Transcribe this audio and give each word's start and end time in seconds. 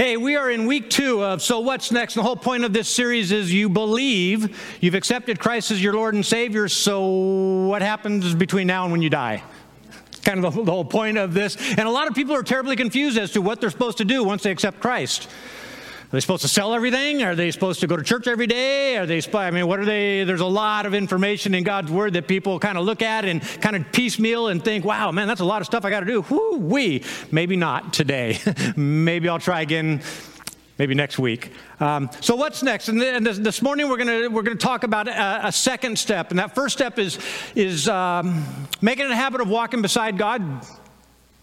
Hey, 0.00 0.16
we 0.16 0.34
are 0.34 0.50
in 0.50 0.64
week 0.64 0.88
two 0.88 1.22
of 1.22 1.42
So 1.42 1.60
What's 1.60 1.92
Next? 1.92 2.14
The 2.14 2.22
whole 2.22 2.34
point 2.34 2.64
of 2.64 2.72
this 2.72 2.88
series 2.88 3.32
is 3.32 3.52
you 3.52 3.68
believe 3.68 4.58
you've 4.80 4.94
accepted 4.94 5.38
Christ 5.38 5.70
as 5.70 5.84
your 5.84 5.92
Lord 5.92 6.14
and 6.14 6.24
Savior, 6.24 6.68
so 6.68 7.06
what 7.66 7.82
happens 7.82 8.34
between 8.34 8.66
now 8.66 8.84
and 8.84 8.92
when 8.92 9.02
you 9.02 9.10
die? 9.10 9.42
Kind 10.22 10.42
of 10.42 10.54
the 10.54 10.72
whole 10.72 10.86
point 10.86 11.18
of 11.18 11.34
this. 11.34 11.58
And 11.72 11.80
a 11.80 11.90
lot 11.90 12.08
of 12.08 12.14
people 12.14 12.34
are 12.34 12.42
terribly 12.42 12.76
confused 12.76 13.18
as 13.18 13.32
to 13.32 13.42
what 13.42 13.60
they're 13.60 13.68
supposed 13.68 13.98
to 13.98 14.06
do 14.06 14.24
once 14.24 14.42
they 14.42 14.50
accept 14.50 14.80
Christ. 14.80 15.28
Are 16.10 16.16
they 16.16 16.20
supposed 16.20 16.42
to 16.42 16.48
sell 16.48 16.74
everything? 16.74 17.22
Are 17.22 17.36
they 17.36 17.52
supposed 17.52 17.78
to 17.80 17.86
go 17.86 17.96
to 17.96 18.02
church 18.02 18.26
every 18.26 18.48
day? 18.48 18.96
Are 18.96 19.06
they, 19.06 19.22
I 19.32 19.52
mean, 19.52 19.68
what 19.68 19.78
are 19.78 19.84
they? 19.84 20.24
There's 20.24 20.40
a 20.40 20.44
lot 20.44 20.84
of 20.84 20.92
information 20.92 21.54
in 21.54 21.62
God's 21.62 21.92
Word 21.92 22.14
that 22.14 22.26
people 22.26 22.58
kind 22.58 22.76
of 22.76 22.84
look 22.84 23.00
at 23.00 23.24
and 23.24 23.40
kind 23.60 23.76
of 23.76 23.92
piecemeal 23.92 24.48
and 24.48 24.60
think, 24.60 24.84
wow, 24.84 25.12
man, 25.12 25.28
that's 25.28 25.40
a 25.40 25.44
lot 25.44 25.60
of 25.60 25.66
stuff 25.66 25.84
I 25.84 25.90
got 25.90 26.00
to 26.00 26.06
do. 26.06 26.22
Whoo 26.22 26.56
wee. 26.56 27.04
Maybe 27.30 27.54
not 27.54 27.92
today. 27.92 28.40
Maybe 28.76 29.28
I'll 29.28 29.38
try 29.38 29.60
again 29.60 30.02
maybe 30.78 30.94
next 30.94 31.18
week. 31.18 31.52
Um, 31.78 32.08
so 32.22 32.34
what's 32.34 32.62
next? 32.62 32.88
And, 32.88 32.98
this, 32.98 33.36
this, 33.36 33.60
morning 33.60 33.90
we're 33.90 33.98
going 33.98 34.32
we're 34.32 34.42
gonna 34.42 34.56
talk 34.56 34.82
about 34.82 35.08
a, 35.08 35.48
a, 35.48 35.52
second 35.52 35.98
step. 35.98 36.30
And 36.30 36.38
that 36.38 36.54
first 36.54 36.74
step 36.74 36.98
is, 36.98 37.18
is 37.54 37.86
um, 37.86 38.42
making 38.80 39.04
it 39.04 39.10
a 39.10 39.14
habit 39.14 39.42
of 39.42 39.48
walking 39.48 39.82
beside 39.82 40.16
God 40.16 40.42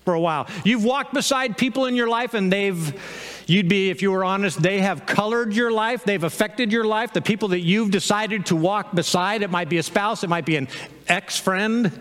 for 0.08 0.14
a 0.14 0.22
while. 0.22 0.48
You've 0.64 0.86
walked 0.86 1.14
beside 1.14 1.58
people 1.58 1.86
in 1.86 1.98
your 1.98 2.08
life 2.08 2.34
and 2.34 2.50
they've 2.50 2.98
You'd 3.46 3.70
be, 3.70 3.90
if 3.90 4.02
you 4.02 4.12
were 4.12 4.26
honest, 4.26 4.62
they 4.62 4.80
have 4.80 5.06
colored 5.06 5.54
your 5.54 5.72
life, 5.72 6.04
they've 6.04 6.24
affected 6.24 6.70
your 6.70 6.84
life. 6.84 7.14
The 7.14 7.22
people 7.22 7.48
that 7.50 7.62
you've 7.62 7.92
decided 7.92 8.48
to 8.48 8.58
walk 8.58 8.94
beside, 8.94 9.42
it 9.42 9.50
might 9.50 9.70
be 9.70 9.78
a 9.78 9.84
spouse, 9.84 10.26
it 10.26 10.30
might 10.30 10.46
be 10.46 10.58
an 10.58 10.68
ex 11.08 11.40
friend, 11.40 11.98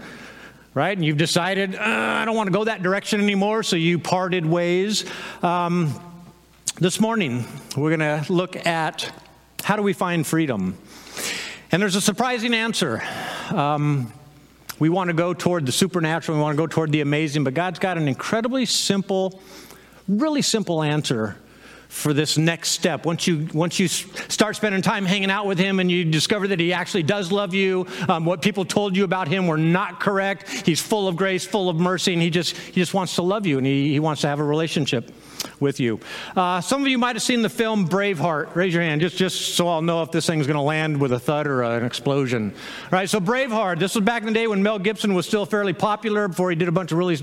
right? 0.74 0.96
And 0.96 1.04
you've 1.04 1.18
decided, 1.18 1.76
uh, 1.76 1.80
I 1.80 2.24
don't 2.24 2.34
want 2.34 2.48
to 2.48 2.52
go 2.52 2.64
that 2.64 2.82
direction 2.82 3.20
anymore, 3.20 3.62
so 3.62 3.76
you 3.76 4.00
parted 4.00 4.44
ways. 4.44 5.04
Um, 5.40 5.94
this 6.80 6.98
morning, 6.98 7.44
we're 7.76 7.96
going 7.96 8.24
to 8.24 8.32
look 8.32 8.66
at 8.66 9.08
how 9.62 9.76
do 9.76 9.82
we 9.82 9.92
find 9.92 10.26
freedom? 10.26 10.76
And 11.70 11.80
there's 11.80 11.94
a 11.94 12.00
surprising 12.00 12.54
answer. 12.54 13.04
Um, 13.50 14.12
we 14.78 14.88
want 14.88 15.08
to 15.08 15.14
go 15.14 15.34
toward 15.34 15.66
the 15.66 15.72
supernatural, 15.72 16.36
we 16.36 16.42
want 16.42 16.56
to 16.56 16.62
go 16.62 16.66
toward 16.66 16.92
the 16.92 17.00
amazing, 17.00 17.44
but 17.44 17.54
God's 17.54 17.78
got 17.78 17.96
an 17.96 18.08
incredibly 18.08 18.66
simple 18.66 19.40
really 20.08 20.42
simple 20.42 20.82
answer 20.82 21.36
for 21.88 22.12
this 22.12 22.36
next 22.36 22.70
step. 22.70 23.06
Once 23.06 23.26
you 23.26 23.48
once 23.54 23.78
you 23.78 23.88
start 23.88 24.56
spending 24.56 24.82
time 24.82 25.04
hanging 25.04 25.30
out 25.30 25.46
with 25.46 25.58
him 25.58 25.78
and 25.78 25.90
you 25.90 26.04
discover 26.04 26.48
that 26.48 26.58
he 26.58 26.72
actually 26.72 27.02
does 27.02 27.30
love 27.30 27.54
you, 27.54 27.86
um, 28.08 28.24
what 28.24 28.42
people 28.42 28.64
told 28.64 28.96
you 28.96 29.04
about 29.04 29.28
him 29.28 29.46
were 29.46 29.58
not 29.58 30.00
correct. 30.00 30.48
He's 30.66 30.80
full 30.80 31.06
of 31.08 31.16
grace, 31.16 31.46
full 31.46 31.68
of 31.68 31.76
mercy, 31.76 32.12
and 32.12 32.20
he 32.20 32.30
just 32.30 32.56
he 32.56 32.72
just 32.72 32.92
wants 32.92 33.14
to 33.16 33.22
love 33.22 33.46
you 33.46 33.58
and 33.58 33.66
he, 33.66 33.92
he 33.92 34.00
wants 34.00 34.20
to 34.22 34.28
have 34.28 34.40
a 34.40 34.44
relationship 34.44 35.10
with 35.60 35.80
you. 35.80 36.00
Uh, 36.34 36.60
some 36.60 36.82
of 36.82 36.88
you 36.88 36.98
might 36.98 37.16
have 37.16 37.22
seen 37.22 37.42
the 37.42 37.48
film 37.48 37.88
Braveheart. 37.88 38.54
Raise 38.54 38.74
your 38.74 38.82
hand, 38.82 39.00
just, 39.00 39.16
just 39.16 39.54
so 39.54 39.68
I'll 39.68 39.82
know 39.82 40.02
if 40.02 40.10
this 40.10 40.26
thing's 40.26 40.46
going 40.46 40.56
to 40.56 40.62
land 40.62 41.00
with 41.00 41.12
a 41.12 41.18
thud 41.18 41.46
or 41.46 41.62
an 41.62 41.84
explosion. 41.84 42.52
All 42.84 42.88
right, 42.90 43.08
so 43.08 43.20
Braveheart, 43.20 43.78
this 43.78 43.94
was 43.94 44.04
back 44.04 44.22
in 44.22 44.28
the 44.28 44.34
day 44.34 44.46
when 44.46 44.62
Mel 44.62 44.78
Gibson 44.78 45.14
was 45.14 45.26
still 45.26 45.46
fairly 45.46 45.72
popular 45.72 46.28
before 46.28 46.50
he 46.50 46.56
did 46.56 46.68
a 46.68 46.72
bunch 46.72 46.92
of 46.92 46.98
really 46.98 47.18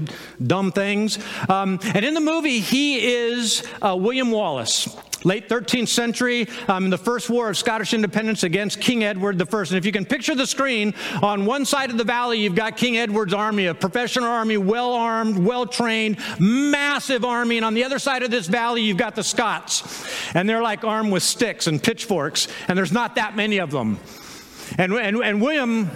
dumb 0.45 0.71
things. 0.71 1.19
Um, 1.49 1.79
and 1.93 2.05
in 2.05 2.13
the 2.13 2.21
movie, 2.21 2.59
he 2.59 3.05
is 3.05 3.63
uh, 3.81 3.95
William 3.95 4.31
Wallace 4.31 4.95
late 5.23 5.49
13th 5.49 5.87
century, 5.87 6.47
um, 6.67 6.85
in 6.85 6.89
the 6.89 6.97
First 6.97 7.29
War 7.29 7.49
of 7.49 7.57
Scottish 7.57 7.93
Independence 7.93 8.43
against 8.43 8.79
King 8.79 9.03
Edward 9.03 9.41
I. 9.41 9.57
And 9.57 9.73
if 9.73 9.85
you 9.85 9.91
can 9.91 10.05
picture 10.05 10.35
the 10.35 10.47
screen, 10.47 10.93
on 11.21 11.45
one 11.45 11.65
side 11.65 11.89
of 11.89 11.97
the 11.97 12.03
valley, 12.03 12.39
you've 12.39 12.55
got 12.55 12.77
King 12.77 12.97
Edward's 12.97 13.33
army, 13.33 13.67
a 13.67 13.73
professional 13.73 14.29
army, 14.29 14.57
well 14.57 14.93
armed, 14.93 15.37
well 15.37 15.65
trained, 15.65 16.17
massive 16.39 17.25
army. 17.25 17.57
And 17.57 17.65
on 17.65 17.73
the 17.73 17.83
other 17.83 17.99
side 17.99 18.23
of 18.23 18.31
this 18.31 18.47
valley, 18.47 18.81
you've 18.81 18.97
got 18.97 19.15
the 19.15 19.23
Scots. 19.23 20.07
And 20.33 20.47
they're 20.47 20.61
like 20.61 20.83
armed 20.83 21.11
with 21.11 21.23
sticks 21.23 21.67
and 21.67 21.81
pitchforks, 21.81 22.47
and 22.67 22.77
there's 22.77 22.91
not 22.91 23.15
that 23.15 23.35
many 23.35 23.59
of 23.59 23.71
them. 23.71 23.99
And, 24.77 24.93
and, 24.93 25.17
and 25.17 25.41
William 25.41 25.89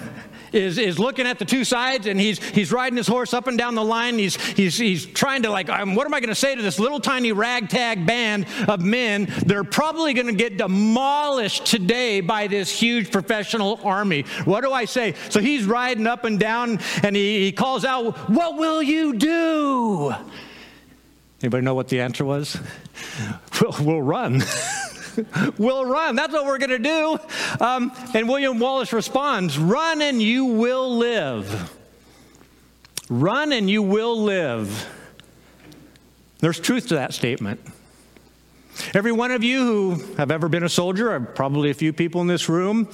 is, 0.58 0.78
is 0.78 1.00
looking 1.00 1.26
at 1.26 1.40
the 1.40 1.46
two 1.46 1.64
sides 1.64 2.08
and 2.08 2.20
he's, 2.20 2.44
he's 2.50 2.72
riding 2.72 2.98
his 2.98 3.08
horse 3.08 3.34
up 3.34 3.48
and 3.48 3.58
down 3.58 3.76
the 3.76 3.84
line. 3.84 4.18
He's, 4.18 4.36
he's, 4.36 4.78
he's 4.78 5.06
trying 5.06 5.44
to, 5.44 5.50
like, 5.50 5.70
um, 5.70 5.96
what 5.96 6.06
am 6.06 6.14
I 6.14 6.20
going 6.20 6.30
to 6.30 6.36
say 6.36 6.56
to 6.56 6.62
this 6.62 6.80
little 6.80 7.00
tiny 7.00 7.32
ragtag 7.32 8.06
band 8.06 8.48
of 8.68 8.82
men? 8.82 9.32
They're 9.46 9.64
probably 9.64 10.14
going 10.14 10.28
to 10.28 10.34
get 10.34 10.58
demolished 10.58 11.66
today 11.66 12.22
by 12.22 12.48
this 12.48 12.70
huge 12.70 13.12
professional 13.12 13.80
army. 13.84 14.24
What 14.46 14.62
do 14.62 14.74
I 14.74 14.86
say? 14.86 15.14
So 15.30 15.40
he's 15.40 15.66
riding 15.66 16.08
up 16.08 16.26
and 16.26 16.40
down 16.40 16.80
and 17.04 17.16
he, 17.16 17.46
he 17.46 17.52
calls 17.52 17.86
out, 17.86 18.18
What 18.30 18.58
will 18.58 18.82
you 18.82 19.14
do? 19.14 20.14
Anybody 21.42 21.64
know 21.64 21.76
what 21.76 21.88
the 21.88 22.02
answer 22.02 22.26
was? 22.26 22.60
We'll, 23.60 23.76
we'll 23.82 24.02
run. 24.04 24.44
we'll 25.58 25.86
run. 25.86 26.16
That's 26.16 26.34
what 26.34 26.46
we're 26.46 26.58
going 26.58 26.70
to 26.70 26.80
do. 26.80 27.18
Um, 27.64 27.92
and 28.14 28.28
William 28.28 28.60
Wallace 28.60 28.94
responds 28.94 29.58
Run 29.58 30.02
and 30.02 30.22
you 30.22 30.46
will 30.46 30.98
live. 30.98 31.74
Run 33.10 33.52
and 33.52 33.70
you 33.70 33.82
will 33.82 34.22
live. 34.22 34.88
There's 36.40 36.60
truth 36.60 36.90
to 36.90 36.96
that 36.96 37.14
statement. 37.14 37.60
Every 38.94 39.12
one 39.12 39.32
of 39.32 39.44
you 39.44 39.66
who 39.66 40.16
have 40.16 40.30
ever 40.30 40.50
been 40.50 40.64
a 40.64 40.70
soldier, 40.70 41.20
probably 41.20 41.72
a 41.72 41.74
few 41.74 41.94
people 41.94 42.22
in 42.22 42.28
this 42.28 42.48
room, 42.48 42.90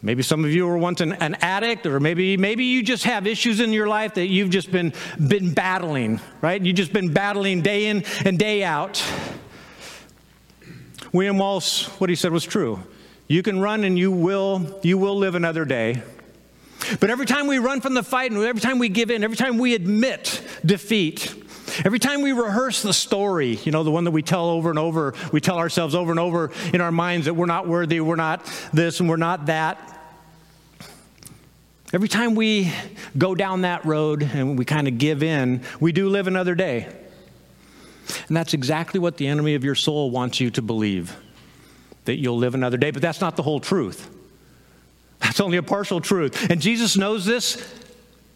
Maybe 0.00 0.22
some 0.22 0.44
of 0.44 0.52
you 0.52 0.64
were 0.66 0.78
once 0.78 1.00
an, 1.00 1.14
an, 1.14 1.34
addict, 1.40 1.84
or 1.84 1.98
maybe, 1.98 2.36
maybe 2.36 2.64
you 2.64 2.84
just 2.84 3.02
have 3.02 3.26
issues 3.26 3.58
in 3.58 3.72
your 3.72 3.88
life 3.88 4.14
that 4.14 4.26
you've 4.26 4.50
just 4.50 4.70
been, 4.70 4.92
been 5.26 5.52
battling, 5.52 6.20
right? 6.40 6.62
You've 6.62 6.76
just 6.76 6.92
been 6.92 7.12
battling 7.12 7.62
day 7.62 7.86
in 7.86 8.04
and 8.24 8.38
day 8.38 8.62
out. 8.62 9.04
William 11.12 11.38
Wallace, 11.38 11.86
what 12.00 12.10
he 12.10 12.16
said 12.16 12.32
was 12.32 12.44
true. 12.44 12.80
You 13.28 13.42
can 13.42 13.60
run 13.60 13.84
and 13.84 13.98
you 13.98 14.10
will, 14.10 14.80
you 14.82 14.98
will 14.98 15.16
live 15.16 15.34
another 15.34 15.64
day. 15.64 16.02
But 17.00 17.10
every 17.10 17.26
time 17.26 17.46
we 17.46 17.58
run 17.58 17.80
from 17.80 17.94
the 17.94 18.02
fight 18.02 18.30
and 18.30 18.42
every 18.42 18.60
time 18.60 18.78
we 18.78 18.88
give 18.88 19.10
in, 19.10 19.24
every 19.24 19.36
time 19.36 19.58
we 19.58 19.74
admit 19.74 20.42
defeat, 20.64 21.34
every 21.84 21.98
time 21.98 22.22
we 22.22 22.32
rehearse 22.32 22.82
the 22.82 22.92
story, 22.92 23.58
you 23.64 23.72
know, 23.72 23.82
the 23.82 23.90
one 23.90 24.04
that 24.04 24.12
we 24.12 24.22
tell 24.22 24.46
over 24.46 24.70
and 24.70 24.78
over, 24.78 25.14
we 25.32 25.40
tell 25.40 25.58
ourselves 25.58 25.94
over 25.94 26.10
and 26.10 26.20
over 26.20 26.50
in 26.72 26.80
our 26.80 26.92
minds 26.92 27.26
that 27.26 27.34
we're 27.34 27.46
not 27.46 27.66
worthy, 27.66 28.00
we're 28.00 28.16
not 28.16 28.44
this, 28.72 29.00
and 29.00 29.08
we're 29.08 29.16
not 29.16 29.46
that. 29.46 29.94
Every 31.92 32.08
time 32.08 32.34
we 32.34 32.72
go 33.16 33.34
down 33.34 33.62
that 33.62 33.84
road 33.84 34.22
and 34.22 34.58
we 34.58 34.64
kind 34.64 34.88
of 34.88 34.98
give 34.98 35.22
in, 35.22 35.62
we 35.80 35.92
do 35.92 36.08
live 36.08 36.26
another 36.26 36.54
day. 36.54 36.88
And 38.28 38.36
that's 38.36 38.54
exactly 38.54 39.00
what 39.00 39.16
the 39.16 39.26
enemy 39.26 39.54
of 39.54 39.64
your 39.64 39.74
soul 39.74 40.10
wants 40.10 40.40
you 40.40 40.50
to 40.52 40.62
believe 40.62 41.16
that 42.04 42.18
you'll 42.18 42.38
live 42.38 42.54
another 42.54 42.76
day. 42.76 42.90
But 42.90 43.02
that's 43.02 43.20
not 43.20 43.36
the 43.36 43.42
whole 43.42 43.60
truth. 43.60 44.10
That's 45.20 45.40
only 45.40 45.58
a 45.58 45.62
partial 45.62 46.00
truth. 46.00 46.50
And 46.50 46.60
Jesus 46.60 46.96
knows 46.96 47.24
this. 47.24 47.62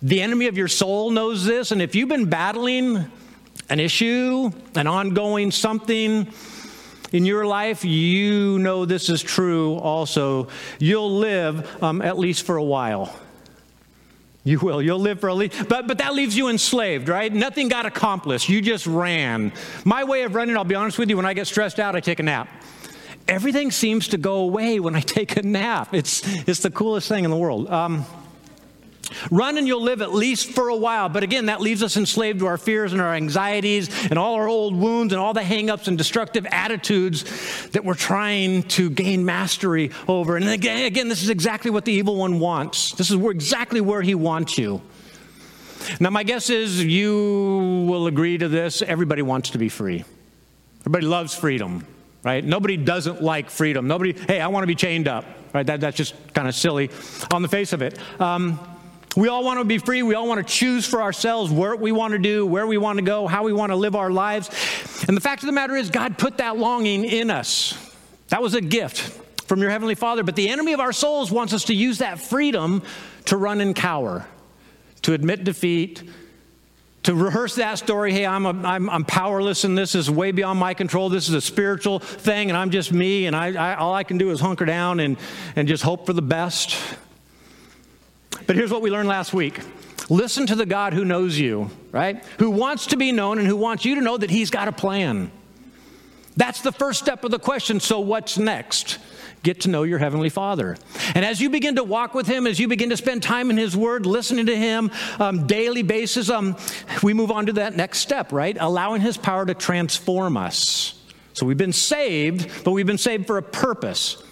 The 0.03 0.21
enemy 0.21 0.49
of 0.49 0.59
your 0.59 0.69
soul 0.69 1.11
knows 1.11 1.45
this. 1.45 1.71
And 1.71 1.81
if 1.81 1.95
you've 1.95 2.09
been 2.09 2.29
battling 2.29 3.11
an 3.71 3.81
issue, 3.81 4.51
an 4.75 4.87
ongoing 4.87 5.51
something 5.51 6.29
in 7.13 7.25
your 7.25 7.47
life, 7.47 7.85
you 7.85 8.59
know 8.59 8.85
this 8.85 9.09
is 9.09 9.23
true 9.23 9.77
also. 9.77 10.49
You'll 10.79 11.17
live 11.17 11.83
um, 11.83 12.03
at 12.03 12.19
least 12.19 12.45
for 12.45 12.57
a 12.57 12.65
while. 12.65 13.15
You 14.45 14.59
will. 14.59 14.83
You'll 14.83 14.99
live 14.99 15.21
for 15.21 15.29
a 15.29 15.35
least. 15.35 15.69
But, 15.69 15.87
but 15.87 15.99
that 15.99 16.15
leaves 16.15 16.37
you 16.37 16.49
enslaved, 16.49 17.09
right? 17.09 17.33
Nothing 17.33 17.69
got 17.69 17.87
accomplished. 17.87 18.49
You 18.49 18.61
just 18.61 18.87
ran. 18.87 19.53
My 19.85 20.03
way 20.03 20.25
of 20.25 20.35
running, 20.35 20.57
I'll 20.57 20.65
be 20.65 20.75
honest 20.75 20.99
with 20.99 21.09
you, 21.11 21.17
when 21.17 21.27
I 21.27 21.35
get 21.35 21.47
stressed 21.47 21.79
out, 21.79 21.95
I 21.95 22.01
take 22.01 22.19
a 22.19 22.25
nap. 22.25 22.49
Everything 23.29 23.71
seems 23.71 24.09
to 24.09 24.19
go 24.19 24.37
away 24.37 24.81
when 24.81 24.97
I 24.97 25.01
take 25.01 25.37
a 25.37 25.43
nap. 25.43 25.95
It's, 25.95 26.23
it's 26.49 26.61
the 26.61 26.71
coolest 26.71 27.09
thing 27.09 27.25
in 27.25 27.31
the 27.31 27.37
world. 27.37 27.71
Um, 27.71 28.05
Run 29.31 29.59
and 29.59 29.67
you'll 29.67 29.83
live 29.83 30.03
at 30.03 30.13
least 30.13 30.51
for 30.51 30.69
a 30.69 30.77
while. 30.77 31.09
But 31.09 31.23
again, 31.23 31.47
that 31.47 31.61
leaves 31.61 31.83
us 31.83 31.97
enslaved 31.97 32.41
to 32.41 32.47
our 32.47 32.59
fears 32.59 32.93
and 32.93 33.01
our 33.01 33.15
anxieties 33.15 33.89
and 34.07 34.19
all 34.19 34.35
our 34.35 34.49
old 34.49 34.75
wounds 34.75 35.13
and 35.13 35.21
all 35.21 35.35
the 35.35 35.41
hangups 35.41 35.89
and 35.89 35.99
destructive 35.99 36.47
attitudes 36.47 37.25
that 37.71 37.85
we're 37.85 37.95
trying 37.95 38.63
to 38.65 38.91
gain 38.91 39.25
mastery 39.25 39.91
over. 40.09 40.37
And 40.37 40.49
again, 40.49 40.85
again 40.85 41.09
this 41.09 41.23
is 41.23 41.31
exactly 41.31 41.71
what 41.71 41.85
the 41.85 41.93
evil 41.93 42.17
one 42.17 42.41
wants. 42.41 42.93
This 42.93 43.11
is 43.11 43.21
exactly 43.25 43.81
where 43.81 44.03
he 44.03 44.15
wants 44.15 44.59
you. 44.59 44.83
Now, 46.01 46.11
my 46.11 46.23
guess 46.23 46.51
is 46.51 46.83
you 46.83 47.87
will 47.89 48.07
agree 48.07 48.39
to 48.39 48.49
this. 48.49 48.83
Everybody 48.83 49.23
wants 49.23 49.51
to 49.51 49.59
be 49.59 49.69
free. 49.69 50.05
Everybody 50.81 51.07
loves 51.07 51.35
freedom, 51.35 51.87
right? 52.23 52.45
Nobody 52.45 52.77
doesn't 52.77 53.23
like 53.23 53.51
freedom. 53.51 53.87
Nobody, 53.89 54.13
hey, 54.13 54.41
I 54.41 54.49
want 54.49 54.63
to 54.63 54.67
be 54.67 54.75
chained 54.75 55.09
up, 55.09 55.25
right? 55.53 55.67
That, 55.67 55.81
that's 55.81 55.97
just 55.97 56.15
kind 56.35 56.49
of 56.49 56.55
silly 56.55 56.91
on 57.33 57.43
the 57.43 57.49
face 57.49 57.73
of 57.73 57.83
it. 57.83 57.99
Um, 58.21 58.59
we 59.17 59.29
all 59.29 59.45
want 59.45 59.59
to 59.59 59.65
be 59.65 59.79
free. 59.79 60.03
We 60.03 60.15
all 60.15 60.27
want 60.27 60.47
to 60.47 60.55
choose 60.55 60.87
for 60.87 61.03
ourselves 61.03 61.51
what 61.51 61.79
we 61.79 61.93
want 61.93 62.13
to 62.13 62.19
do, 62.19 62.47
where 62.47 62.67
we 62.67 62.79
want 62.79 62.99
to 62.99 63.05
go, 63.05 63.27
how 63.27 63.43
we 63.43 63.53
want 63.53 63.71
to 63.71 63.77
live 63.77 63.95
our 63.95 64.11
lives. 64.11 64.49
And 65.07 65.17
the 65.17 65.21
fact 65.21 65.43
of 65.43 65.47
the 65.47 65.53
matter 65.53 65.77
is, 65.77 65.91
God 65.91 66.17
put 66.17 66.39
that 66.39 66.57
longing 66.57 67.05
in 67.05 67.31
us. 67.31 67.95
That 68.29 68.43
was 68.43 68.55
a 68.55 68.61
gift 68.61 69.01
from 69.47 69.61
your 69.61 69.71
Heavenly 69.71 69.95
Father. 69.95 70.23
But 70.23 70.37
the 70.37 70.49
enemy 70.49 70.73
of 70.73 70.81
our 70.81 70.93
souls 70.93 71.31
wants 71.31 71.53
us 71.53 71.65
to 71.65 71.75
use 71.75 71.99
that 71.99 72.19
freedom 72.19 72.83
to 73.27 73.37
run 73.37 73.61
and 73.61 73.77
cower, 73.77 74.27
to 75.03 75.13
admit 75.13 75.45
defeat, 75.45 76.03
to 77.03 77.15
rehearse 77.15 77.57
that 77.57 77.79
story 77.79 78.13
hey 78.13 78.25
I'm, 78.25 78.47
a, 78.47 78.51
I'm, 78.51 78.89
I'm 78.89 79.05
powerless 79.05 79.65
and 79.65 79.77
this 79.77 79.97
is 79.97 80.09
way 80.09 80.31
beyond 80.31 80.61
my 80.61 80.73
control 80.73 81.09
this 81.09 81.29
is 81.29 81.35
a 81.35 81.41
spiritual 81.41 81.99
thing 81.99 82.49
and 82.49 82.57
i'm 82.57 82.71
just 82.71 82.93
me 82.93 83.27
and 83.27 83.35
I, 83.35 83.73
I, 83.73 83.75
all 83.75 83.93
i 83.93 84.05
can 84.05 84.19
do 84.19 84.31
is 84.31 84.39
hunker 84.39 84.65
down 84.65 85.01
and, 85.01 85.17
and 85.57 85.67
just 85.67 85.83
hope 85.83 86.07
for 86.07 86.13
the 86.13 86.23
best 86.23 86.79
but 88.47 88.57
here's 88.57 88.71
what 88.71 88.83
we 88.83 88.91
learned 88.91 89.09
last 89.09 89.33
week 89.33 89.61
listen 90.09 90.47
to 90.47 90.55
the 90.55 90.67
god 90.67 90.93
who 90.93 91.05
knows 91.05 91.39
you 91.39 91.71
right 91.91 92.25
who 92.39 92.51
wants 92.51 92.87
to 92.87 92.97
be 92.97 93.13
known 93.13 93.39
and 93.39 93.47
who 93.47 93.57
wants 93.57 93.85
you 93.85 93.95
to 93.95 94.01
know 94.01 94.17
that 94.17 94.31
he's 94.31 94.51
got 94.51 94.69
a 94.69 94.73
plan 94.73 95.31
that's 96.37 96.63
the 96.63 96.73
first 96.73 96.99
step 96.99 97.25
of 97.25 97.31
the 97.31 97.39
question 97.39 97.81
so 97.81 98.01
what's 98.01 98.39
next 98.39 98.99
get 99.43 99.63
to 99.63 99.69
know 99.69 99.83
your 99.83 99.99
Heavenly 99.99 100.29
Father. 100.29 100.77
And 101.15 101.25
as 101.25 101.41
you 101.41 101.51
begin 101.51 101.77
to 101.77 101.85
walk 101.85 102.15
with 102.15 102.27
Him, 102.27 102.47
as 102.47 102.59
you 102.59 102.69
begin 102.69 102.91
to 102.91 102.97
spend 102.97 103.23
time 103.23 103.51
in 103.51 103.57
His 103.57 103.77
Word, 103.77 104.07
listening 104.07 104.47
to 104.47 104.57
Him 104.57 104.91
um, 105.19 105.47
daily 105.47 105.83
basis, 105.83 106.31
um, 106.31 106.57
we 107.03 107.13
move 107.13 107.31
on 107.31 107.47
to 107.47 107.53
that 107.55 107.77
next 107.77 107.99
step, 107.99 108.33
right? 108.33 108.57
Allowing 108.59 109.01
His 109.01 109.17
power 109.17 109.45
to 109.45 109.55
transform 109.55 110.37
us. 110.37 111.01
So 111.33 111.47
we've 111.47 111.57
been 111.57 111.73
saved, 111.73 112.65
but 112.65 112.73
we've 112.73 112.87
been 112.87 112.99
saved 112.99 113.27
for 113.27 113.39
a 113.39 113.43
purpose. 113.43 114.23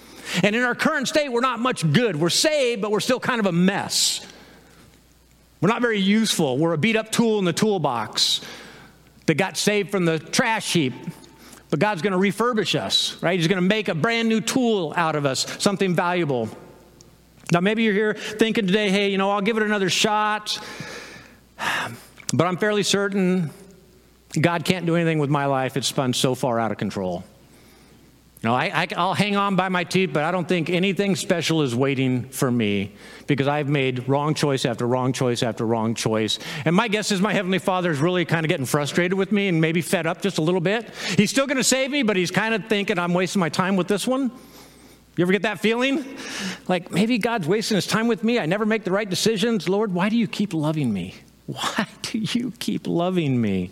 And 0.42 0.54
in 0.56 0.62
our 0.62 0.74
current 0.74 1.08
state, 1.08 1.30
we're 1.30 1.40
not 1.40 1.60
much 1.60 1.90
good. 1.92 2.16
We're 2.16 2.30
saved, 2.30 2.82
but 2.82 2.90
we're 2.90 3.00
still 3.00 3.20
kind 3.20 3.40
of 3.40 3.46
a 3.46 3.52
mess. 3.52 4.26
We're 5.60 5.68
not 5.68 5.82
very 5.82 6.00
useful. 6.00 6.58
We're 6.58 6.72
a 6.72 6.78
beat 6.78 6.96
up 6.96 7.12
tool 7.12 7.38
in 7.38 7.44
the 7.44 7.52
toolbox 7.52 8.40
that 9.26 9.34
got 9.34 9.56
saved 9.56 9.90
from 9.90 10.04
the 10.04 10.18
trash 10.18 10.72
heap 10.72 10.94
but 11.70 11.78
God's 11.78 12.02
going 12.02 12.12
to 12.12 12.18
refurbish 12.18 12.78
us, 12.78 13.20
right? 13.22 13.38
He's 13.38 13.48
going 13.48 13.62
to 13.62 13.66
make 13.68 13.88
a 13.88 13.94
brand 13.94 14.28
new 14.28 14.40
tool 14.40 14.92
out 14.96 15.14
of 15.14 15.24
us, 15.24 15.46
something 15.62 15.94
valuable. 15.94 16.48
Now, 17.52 17.60
maybe 17.60 17.84
you're 17.84 17.94
here 17.94 18.14
thinking 18.14 18.66
today, 18.66 18.90
hey, 18.90 19.10
you 19.10 19.18
know, 19.18 19.30
I'll 19.30 19.40
give 19.40 19.56
it 19.56 19.62
another 19.62 19.88
shot, 19.88 20.58
but 22.34 22.46
I'm 22.46 22.56
fairly 22.56 22.82
certain 22.82 23.50
God 24.40 24.64
can't 24.64 24.86
do 24.86 24.94
anything 24.94 25.18
with 25.18 25.30
my 25.30 25.46
life. 25.46 25.76
It's 25.76 25.88
spun 25.88 26.12
so 26.12 26.36
far 26.36 26.60
out 26.60 26.70
of 26.70 26.78
control. 26.78 27.24
No, 28.42 28.54
I, 28.54 28.86
will 28.96 29.12
hang 29.12 29.36
on 29.36 29.54
by 29.54 29.68
my 29.68 29.84
teeth, 29.84 30.10
but 30.14 30.24
I 30.24 30.30
don't 30.30 30.48
think 30.48 30.70
anything 30.70 31.14
special 31.14 31.60
is 31.60 31.74
waiting 31.74 32.22
for 32.30 32.50
me 32.50 32.94
because 33.26 33.46
I've 33.46 33.68
made 33.68 34.08
wrong 34.08 34.32
choice 34.32 34.64
after 34.64 34.86
wrong 34.86 35.12
choice 35.12 35.42
after 35.42 35.66
wrong 35.66 35.94
choice. 35.94 36.38
And 36.64 36.74
my 36.74 36.88
guess 36.88 37.12
is 37.12 37.20
my 37.20 37.34
Heavenly 37.34 37.58
Father 37.58 37.90
is 37.90 37.98
really 37.98 38.24
kind 38.24 38.46
of 38.46 38.48
getting 38.48 38.64
frustrated 38.64 39.18
with 39.18 39.30
me 39.30 39.48
and 39.48 39.60
maybe 39.60 39.82
fed 39.82 40.06
up 40.06 40.22
just 40.22 40.38
a 40.38 40.42
little 40.42 40.62
bit. 40.62 40.88
He's 41.18 41.28
still 41.28 41.46
going 41.46 41.58
to 41.58 41.64
save 41.64 41.90
me, 41.90 42.02
but 42.02 42.16
he's 42.16 42.30
kind 42.30 42.54
of 42.54 42.64
thinking 42.66 42.98
I'm 42.98 43.12
wasting 43.12 43.40
my 43.40 43.50
time 43.50 43.76
with 43.76 43.88
this 43.88 44.06
one. 44.06 44.30
You 45.16 45.22
ever 45.22 45.32
get 45.32 45.42
that 45.42 45.60
feeling? 45.60 46.16
Like 46.66 46.90
maybe 46.90 47.18
God's 47.18 47.46
wasting 47.46 47.74
his 47.74 47.86
time 47.86 48.08
with 48.08 48.24
me. 48.24 48.38
I 48.38 48.46
never 48.46 48.64
make 48.64 48.84
the 48.84 48.90
right 48.90 49.08
decisions. 49.08 49.68
Lord, 49.68 49.92
why 49.92 50.08
do 50.08 50.16
you 50.16 50.26
keep 50.26 50.54
loving 50.54 50.92
me? 50.92 51.14
Why 51.46 51.88
do 52.02 52.18
you 52.18 52.52
keep 52.60 52.86
loving 52.86 53.40
me? 53.40 53.70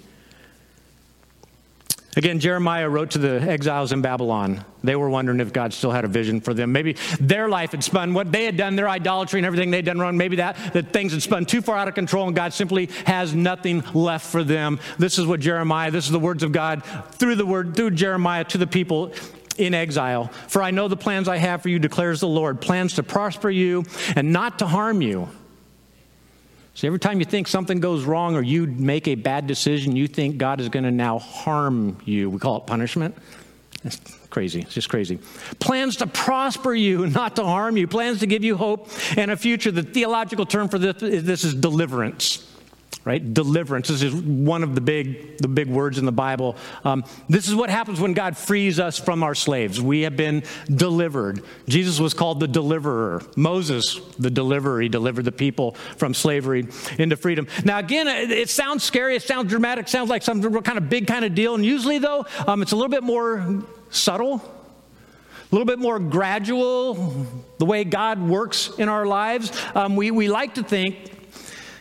Again, 2.17 2.41
Jeremiah 2.41 2.89
wrote 2.89 3.13
to 3.13 3.19
the 3.19 3.41
exiles 3.41 3.93
in 3.93 4.01
Babylon. 4.01 4.65
They 4.83 4.97
were 4.97 5.11
wondering 5.11 5.41
if 5.41 5.53
God 5.53 5.73
still 5.73 5.91
had 5.91 6.05
a 6.05 6.09
vision 6.09 6.41
for 6.41 6.55
them. 6.55 6.73
Maybe 6.73 6.97
their 7.21 7.49
life 7.49 7.73
had 7.73 7.85
spun, 7.85 8.15
what 8.15 8.33
they 8.33 8.45
had 8.45 8.57
done, 8.57 8.77
their 8.77 8.89
idolatry 8.89 9.39
and 9.39 9.47
everything 9.47 9.71
they'd 9.71 9.85
done 9.85 10.01
wrong, 10.01 10.17
maybe 10.17 10.37
that, 10.37 10.57
that 10.73 10.93
things 10.93 11.13
had 11.13 11.23
spun 11.23 11.45
too 11.45 11.61
far 11.61 11.77
out 11.77 11.87
of 11.87 11.95
control 11.95 12.27
and 12.27 12.35
God 12.35 12.53
simply 12.53 12.87
has 13.05 13.35
nothing 13.35 13.85
left 13.93 14.27
for 14.27 14.43
them. 14.43 14.81
This 14.99 15.19
is 15.19 15.27
what 15.27 15.41
Jeremiah, 15.41 15.91
this 15.91 16.07
is 16.07 16.11
the 16.11 16.19
words 16.19 16.43
of 16.43 16.51
God 16.51 16.83
through 17.13 17.37
the 17.37 17.47
word, 17.47 17.77
through 17.77 17.91
Jeremiah 17.91 18.45
to 18.45 18.59
the 18.59 18.67
people 18.67 19.13
in 19.59 19.75
exile. 19.75 20.29
For 20.47 20.63
I 20.63 20.71
know 20.71 20.89
the 20.89 20.97
plans 20.97 21.29
I 21.29 21.37
have 21.37 21.63
for 21.63 21.69
you, 21.69 21.79
declares 21.79 22.21
the 22.21 22.29
Lord 22.29 22.61
plans 22.61 22.95
to 22.95 23.03
prosper 23.03 23.51
you 23.51 23.85
and 24.17 24.33
not 24.33 24.61
to 24.61 24.67
harm 24.67 25.03
you 25.03 25.29
so 26.79 26.87
every 26.87 27.01
time 27.01 27.19
you 27.19 27.25
think 27.25 27.49
something 27.49 27.81
goes 27.81 28.05
wrong 28.05 28.37
or 28.37 28.41
you 28.41 28.65
make 28.69 29.09
a 29.09 29.17
bad 29.17 29.49
decision, 29.49 29.97
you 29.97 30.07
think 30.07 30.39
God 30.39 30.61
is 30.61 30.69
going 30.69 30.85
to 30.85 30.93
now 30.93 31.19
harm 31.19 31.99
you. 32.05 32.31
We 32.31 32.39
call 32.39 32.59
it 32.59 32.69
punishment. 32.69 33.17
It's 33.83 33.99
crazy. 34.31 34.61
It's 34.61 34.75
just 34.75 34.89
crazy. 34.89 35.19
Plans 35.59 35.97
to 35.97 36.07
prosper 36.07 36.73
you, 36.73 37.07
not 37.09 37.35
to 37.35 37.45
harm 37.45 37.77
you. 37.77 37.89
Plans 37.89 38.21
to 38.21 38.29
give 38.29 38.45
you 38.45 38.57
hope 38.57 38.91
and 39.17 39.33
a 39.33 39.37
future. 39.37 39.73
The 39.73 39.83
theological 39.83 40.47
term 40.47 40.69
for 40.69 40.79
this, 40.79 40.99
this 41.01 41.43
is 41.43 41.53
deliverance 41.53 42.48
right? 43.05 43.33
Deliverance. 43.33 43.89
This 43.89 44.03
is 44.03 44.15
one 44.15 44.63
of 44.63 44.75
the 44.75 44.83
big 44.83 45.39
the 45.39 45.49
big 45.49 45.69
words 45.69 45.97
in 45.97 46.05
the 46.05 46.13
bible. 46.13 46.57
Um, 46.85 47.05
this 47.29 47.49
is 47.49 47.55
what 47.55 47.71
happens 47.71 48.01
when 48.01 48.13
god 48.13 48.37
frees 48.37 48.79
us 48.79 48.99
from 48.99 49.23
our 49.23 49.35
slaves. 49.35 49.81
We 49.81 50.03
have 50.03 50.17
been 50.17 50.43
delivered. 50.69 51.43
Jesus 51.67 51.99
was 51.99 52.13
called 52.13 52.39
the 52.41 52.49
deliverer. 52.49 53.23
Moses 53.35 53.99
the 54.19 54.31
deliverer. 54.31 54.83
He 54.83 54.89
delivered 54.91 55.25
the 55.25 55.33
people 55.33 55.73
from 55.97 56.13
slavery 56.13 56.67
into 56.99 57.17
freedom. 57.17 57.47
Now 57.65 57.79
again 57.79 58.09
it, 58.09 58.31
it 58.31 58.51
sounds 58.51 58.85
scary. 58.85 59.17
It 59.17 59.23
sounds 59.23 59.49
dramatic. 59.49 59.89
Sounds 59.89 60.11
like 60.11 60.23
some 60.23 60.43
kind 60.63 60.77
of 60.77 60.91
big 60.91 61.07
kind 61.07 61.25
of 61.25 61.35
deal. 61.35 61.55
And 61.55 61.65
usually 61.65 61.99
though 61.99 62.27
um, 62.47 62.61
it's 62.63 62.73
a 62.73 62.77
little 62.77 62.91
bit 62.91 63.03
more 63.03 63.65
subtle 63.91 64.43
a 65.51 65.55
little 65.55 65.65
bit 65.65 65.79
more 65.79 65.99
gradual, 65.99 67.27
the 67.57 67.65
way 67.65 67.83
God 67.83 68.21
works 68.21 68.69
in 68.77 68.91
our 68.91 69.07
lives. 69.07 69.51
Um, 69.75 69.97
we, 69.97 70.11
we 70.11 70.29
like 70.29 70.57
to 70.57 70.63
think 70.63 71.18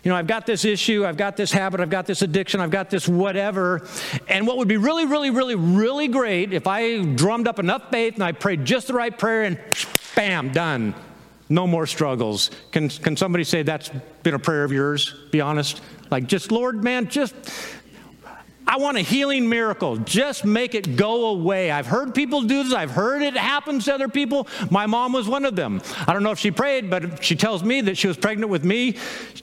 you 0.07 0.13
know, 0.13 0.17
I've 0.19 0.25
got 0.25 0.45
this 0.45 0.63
issue, 0.63 1.05
I've 1.05 1.17
got 1.17 1.35
this 1.35 1.51
habit, 1.51 1.81
I've 1.81 1.89
got 1.89 2.05
this 2.05 2.21
addiction, 2.21 2.61
I've 2.61 2.71
got 2.71 2.89
this 2.89 3.09
whatever. 3.09 3.85
And 4.29 4.47
what 4.47 4.55
would 4.55 4.69
be 4.69 4.77
really, 4.77 5.05
really, 5.05 5.31
really, 5.31 5.55
really 5.55 6.07
great 6.07 6.53
if 6.53 6.65
I 6.65 7.03
drummed 7.03 7.45
up 7.45 7.59
enough 7.59 7.91
faith 7.91 8.13
and 8.13 8.23
I 8.23 8.31
prayed 8.31 8.63
just 8.63 8.87
the 8.87 8.93
right 8.93 9.19
prayer 9.19 9.43
and 9.43 9.59
bam, 10.15 10.53
done. 10.53 10.95
No 11.49 11.67
more 11.67 11.85
struggles. 11.85 12.51
Can, 12.71 12.87
can 12.87 13.17
somebody 13.17 13.43
say 13.43 13.63
that's 13.63 13.91
been 14.23 14.33
a 14.33 14.39
prayer 14.39 14.63
of 14.63 14.71
yours? 14.71 15.13
Be 15.29 15.41
honest. 15.41 15.81
Like, 16.09 16.27
just, 16.27 16.53
Lord, 16.53 16.81
man, 16.81 17.09
just 17.09 17.35
I 18.67 18.77
want 18.77 18.97
a 18.97 19.01
healing 19.01 19.47
miracle. 19.47 19.95
Just 19.97 20.43
make 20.43 20.75
it 20.75 20.97
go 20.97 21.27
away. 21.27 21.71
I've 21.71 21.87
heard 21.87 22.13
people 22.13 22.41
do 22.41 22.63
this. 22.63 22.73
I've 22.73 22.91
heard 22.91 23.21
it 23.21 23.37
happens 23.37 23.85
to 23.85 23.93
other 23.93 24.09
people. 24.09 24.47
My 24.69 24.85
mom 24.85 25.13
was 25.13 25.27
one 25.27 25.45
of 25.45 25.55
them. 25.55 25.81
I 26.05 26.11
don't 26.11 26.21
know 26.21 26.31
if 26.31 26.39
she 26.39 26.51
prayed, 26.51 26.89
but 26.89 27.23
she 27.23 27.35
tells 27.35 27.63
me 27.63 27.79
that 27.81 27.97
she 27.97 28.07
was 28.07 28.17
pregnant 28.17 28.51
with 28.51 28.65
me, 28.65 28.97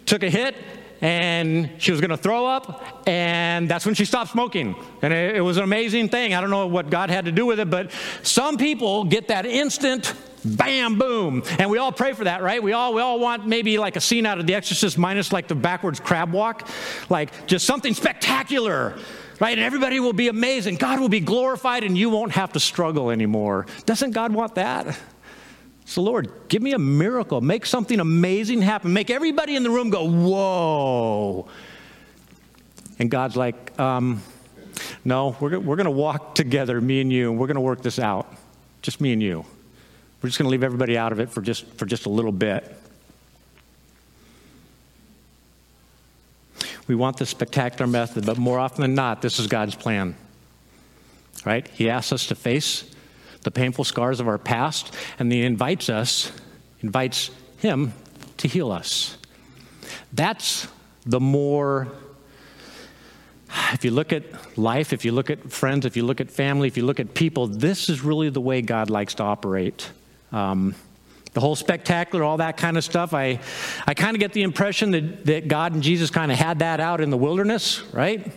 took 0.05 0.23
a 0.23 0.31
hit, 0.31 0.55
and 1.01 1.71
she 1.79 1.91
was 1.91 2.01
going 2.01 2.11
to 2.11 2.17
throw 2.17 2.47
up, 2.47 3.03
and 3.07 3.69
that's 3.69 3.85
when 3.85 3.95
she 3.95 4.05
stopped 4.05 4.31
smoking. 4.31 4.75
And 5.03 5.13
it, 5.13 5.37
it, 5.37 5.41
was 5.41 5.57
an 5.57 5.65
amazing 5.65 6.09
thing. 6.09 6.35
I 6.35 6.41
don't 6.41 6.51
know 6.51 6.67
what 6.67 6.91
God 6.91 7.11
had 7.11 7.25
to 7.25 7.33
do 7.33 7.47
with 7.47 7.61
it, 7.61 7.69
but 7.69 7.91
some 8.23 8.57
people 8.57 9.05
get 9.05 9.29
that 9.29 9.45
instant 9.47 10.15
bam, 10.45 10.99
boom. 10.99 11.43
And 11.59 11.71
we 11.71 11.79
all 11.79 11.93
pray 11.93 12.13
for 12.13 12.25
that, 12.25 12.43
right? 12.43 12.63
We 12.63 12.73
all, 12.73 12.95
we 12.95 13.01
all 13.01 13.19
want 13.19 13.47
maybe 13.47 13.79
like 13.79 13.97
a 13.97 14.01
scene 14.01 14.27
out 14.27 14.39
of 14.39 14.47
The 14.47 14.55
Exorcist 14.55 14.99
minus 14.99 15.33
like 15.33 15.49
the 15.49 15.55
backwards 15.55 16.01
crab 16.01 16.33
walk, 16.33 16.69
like 17.09 17.47
just 17.47 17.67
something 17.67 17.95
spectacular, 17.95 18.97
right? 19.41 19.57
And 19.57 19.65
everybody 19.65 20.01
will 20.01 20.13
be 20.13 20.29
amazing. 20.29 20.77
God 20.77 21.01
will 21.01 21.09
be 21.09 21.21
glorified 21.21 21.85
and 21.85 21.97
you 21.97 22.11
won't 22.11 22.33
have 22.33 22.53
to 22.53 22.61
struggle 22.61 23.11
anymore. 23.11 23.67
Doesn't 23.87 24.13
God 24.13 24.33
want 24.33 24.55
that? 24.57 24.99
So, 25.87 26.03
Lord, 26.03 26.33
give 26.49 26.63
me 26.63 26.73
a 26.73 26.79
miracle. 26.79 27.41
Make 27.41 27.67
something 27.67 28.01
amazing 28.01 28.63
happen. 28.63 28.93
Make 28.93 29.11
everybody 29.11 29.55
in 29.55 29.63
the 29.63 29.71
room 29.71 29.91
go, 29.91 30.09
whoa. 30.09 31.49
And 32.99 33.11
God's 33.11 33.37
like, 33.37 33.79
um, 33.79 34.23
no, 35.05 35.37
we're, 35.41 35.59
we're 35.59 35.77
going 35.77 35.85
to 35.85 35.91
walk 35.91 36.35
together, 36.35 36.81
me 36.81 37.01
and 37.01 37.13
you, 37.13 37.31
and 37.31 37.39
we're 37.39 37.47
going 37.47 37.57
to 37.57 37.61
work 37.61 37.83
this 37.83 37.99
out. 37.99 38.33
Just 38.81 39.01
me 39.01 39.13
and 39.13 39.23
you. 39.23 39.45
We're 40.25 40.29
just 40.29 40.39
going 40.39 40.47
to 40.47 40.53
leave 40.53 40.63
everybody 40.63 40.97
out 40.97 41.13
of 41.13 41.21
it 41.21 41.29
for 41.29 41.43
just, 41.43 41.67
for 41.77 41.85
just 41.85 42.07
a 42.07 42.09
little 42.09 42.33
bit. 42.33 42.75
We 46.87 46.95
want 46.95 47.19
the 47.19 47.27
spectacular 47.27 47.87
method, 47.87 48.25
but 48.25 48.39
more 48.39 48.59
often 48.59 48.81
than 48.81 48.95
not, 48.95 49.21
this 49.21 49.39
is 49.39 49.49
God's 49.49 49.75
plan. 49.75 50.17
Right? 51.45 51.69
He 51.69 51.91
asks 51.91 52.11
us 52.11 52.27
to 52.29 52.35
face 52.35 52.91
the 53.43 53.51
painful 53.51 53.85
scars 53.85 54.19
of 54.19 54.27
our 54.27 54.39
past, 54.39 54.95
and 55.19 55.31
He 55.31 55.43
invites 55.43 55.91
us, 55.91 56.33
invites 56.81 57.31
Him 57.59 57.93
to 58.39 58.49
heal 58.49 58.73
us. 58.73 59.19
That's 60.11 60.69
the 61.05 61.21
more 61.21 61.93
if 63.75 63.85
you 63.85 63.91
look 63.91 64.11
at 64.11 64.25
life, 64.57 64.95
if 64.95 65.05
you 65.05 65.13
look 65.13 65.29
at 65.29 65.53
friends, 65.53 65.85
if 65.85 65.99
you 65.99 66.03
look 66.03 66.23
at 66.23 66.31
family, 66.31 66.67
if 66.67 66.79
you 66.79 66.87
look 66.87 66.99
at 66.99 67.13
people, 67.13 67.47
this 67.47 67.91
is 67.91 68.01
really 68.01 68.31
the 68.31 68.41
way 68.41 68.63
God 68.63 68.89
likes 68.89 69.13
to 69.17 69.23
operate. 69.23 69.91
Um, 70.35 70.75
the 71.33 71.41
whole 71.41 71.57
spectacular, 71.57 72.25
all 72.25 72.39
that 72.39 72.57
kind 72.57 72.77
of 72.77 72.85
stuff. 72.85 73.13
I, 73.13 73.41
I 73.87 73.95
kind 73.95 74.17
of 74.17 74.21
get 74.21 74.33
the 74.33 74.43
impression 74.43 74.93
that, 74.93 75.27
that 75.27 75.49
God 75.49 75.75
and 75.75 75.83
Jesus 75.83 76.11
kind 76.11 76.33
of 76.33 76.39
had 76.39 76.61
that 76.61 76.81
out 76.81 77.01
in 77.01 77.11
the 77.11 77.17
wilderness, 77.17 77.83
right? 77.93 78.33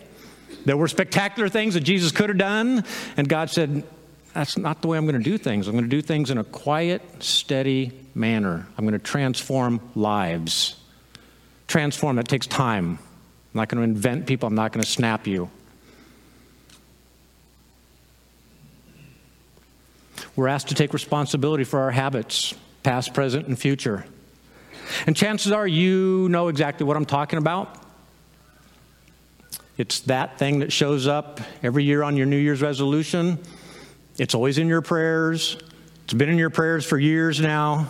There 0.64 0.76
were 0.76 0.88
spectacular 0.88 1.48
things 1.48 1.74
that 1.74 1.80
Jesus 1.80 2.12
could 2.12 2.28
have 2.28 2.38
done, 2.38 2.84
and 3.16 3.28
God 3.28 3.50
said, 3.50 3.84
That's 4.34 4.58
not 4.58 4.82
the 4.82 4.88
way 4.88 4.98
I'm 4.98 5.06
going 5.06 5.20
to 5.20 5.30
do 5.30 5.38
things. 5.38 5.66
I'm 5.66 5.74
going 5.74 5.84
to 5.84 5.90
do 5.90 6.02
things 6.02 6.30
in 6.30 6.38
a 6.38 6.44
quiet, 6.44 7.02
steady 7.22 7.92
manner. 8.14 8.66
I'm 8.76 8.84
going 8.84 8.98
to 8.98 9.04
transform 9.04 9.80
lives. 9.94 10.76
Transform, 11.68 12.16
that 12.16 12.28
takes 12.28 12.46
time. 12.46 12.98
I'm 13.00 13.58
not 13.58 13.68
going 13.68 13.78
to 13.78 13.84
invent 13.84 14.26
people, 14.26 14.46
I'm 14.46 14.54
not 14.54 14.72
going 14.72 14.84
to 14.84 14.90
snap 14.90 15.26
you. 15.26 15.50
We're 20.36 20.48
asked 20.48 20.68
to 20.68 20.74
take 20.74 20.92
responsibility 20.92 21.64
for 21.64 21.80
our 21.80 21.90
habits, 21.90 22.54
past, 22.82 23.14
present, 23.14 23.46
and 23.46 23.58
future. 23.58 24.04
And 25.06 25.16
chances 25.16 25.52
are 25.52 25.66
you 25.66 26.28
know 26.30 26.48
exactly 26.48 26.86
what 26.86 26.96
I'm 26.96 27.06
talking 27.06 27.38
about. 27.38 27.82
It's 29.76 30.00
that 30.00 30.38
thing 30.38 30.60
that 30.60 30.72
shows 30.72 31.06
up 31.06 31.40
every 31.62 31.84
year 31.84 32.02
on 32.02 32.16
your 32.16 32.26
New 32.26 32.36
Year's 32.36 32.60
resolution. 32.60 33.38
It's 34.18 34.34
always 34.34 34.58
in 34.58 34.66
your 34.66 34.82
prayers. 34.82 35.56
It's 36.04 36.14
been 36.14 36.28
in 36.28 36.38
your 36.38 36.50
prayers 36.50 36.84
for 36.84 36.98
years 36.98 37.40
now. 37.40 37.88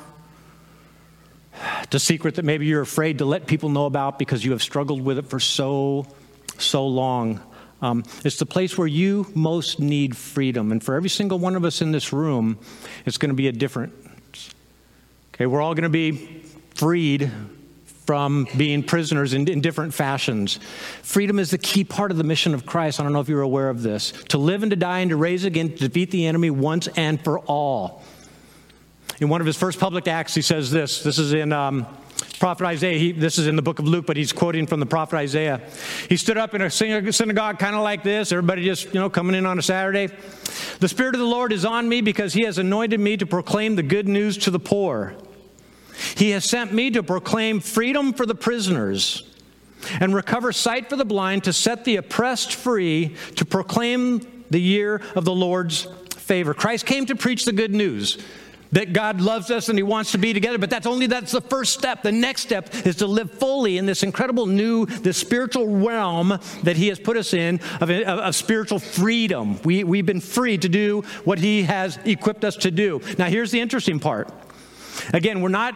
It's 1.82 1.94
a 1.94 2.00
secret 2.00 2.34
that 2.34 2.44
maybe 2.44 2.66
you're 2.66 2.82
afraid 2.82 3.18
to 3.18 3.24
let 3.24 3.46
people 3.46 3.70
know 3.70 3.86
about 3.86 4.18
because 4.18 4.44
you 4.44 4.52
have 4.52 4.62
struggled 4.62 5.00
with 5.00 5.18
it 5.18 5.26
for 5.26 5.40
so, 5.40 6.06
so 6.58 6.86
long. 6.86 7.40
Um, 7.80 8.04
it's 8.24 8.38
the 8.38 8.46
place 8.46 8.76
where 8.76 8.88
you 8.88 9.30
most 9.34 9.78
need 9.78 10.16
freedom. 10.16 10.72
And 10.72 10.82
for 10.82 10.94
every 10.94 11.08
single 11.08 11.38
one 11.38 11.54
of 11.54 11.64
us 11.64 11.80
in 11.80 11.92
this 11.92 12.12
room, 12.12 12.58
it's 13.06 13.18
going 13.18 13.30
to 13.30 13.36
be 13.36 13.48
a 13.48 13.52
different. 13.52 13.92
Okay, 15.34 15.46
we're 15.46 15.60
all 15.60 15.74
going 15.74 15.84
to 15.84 15.88
be 15.88 16.42
freed 16.74 17.30
from 18.08 18.48
being 18.56 18.82
prisoners 18.82 19.34
in, 19.34 19.46
in, 19.46 19.60
different 19.60 19.92
fashions. 19.92 20.58
Freedom 21.02 21.38
is 21.38 21.50
the 21.50 21.58
key 21.58 21.84
part 21.84 22.10
of 22.10 22.16
the 22.16 22.24
mission 22.24 22.54
of 22.54 22.64
Christ. 22.64 22.98
I 22.98 23.02
don't 23.02 23.12
know 23.12 23.20
if 23.20 23.28
you're 23.28 23.42
aware 23.42 23.68
of 23.68 23.82
this. 23.82 24.12
To 24.30 24.38
live 24.38 24.62
and 24.62 24.70
to 24.70 24.76
die 24.76 25.00
and 25.00 25.10
to 25.10 25.16
raise 25.16 25.44
again, 25.44 25.68
to 25.68 25.76
defeat 25.76 26.10
the 26.10 26.26
enemy 26.26 26.48
once 26.48 26.88
and 26.96 27.22
for 27.22 27.40
all. 27.40 28.02
In 29.20 29.28
one 29.28 29.42
of 29.42 29.46
his 29.46 29.56
first 29.58 29.78
public 29.78 30.08
acts, 30.08 30.34
he 30.34 30.40
says 30.40 30.70
this. 30.70 31.02
This 31.02 31.18
is 31.18 31.34
in 31.34 31.52
um, 31.52 31.86
prophet 32.38 32.64
Isaiah. 32.66 32.98
He, 32.98 33.12
this 33.12 33.38
is 33.38 33.46
in 33.46 33.56
the 33.56 33.62
book 33.62 33.78
of 33.78 33.86
Luke, 33.86 34.06
but 34.06 34.16
he's 34.16 34.32
quoting 34.32 34.66
from 34.66 34.80
the 34.80 34.86
prophet 34.86 35.16
Isaiah. 35.16 35.60
He 36.08 36.16
stood 36.16 36.38
up 36.38 36.54
in 36.54 36.62
a 36.62 36.70
synagogue 36.70 37.58
kind 37.58 37.74
of 37.74 37.82
like 37.82 38.02
this, 38.02 38.32
everybody 38.32 38.64
just, 38.64 38.86
you 38.86 39.00
know, 39.00 39.10
coming 39.10 39.34
in 39.34 39.46
on 39.46 39.58
a 39.58 39.62
Saturday. 39.62 40.08
The 40.80 40.88
Spirit 40.88 41.14
of 41.14 41.20
the 41.20 41.26
Lord 41.26 41.52
is 41.52 41.64
on 41.64 41.88
me 41.88 42.00
because 42.00 42.32
he 42.32 42.42
has 42.42 42.58
anointed 42.58 43.00
me 43.00 43.16
to 43.16 43.26
proclaim 43.26 43.76
the 43.76 43.82
good 43.82 44.08
news 44.08 44.38
to 44.38 44.50
the 44.50 44.60
poor. 44.60 45.14
He 46.16 46.30
has 46.30 46.44
sent 46.44 46.72
me 46.72 46.90
to 46.92 47.02
proclaim 47.02 47.60
freedom 47.60 48.12
for 48.12 48.24
the 48.24 48.34
prisoners 48.34 49.24
and 50.00 50.14
recover 50.14 50.52
sight 50.52 50.88
for 50.88 50.96
the 50.96 51.04
blind, 51.04 51.44
to 51.44 51.52
set 51.52 51.84
the 51.84 51.96
oppressed 51.96 52.54
free, 52.54 53.16
to 53.36 53.44
proclaim 53.44 54.44
the 54.50 54.60
year 54.60 55.02
of 55.14 55.24
the 55.24 55.34
Lord's 55.34 55.86
favor. 56.16 56.54
Christ 56.54 56.86
came 56.86 57.06
to 57.06 57.14
preach 57.14 57.44
the 57.44 57.52
good 57.52 57.72
news 57.72 58.18
that 58.72 58.92
God 58.92 59.20
loves 59.20 59.50
us 59.50 59.68
and 59.68 59.78
he 59.78 59.82
wants 59.82 60.12
to 60.12 60.18
be 60.18 60.32
together, 60.32 60.58
but 60.58 60.70
that's 60.70 60.86
only 60.86 61.06
that's 61.06 61.32
the 61.32 61.40
first 61.40 61.74
step. 61.74 62.02
The 62.02 62.12
next 62.12 62.42
step 62.42 62.74
is 62.86 62.96
to 62.96 63.06
live 63.06 63.30
fully 63.30 63.78
in 63.78 63.86
this 63.86 64.02
incredible 64.02 64.46
new, 64.46 64.86
this 64.86 65.16
spiritual 65.16 65.66
realm 65.66 66.38
that 66.62 66.76
he 66.76 66.88
has 66.88 66.98
put 66.98 67.16
us 67.16 67.34
in 67.34 67.60
of, 67.80 67.90
of, 67.90 68.06
of 68.06 68.34
spiritual 68.34 68.78
freedom. 68.78 69.60
We, 69.62 69.84
we've 69.84 70.06
been 70.06 70.20
free 70.20 70.58
to 70.58 70.68
do 70.68 71.02
what 71.24 71.38
he 71.38 71.62
has 71.64 71.98
equipped 72.04 72.44
us 72.44 72.56
to 72.56 72.70
do. 72.70 73.00
Now, 73.18 73.26
here's 73.26 73.50
the 73.50 73.60
interesting 73.60 74.00
part. 74.00 74.32
Again, 75.12 75.40
we're 75.40 75.48
not. 75.48 75.74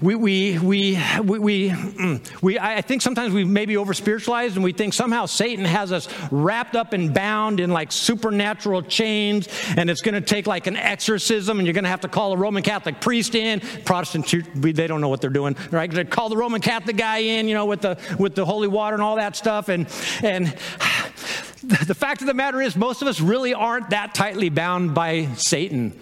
We, 0.00 0.14
we, 0.14 0.58
we, 0.58 1.02
we, 1.22 1.38
we, 1.38 1.70
mm, 1.70 2.58
I 2.58 2.80
think 2.80 3.02
sometimes 3.02 3.32
we 3.32 3.44
maybe 3.44 3.76
over 3.76 3.94
spiritualized 3.94 4.56
and 4.56 4.64
we 4.64 4.72
think 4.72 4.94
somehow 4.94 5.26
Satan 5.26 5.64
has 5.64 5.92
us 5.92 6.08
wrapped 6.30 6.76
up 6.76 6.92
and 6.92 7.12
bound 7.12 7.60
in 7.60 7.70
like 7.70 7.92
supernatural 7.92 8.82
chains 8.82 9.48
and 9.76 9.90
it's 9.90 10.02
going 10.02 10.14
to 10.14 10.20
take 10.20 10.46
like 10.46 10.66
an 10.66 10.76
exorcism 10.76 11.58
and 11.58 11.66
you're 11.66 11.74
going 11.74 11.84
to 11.84 11.90
have 11.90 12.00
to 12.00 12.08
call 12.08 12.32
a 12.32 12.36
Roman 12.36 12.62
Catholic 12.62 13.00
priest 13.00 13.34
in. 13.34 13.60
Protestant, 13.84 14.34
they 14.54 14.86
don't 14.86 15.00
know 15.00 15.08
what 15.08 15.20
they're 15.20 15.30
doing, 15.30 15.56
right? 15.70 15.90
They 15.90 16.04
call 16.04 16.28
the 16.28 16.36
Roman 16.36 16.60
Catholic 16.60 16.96
guy 16.96 17.18
in, 17.18 17.48
you 17.48 17.54
know, 17.54 17.66
with 17.66 17.80
the, 17.80 17.98
with 18.18 18.34
the 18.34 18.44
holy 18.44 18.68
water 18.68 18.94
and 18.94 19.02
all 19.02 19.16
that 19.16 19.36
stuff. 19.36 19.68
And, 19.68 19.86
and 20.22 20.46
the 21.62 21.94
fact 21.94 22.20
of 22.20 22.26
the 22.26 22.34
matter 22.34 22.60
is, 22.60 22.76
most 22.76 23.02
of 23.02 23.08
us 23.08 23.20
really 23.20 23.54
aren't 23.54 23.90
that 23.90 24.14
tightly 24.14 24.48
bound 24.48 24.94
by 24.94 25.26
Satan. 25.34 25.98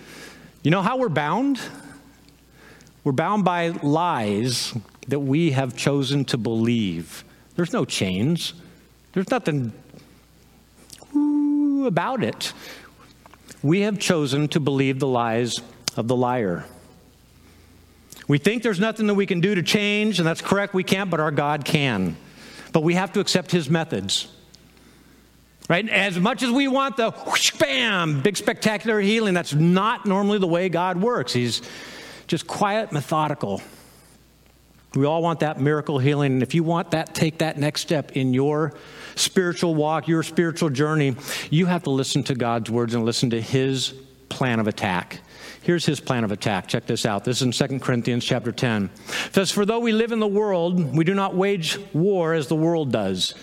You 0.62 0.70
know 0.70 0.82
how 0.82 0.96
we're 0.98 1.08
bound? 1.08 1.60
We're 3.08 3.12
bound 3.12 3.42
by 3.42 3.68
lies 3.68 4.74
that 5.06 5.20
we 5.20 5.52
have 5.52 5.74
chosen 5.74 6.26
to 6.26 6.36
believe. 6.36 7.24
There's 7.56 7.72
no 7.72 7.86
chains, 7.86 8.52
there's 9.14 9.30
nothing 9.30 9.72
about 11.86 12.22
it. 12.22 12.52
We 13.62 13.80
have 13.80 13.98
chosen 13.98 14.46
to 14.48 14.60
believe 14.60 14.98
the 14.98 15.06
lies 15.06 15.62
of 15.96 16.06
the 16.06 16.16
liar. 16.16 16.66
We 18.28 18.36
think 18.36 18.62
there's 18.62 18.78
nothing 18.78 19.06
that 19.06 19.14
we 19.14 19.24
can 19.24 19.40
do 19.40 19.54
to 19.54 19.62
change, 19.62 20.18
and 20.18 20.28
that's 20.28 20.42
correct, 20.42 20.74
we 20.74 20.84
can't, 20.84 21.08
but 21.08 21.18
our 21.18 21.30
God 21.30 21.64
can. 21.64 22.14
But 22.74 22.82
we 22.82 22.92
have 22.92 23.14
to 23.14 23.20
accept 23.20 23.50
his 23.50 23.70
methods. 23.70 24.28
Right? 25.66 25.88
As 25.88 26.18
much 26.18 26.42
as 26.42 26.50
we 26.50 26.68
want 26.68 26.98
the 26.98 27.10
whoosh, 27.10 27.52
bam, 27.52 28.20
big 28.20 28.36
spectacular 28.36 29.00
healing, 29.00 29.32
that's 29.32 29.54
not 29.54 30.04
normally 30.04 30.38
the 30.38 30.46
way 30.46 30.68
God 30.68 31.00
works. 31.00 31.32
He's 31.32 31.62
just 32.28 32.46
quiet, 32.46 32.92
methodical. 32.92 33.60
We 34.94 35.04
all 35.04 35.22
want 35.22 35.40
that 35.40 35.60
miracle 35.60 35.98
healing. 35.98 36.34
And 36.34 36.42
if 36.42 36.54
you 36.54 36.62
want 36.62 36.92
that, 36.92 37.14
take 37.14 37.38
that 37.38 37.58
next 37.58 37.80
step 37.82 38.12
in 38.12 38.32
your 38.32 38.74
spiritual 39.16 39.74
walk, 39.74 40.08
your 40.08 40.22
spiritual 40.22 40.70
journey. 40.70 41.16
You 41.50 41.66
have 41.66 41.82
to 41.84 41.90
listen 41.90 42.22
to 42.24 42.34
God's 42.34 42.70
words 42.70 42.94
and 42.94 43.04
listen 43.04 43.30
to 43.30 43.40
His 43.40 43.94
plan 44.28 44.60
of 44.60 44.68
attack. 44.68 45.20
Here's 45.62 45.84
his 45.84 46.00
plan 46.00 46.24
of 46.24 46.32
attack. 46.32 46.68
Check 46.68 46.86
this 46.86 47.04
out. 47.04 47.24
This 47.24 47.42
is 47.42 47.60
in 47.60 47.68
2 47.68 47.80
Corinthians 47.80 48.24
chapter 48.24 48.52
10. 48.52 48.88
It 49.26 49.34
says, 49.34 49.50
For 49.50 49.66
though 49.66 49.80
we 49.80 49.92
live 49.92 50.12
in 50.12 50.18
the 50.18 50.26
world, 50.26 50.96
we 50.96 51.04
do 51.04 51.14
not 51.14 51.34
wage 51.34 51.78
war 51.92 52.32
as 52.32 52.46
the 52.46 52.56
world 52.56 52.90
does. 52.90 53.34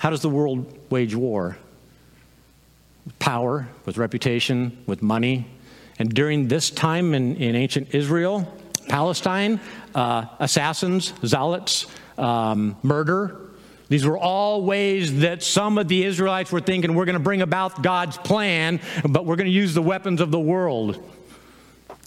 How 0.00 0.10
does 0.10 0.22
the 0.22 0.30
world 0.30 0.78
wage 0.90 1.14
war? 1.14 1.58
Power, 3.18 3.68
with 3.84 3.98
reputation, 3.98 4.82
with 4.86 5.02
money, 5.02 5.46
and 5.98 6.12
during 6.12 6.48
this 6.48 6.70
time 6.70 7.14
in, 7.14 7.36
in 7.36 7.54
ancient 7.54 7.94
Israel, 7.94 8.52
Palestine, 8.88 9.60
uh, 9.94 10.26
assassins, 10.38 11.12
zealots, 11.24 11.86
um, 12.18 12.76
murder, 12.82 13.40
these 13.88 14.04
were 14.04 14.18
all 14.18 14.62
ways 14.64 15.20
that 15.20 15.42
some 15.42 15.78
of 15.78 15.86
the 15.86 16.04
Israelites 16.04 16.50
were 16.50 16.60
thinking 16.60 16.94
we're 16.94 17.04
going 17.04 17.14
to 17.14 17.20
bring 17.20 17.42
about 17.42 17.82
God's 17.82 18.18
plan, 18.18 18.80
but 19.08 19.24
we're 19.24 19.36
going 19.36 19.46
to 19.46 19.52
use 19.52 19.74
the 19.74 19.82
weapons 19.82 20.20
of 20.20 20.30
the 20.30 20.40
world. 20.40 21.02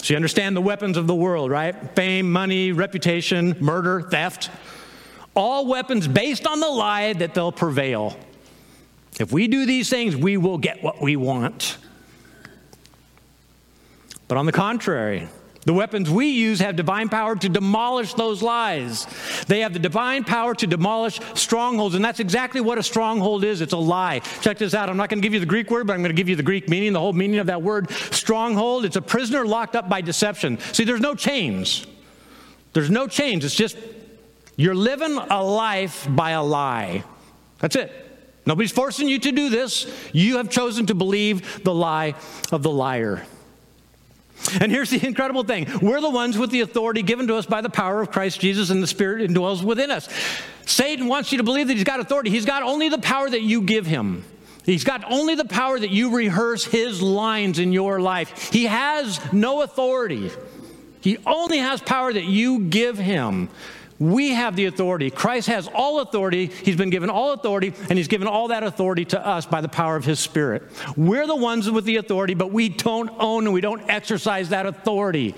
So 0.02 0.14
you 0.14 0.16
understand 0.16 0.56
the 0.56 0.62
weapons 0.62 0.98
of 0.98 1.08
the 1.08 1.16
world, 1.16 1.52
right? 1.52 1.76
Fame, 1.96 2.32
money, 2.32 2.72
reputation, 2.72 3.56
murder, 3.60 4.02
theft. 4.02 4.50
All 5.36 5.68
weapons 5.68 6.08
based 6.08 6.46
on 6.46 6.60
the 6.60 6.68
lie 6.68 7.14
that 7.14 7.34
they'll 7.34 7.52
prevail. 7.52 8.18
If 9.20 9.32
we 9.32 9.48
do 9.48 9.66
these 9.66 9.90
things, 9.90 10.16
we 10.16 10.38
will 10.38 10.58
get 10.58 10.84
what 10.84 11.02
we 11.02 11.16
want. 11.16 11.78
But 14.30 14.38
on 14.38 14.46
the 14.46 14.54
contrary, 14.54 15.28
the 15.66 15.74
weapons 15.74 16.10
we 16.10 16.28
use 16.28 16.60
have 16.60 16.76
divine 16.78 17.10
power 17.10 17.36
to 17.36 17.50
demolish 17.50 18.14
those 18.14 18.42
lies. 18.42 19.06
They 19.48 19.60
have 19.60 19.74
the 19.74 19.80
divine 19.80 20.24
power 20.24 20.56
to 20.56 20.68
demolish 20.68 21.20
strongholds, 21.34 21.96
and 21.96 22.06
that's 22.06 22.22
exactly 22.22 22.62
what 22.62 22.78
a 22.78 22.84
stronghold 22.84 23.44
is. 23.44 23.60
It's 23.60 23.74
a 23.74 23.78
lie. 23.78 24.20
Check 24.42 24.60
this 24.60 24.74
out. 24.74 24.88
I'm 24.88 24.98
not 24.98 25.10
going 25.10 25.22
to 25.22 25.26
give 25.26 25.34
you 25.34 25.42
the 25.42 25.46
Greek 25.46 25.70
word, 25.70 25.88
but 25.88 25.94
I'm 25.94 26.00
going 26.00 26.16
to 26.16 26.16
give 26.16 26.30
you 26.30 26.38
the 26.38 26.44
Greek 26.44 26.70
meaning, 26.70 26.94
the 26.94 27.00
whole 27.00 27.12
meaning 27.12 27.40
of 27.40 27.48
that 27.48 27.62
word. 27.62 27.92
Stronghold, 27.92 28.86
it's 28.86 28.96
a 28.96 29.02
prisoner 29.02 29.46
locked 29.46 29.76
up 29.76 29.90
by 29.90 30.00
deception. 30.00 30.60
See, 30.60 30.86
there's 30.86 31.02
no 31.02 31.16
chains. 31.16 31.86
There's 32.74 32.90
no 32.90 33.08
chains. 33.08 33.44
It's 33.44 33.56
just 33.56 33.78
you're 34.56 34.76
living 34.76 35.18
a 35.18 35.44
life 35.44 36.08
by 36.08 36.32
a 36.32 36.44
lie. 36.44 37.04
That's 37.60 37.76
it. 37.76 37.92
Nobody's 38.46 38.72
forcing 38.72 39.10
you 39.10 39.20
to 39.20 39.32
do 39.32 39.50
this. 39.50 39.92
You 40.14 40.38
have 40.38 40.50
chosen 40.50 40.86
to 40.86 40.96
believe 40.96 41.64
the 41.64 41.74
lie 41.74 42.14
of 42.52 42.64
the 42.64 42.72
liar. 42.72 43.26
And 44.60 44.72
here's 44.72 44.90
the 44.90 45.06
incredible 45.06 45.44
thing 45.44 45.68
we're 45.82 46.02
the 46.02 46.10
ones 46.10 46.38
with 46.38 46.52
the 46.52 46.62
authority 46.62 47.02
given 47.02 47.28
to 47.28 47.36
us 47.36 47.46
by 47.46 47.62
the 47.62 47.70
power 47.70 48.02
of 48.02 48.12
Christ 48.12 48.40
Jesus, 48.40 48.70
and 48.70 48.82
the 48.82 48.88
Spirit 48.88 49.30
indwells 49.30 49.64
within 49.64 49.92
us. 49.92 50.10
Satan 50.66 51.08
wants 51.08 51.32
you 51.32 51.38
to 51.40 51.44
believe 51.44 51.68
that 51.68 51.74
he's 51.76 51.84
got 51.84 52.00
authority. 52.00 52.30
He's 52.30 52.46
got 52.46 52.64
only 52.64 52.90
the 52.90 53.00
power 53.00 53.30
that 53.30 53.42
you 53.42 53.62
give 53.62 53.86
him. 53.86 54.24
He's 54.64 54.84
got 54.84 55.04
only 55.12 55.36
the 55.36 55.46
power 55.46 55.80
that 55.80 55.90
you 55.90 56.16
rehearse 56.16 56.64
his 56.64 57.02
lines 57.02 57.60
in 57.60 57.72
your 57.72 58.00
life. 58.00 58.52
He 58.52 58.66
has 58.66 59.20
no 59.34 59.62
authority. 59.62 60.30
He 61.02 61.18
only 61.26 61.58
has 61.58 61.82
power 61.82 62.12
that 62.12 62.26
you 62.26 62.60
give 62.60 62.98
him. 62.98 63.50
We 64.00 64.30
have 64.30 64.56
the 64.56 64.66
authority. 64.66 65.10
Christ 65.12 65.48
has 65.50 65.68
all 65.68 66.00
authority. 66.00 66.46
He's 66.48 66.78
been 66.78 66.90
given 66.90 67.10
all 67.10 67.34
authority, 67.34 67.74
and 67.90 67.98
He's 67.98 68.08
given 68.08 68.28
all 68.28 68.48
that 68.48 68.64
authority 68.64 69.04
to 69.06 69.26
us 69.26 69.46
by 69.46 69.60
the 69.60 69.68
power 69.68 69.98
of 69.98 70.06
His 70.06 70.20
Spirit. 70.20 70.64
We're 70.96 71.28
the 71.28 71.36
ones 71.36 71.70
with 71.70 71.84
the 71.84 71.98
authority, 71.98 72.34
but 72.34 72.52
we 72.52 72.70
don't 72.70 73.12
own 73.20 73.46
and 73.46 73.54
we 73.54 73.60
don't 73.60 73.82
exercise 73.90 74.50
that 74.50 74.66
authority. 74.66 75.36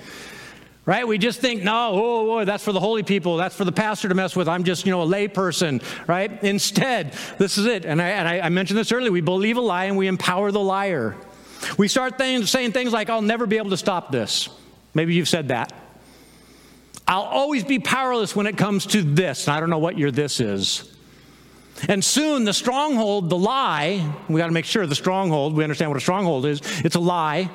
Right? 0.85 1.07
We 1.07 1.17
just 1.17 1.39
think, 1.39 1.63
no, 1.63 1.91
oh, 1.93 2.39
oh, 2.39 2.45
that's 2.45 2.63
for 2.63 2.71
the 2.71 2.79
holy 2.79 3.03
people. 3.03 3.37
That's 3.37 3.55
for 3.55 3.65
the 3.65 3.71
pastor 3.71 4.09
to 4.09 4.15
mess 4.15 4.35
with. 4.35 4.47
I'm 4.47 4.63
just, 4.63 4.85
you 4.85 4.91
know, 4.91 5.03
a 5.03 5.05
lay 5.05 5.27
person, 5.27 5.79
right? 6.07 6.43
Instead, 6.43 7.13
this 7.37 7.57
is 7.59 7.67
it. 7.67 7.85
And 7.85 8.01
I, 8.01 8.09
and 8.09 8.27
I, 8.27 8.49
mentioned 8.49 8.79
this 8.79 8.91
earlier. 8.91 9.11
We 9.11 9.21
believe 9.21 9.57
a 9.57 9.61
lie 9.61 9.85
and 9.85 9.95
we 9.95 10.07
empower 10.07 10.51
the 10.51 10.59
liar. 10.59 11.15
We 11.77 11.87
start 11.87 12.17
saying 12.17 12.71
things 12.71 12.91
like, 12.91 13.11
I'll 13.11 13.21
never 13.21 13.45
be 13.45 13.57
able 13.57 13.69
to 13.69 13.77
stop 13.77 14.11
this. 14.11 14.49
Maybe 14.95 15.13
you've 15.13 15.29
said 15.29 15.49
that. 15.49 15.71
I'll 17.11 17.23
always 17.23 17.65
be 17.65 17.77
powerless 17.77 18.37
when 18.37 18.47
it 18.47 18.57
comes 18.57 18.85
to 18.87 19.01
this. 19.01 19.45
And 19.45 19.53
I 19.53 19.59
don't 19.59 19.69
know 19.69 19.79
what 19.79 19.97
your 19.97 20.11
this 20.11 20.39
is. 20.39 20.95
And 21.89 22.01
soon 22.01 22.45
the 22.45 22.53
stronghold, 22.53 23.29
the 23.29 23.37
lie, 23.37 24.15
we 24.29 24.39
got 24.39 24.45
to 24.45 24.53
make 24.53 24.63
sure 24.63 24.87
the 24.87 24.95
stronghold, 24.95 25.53
we 25.53 25.63
understand 25.63 25.91
what 25.91 25.97
a 25.97 26.01
stronghold 26.01 26.45
is. 26.45 26.61
It's 26.85 26.95
a 26.95 27.01
lie. 27.01 27.49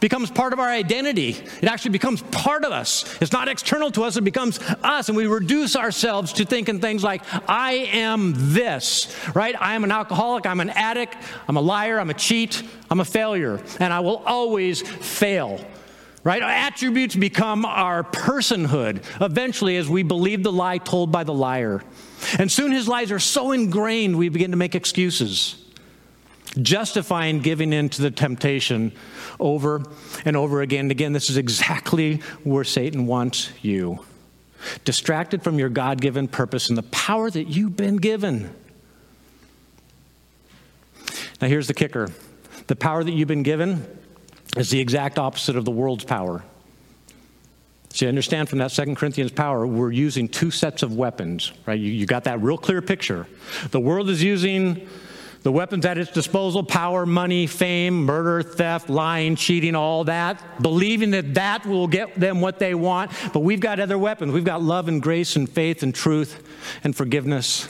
Becomes 0.00 0.28
part 0.32 0.52
of 0.52 0.58
our 0.58 0.68
identity. 0.68 1.28
It 1.28 1.66
actually 1.66 1.92
becomes 1.92 2.20
part 2.32 2.64
of 2.64 2.72
us. 2.72 3.16
It's 3.22 3.30
not 3.30 3.46
external 3.46 3.92
to 3.92 4.02
us, 4.02 4.16
it 4.16 4.22
becomes 4.22 4.58
us. 4.82 5.08
And 5.08 5.16
we 5.16 5.28
reduce 5.28 5.76
ourselves 5.76 6.32
to 6.32 6.44
thinking 6.44 6.80
things 6.80 7.04
like, 7.04 7.22
I 7.48 7.74
am 7.92 8.32
this, 8.34 9.16
right? 9.36 9.54
I 9.56 9.76
am 9.76 9.84
an 9.84 9.92
alcoholic, 9.92 10.46
I'm 10.46 10.58
an 10.58 10.70
addict, 10.70 11.16
I'm 11.46 11.56
a 11.56 11.60
liar, 11.60 12.00
I'm 12.00 12.10
a 12.10 12.14
cheat, 12.14 12.60
I'm 12.90 12.98
a 12.98 13.04
failure, 13.04 13.62
and 13.78 13.92
I 13.92 14.00
will 14.00 14.24
always 14.26 14.82
fail. 14.82 15.64
Right? 16.26 16.42
Our 16.42 16.50
attributes 16.50 17.14
become 17.14 17.64
our 17.64 18.02
personhood 18.02 19.04
eventually 19.20 19.76
as 19.76 19.88
we 19.88 20.02
believe 20.02 20.42
the 20.42 20.50
lie 20.50 20.78
told 20.78 21.12
by 21.12 21.22
the 21.22 21.32
liar. 21.32 21.84
And 22.36 22.50
soon 22.50 22.72
his 22.72 22.88
lies 22.88 23.12
are 23.12 23.20
so 23.20 23.52
ingrained 23.52 24.18
we 24.18 24.28
begin 24.28 24.50
to 24.50 24.56
make 24.56 24.74
excuses 24.74 25.54
justifying 26.60 27.42
giving 27.42 27.72
in 27.72 27.90
to 27.90 28.02
the 28.02 28.10
temptation 28.10 28.90
over 29.38 29.84
and 30.24 30.36
over 30.36 30.62
again. 30.62 30.86
And 30.86 30.90
again, 30.90 31.12
this 31.12 31.30
is 31.30 31.36
exactly 31.36 32.16
where 32.42 32.64
Satan 32.64 33.06
wants 33.06 33.52
you 33.62 34.04
distracted 34.84 35.44
from 35.44 35.60
your 35.60 35.68
God 35.68 36.00
given 36.00 36.26
purpose 36.26 36.70
and 36.70 36.76
the 36.76 36.82
power 36.82 37.30
that 37.30 37.44
you've 37.44 37.76
been 37.76 37.98
given. 37.98 38.52
Now, 41.40 41.46
here's 41.46 41.68
the 41.68 41.74
kicker 41.74 42.10
the 42.66 42.74
power 42.74 43.04
that 43.04 43.12
you've 43.12 43.28
been 43.28 43.44
given 43.44 43.86
is 44.56 44.70
the 44.70 44.80
exact 44.80 45.18
opposite 45.18 45.56
of 45.56 45.64
the 45.64 45.70
world's 45.70 46.04
power. 46.04 46.42
So 47.90 48.04
you 48.04 48.08
understand 48.08 48.48
from 48.48 48.58
that 48.58 48.72
Second 48.72 48.96
Corinthians 48.96 49.32
power, 49.32 49.66
we're 49.66 49.90
using 49.90 50.28
two 50.28 50.50
sets 50.50 50.82
of 50.82 50.94
weapons, 50.94 51.52
right? 51.64 51.78
You, 51.78 51.90
you 51.90 52.04
got 52.04 52.24
that 52.24 52.42
real 52.42 52.58
clear 52.58 52.82
picture. 52.82 53.26
The 53.70 53.80
world 53.80 54.10
is 54.10 54.22
using 54.22 54.86
the 55.42 55.52
weapons 55.52 55.86
at 55.86 55.96
its 55.96 56.10
disposal 56.10 56.62
power, 56.62 57.06
money, 57.06 57.46
fame, 57.46 58.04
murder, 58.04 58.42
theft, 58.42 58.90
lying, 58.90 59.36
cheating, 59.36 59.74
all 59.74 60.04
that, 60.04 60.42
believing 60.60 61.12
that 61.12 61.34
that 61.34 61.64
will 61.64 61.86
get 61.86 62.18
them 62.18 62.40
what 62.40 62.58
they 62.58 62.74
want. 62.74 63.12
But 63.32 63.40
we've 63.40 63.60
got 63.60 63.78
other 63.78 63.96
weapons. 63.96 64.32
We've 64.32 64.44
got 64.44 64.60
love 64.60 64.88
and 64.88 65.00
grace 65.00 65.36
and 65.36 65.48
faith 65.48 65.82
and 65.82 65.94
truth 65.94 66.42
and 66.82 66.94
forgiveness. 66.94 67.68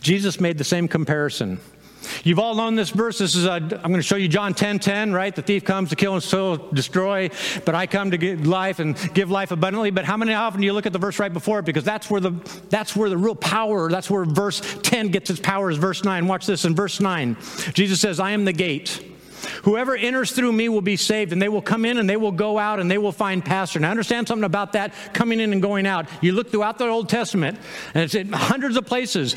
Jesus 0.00 0.40
made 0.40 0.58
the 0.58 0.64
same 0.64 0.88
comparison. 0.88 1.60
You've 2.22 2.38
all 2.38 2.54
known 2.54 2.74
this 2.74 2.90
verse. 2.90 3.18
This 3.18 3.34
is 3.34 3.46
a, 3.46 3.52
I'm 3.52 3.68
going 3.68 3.94
to 3.94 4.02
show 4.02 4.16
you 4.16 4.28
John 4.28 4.52
10 4.52 4.78
10, 4.78 5.12
right? 5.12 5.34
The 5.34 5.42
thief 5.42 5.64
comes 5.64 5.90
to 5.90 5.96
kill 5.96 6.14
and 6.14 6.22
steal, 6.22 6.56
destroy, 6.56 7.30
but 7.64 7.74
I 7.74 7.86
come 7.86 8.10
to 8.10 8.18
give 8.18 8.46
life 8.46 8.78
and 8.78 8.96
give 9.14 9.30
life 9.30 9.50
abundantly. 9.50 9.90
But 9.90 10.04
how 10.04 10.16
many 10.16 10.34
often 10.34 10.60
do 10.60 10.66
you 10.66 10.72
look 10.72 10.86
at 10.86 10.92
the 10.92 10.98
verse 10.98 11.18
right 11.18 11.32
before 11.32 11.60
it? 11.60 11.64
Because 11.64 11.84
that's 11.84 12.10
where 12.10 12.20
the 12.20 12.32
that's 12.68 12.94
where 12.94 13.08
the 13.08 13.16
real 13.16 13.34
power, 13.34 13.90
that's 13.90 14.10
where 14.10 14.24
verse 14.24 14.60
10 14.82 15.08
gets 15.08 15.30
its 15.30 15.40
power, 15.40 15.70
is 15.70 15.78
verse 15.78 16.04
9. 16.04 16.26
Watch 16.26 16.46
this 16.46 16.64
in 16.64 16.74
verse 16.74 17.00
9. 17.00 17.36
Jesus 17.72 18.00
says, 18.00 18.20
I 18.20 18.32
am 18.32 18.44
the 18.44 18.52
gate. 18.52 19.06
Whoever 19.62 19.96
enters 19.96 20.32
through 20.32 20.52
me 20.52 20.68
will 20.68 20.82
be 20.82 20.96
saved, 20.96 21.32
and 21.32 21.40
they 21.40 21.48
will 21.48 21.62
come 21.62 21.84
in 21.84 21.98
and 21.98 22.08
they 22.08 22.16
will 22.16 22.32
go 22.32 22.58
out 22.58 22.78
and 22.80 22.90
they 22.90 22.98
will 22.98 23.12
find 23.12 23.44
pasture. 23.44 23.80
Now, 23.80 23.90
understand 23.90 24.28
something 24.28 24.44
about 24.44 24.72
that 24.72 24.92
coming 25.14 25.40
in 25.40 25.52
and 25.52 25.62
going 25.62 25.86
out. 25.86 26.06
You 26.20 26.32
look 26.32 26.50
throughout 26.50 26.78
the 26.78 26.86
Old 26.86 27.08
Testament, 27.08 27.58
and 27.94 28.04
it's 28.04 28.14
in 28.14 28.32
hundreds 28.32 28.76
of 28.76 28.84
places. 28.86 29.36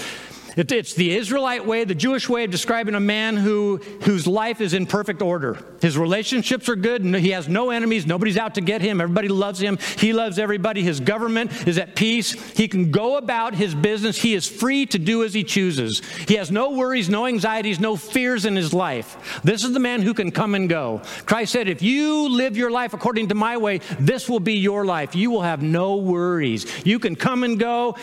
It, 0.55 0.71
it's 0.71 0.93
the 0.93 1.15
Israelite 1.15 1.65
way, 1.65 1.83
the 1.83 1.95
Jewish 1.95 2.29
way 2.29 2.43
of 2.43 2.51
describing 2.51 2.95
a 2.95 2.99
man 2.99 3.37
who, 3.37 3.77
whose 4.03 4.27
life 4.27 4.61
is 4.61 4.73
in 4.73 4.85
perfect 4.85 5.21
order. 5.21 5.57
His 5.81 5.97
relationships 5.97 6.69
are 6.69 6.75
good, 6.75 7.03
and 7.03 7.15
he 7.15 7.31
has 7.31 7.47
no 7.47 7.71
enemies. 7.71 8.05
Nobody's 8.05 8.37
out 8.37 8.55
to 8.55 8.61
get 8.61 8.81
him. 8.81 9.01
Everybody 9.01 9.27
loves 9.27 9.59
him. 9.59 9.77
He 9.97 10.13
loves 10.13 10.37
everybody. 10.39 10.83
His 10.83 10.99
government 10.99 11.67
is 11.67 11.77
at 11.77 11.95
peace. 11.95 12.31
He 12.55 12.67
can 12.67 12.91
go 12.91 13.17
about 13.17 13.55
his 13.55 13.73
business. 13.73 14.21
He 14.21 14.33
is 14.33 14.47
free 14.47 14.85
to 14.87 14.99
do 14.99 15.23
as 15.23 15.33
he 15.33 15.43
chooses. 15.43 16.01
He 16.27 16.35
has 16.35 16.51
no 16.51 16.71
worries, 16.71 17.09
no 17.09 17.25
anxieties, 17.25 17.79
no 17.79 17.95
fears 17.95 18.45
in 18.45 18.55
his 18.55 18.73
life. 18.73 19.41
This 19.43 19.63
is 19.63 19.73
the 19.73 19.79
man 19.79 20.01
who 20.01 20.13
can 20.13 20.31
come 20.31 20.55
and 20.55 20.69
go. 20.69 21.01
Christ 21.25 21.51
said, 21.51 21.67
If 21.67 21.81
you 21.81 22.29
live 22.29 22.55
your 22.57 22.71
life 22.71 22.93
according 22.93 23.29
to 23.29 23.35
my 23.35 23.57
way, 23.57 23.79
this 23.99 24.29
will 24.29 24.39
be 24.39 24.53
your 24.53 24.85
life. 24.85 25.15
You 25.15 25.31
will 25.31 25.41
have 25.41 25.61
no 25.61 25.97
worries. 25.97 26.65
You 26.85 26.99
can 26.99 27.15
come 27.15 27.43
and 27.43 27.59
go. 27.59 27.95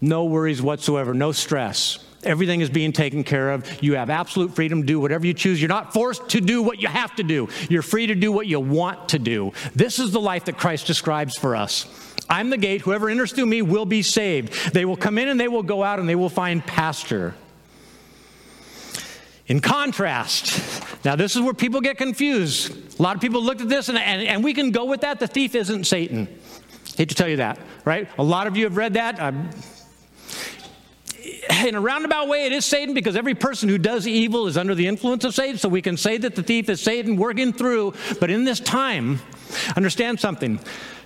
No 0.00 0.24
worries 0.24 0.62
whatsoever, 0.62 1.14
no 1.14 1.32
stress. 1.32 1.98
Everything 2.24 2.60
is 2.60 2.70
being 2.70 2.92
taken 2.92 3.22
care 3.22 3.52
of. 3.52 3.82
You 3.82 3.94
have 3.94 4.10
absolute 4.10 4.54
freedom 4.54 4.82
to 4.82 4.86
do 4.86 4.98
whatever 4.98 5.26
you 5.26 5.34
choose. 5.34 5.60
You're 5.60 5.68
not 5.68 5.92
forced 5.92 6.28
to 6.30 6.40
do 6.40 6.62
what 6.62 6.80
you 6.80 6.88
have 6.88 7.14
to 7.16 7.22
do. 7.22 7.48
You're 7.68 7.82
free 7.82 8.08
to 8.08 8.14
do 8.14 8.32
what 8.32 8.46
you 8.46 8.58
want 8.58 9.10
to 9.10 9.18
do. 9.18 9.52
This 9.74 9.98
is 9.98 10.10
the 10.10 10.20
life 10.20 10.46
that 10.46 10.58
Christ 10.58 10.86
describes 10.86 11.36
for 11.36 11.54
us. 11.54 11.86
I'm 12.28 12.50
the 12.50 12.56
gate. 12.56 12.82
Whoever 12.82 13.08
enters 13.08 13.32
through 13.32 13.46
me 13.46 13.62
will 13.62 13.86
be 13.86 14.02
saved. 14.02 14.72
They 14.74 14.84
will 14.84 14.96
come 14.96 15.16
in 15.16 15.28
and 15.28 15.38
they 15.38 15.48
will 15.48 15.62
go 15.62 15.82
out 15.82 16.00
and 16.00 16.08
they 16.08 16.16
will 16.16 16.28
find 16.28 16.64
pasture. 16.64 17.34
In 19.46 19.60
contrast, 19.60 20.84
now 21.04 21.16
this 21.16 21.34
is 21.34 21.40
where 21.40 21.54
people 21.54 21.80
get 21.80 21.96
confused. 21.96 22.98
A 22.98 23.02
lot 23.02 23.14
of 23.14 23.22
people 23.22 23.42
looked 23.42 23.62
at 23.62 23.68
this 23.68 23.88
and, 23.88 23.96
and, 23.96 24.22
and 24.22 24.44
we 24.44 24.52
can 24.52 24.72
go 24.72 24.84
with 24.84 25.00
that. 25.02 25.20
The 25.20 25.26
thief 25.26 25.54
isn't 25.54 25.84
Satan. 25.84 26.28
Hate 26.96 27.08
to 27.08 27.14
tell 27.14 27.28
you 27.28 27.36
that, 27.36 27.58
right? 27.84 28.08
A 28.18 28.22
lot 28.22 28.46
of 28.46 28.56
you 28.56 28.64
have 28.64 28.76
read 28.76 28.94
that. 28.94 29.22
I'm, 29.22 29.48
in 31.66 31.74
a 31.74 31.80
roundabout 31.80 32.28
way, 32.28 32.46
it 32.46 32.52
is 32.52 32.64
Satan 32.64 32.94
because 32.94 33.16
every 33.16 33.34
person 33.34 33.68
who 33.68 33.78
does 33.78 34.06
evil 34.06 34.46
is 34.46 34.56
under 34.56 34.74
the 34.74 34.86
influence 34.86 35.24
of 35.24 35.34
Satan. 35.34 35.58
So 35.58 35.68
we 35.68 35.82
can 35.82 35.96
say 35.96 36.18
that 36.18 36.34
the 36.34 36.42
thief 36.42 36.68
is 36.68 36.80
Satan 36.80 37.16
working 37.16 37.52
through. 37.52 37.94
But 38.20 38.30
in 38.30 38.44
this 38.44 38.60
time, 38.60 39.20
understand 39.76 40.20
something. 40.20 40.60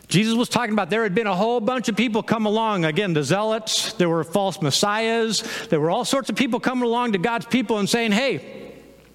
Jesus 0.08 0.34
was 0.34 0.48
talking 0.48 0.74
about 0.74 0.90
there 0.90 1.04
had 1.04 1.14
been 1.14 1.26
a 1.26 1.34
whole 1.34 1.60
bunch 1.60 1.88
of 1.88 1.96
people 1.96 2.22
come 2.22 2.44
along. 2.44 2.84
Again, 2.84 3.14
the 3.14 3.24
zealots, 3.24 3.94
there 3.94 4.08
were 4.10 4.24
false 4.24 4.60
messiahs, 4.60 5.42
there 5.68 5.80
were 5.80 5.90
all 5.90 6.04
sorts 6.04 6.28
of 6.28 6.36
people 6.36 6.60
coming 6.60 6.84
along 6.84 7.12
to 7.12 7.18
God's 7.18 7.46
people 7.46 7.78
and 7.78 7.88
saying, 7.88 8.12
hey, 8.12 8.74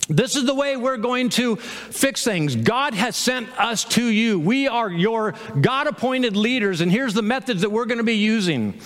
this 0.10 0.36
is 0.36 0.46
the 0.46 0.56
way 0.56 0.78
we're 0.78 0.98
going 0.98 1.30
to 1.30 1.58
fix 1.58 2.24
things. 2.24 2.56
God 2.56 2.94
has 2.94 3.16
sent 3.16 3.50
us 3.60 3.84
to 3.86 4.04
you. 4.04 4.40
We 4.40 4.68
are 4.68 4.90
your 4.90 5.36
God 5.60 5.88
appointed 5.88 6.36
leaders, 6.36 6.82
and 6.82 6.92
here's 6.92 7.14
the 7.14 7.22
methods 7.22 7.62
that 7.62 7.70
we're 7.70 7.86
going 7.86 7.98
to 7.98 8.04
be 8.04 8.16
using. 8.16 8.80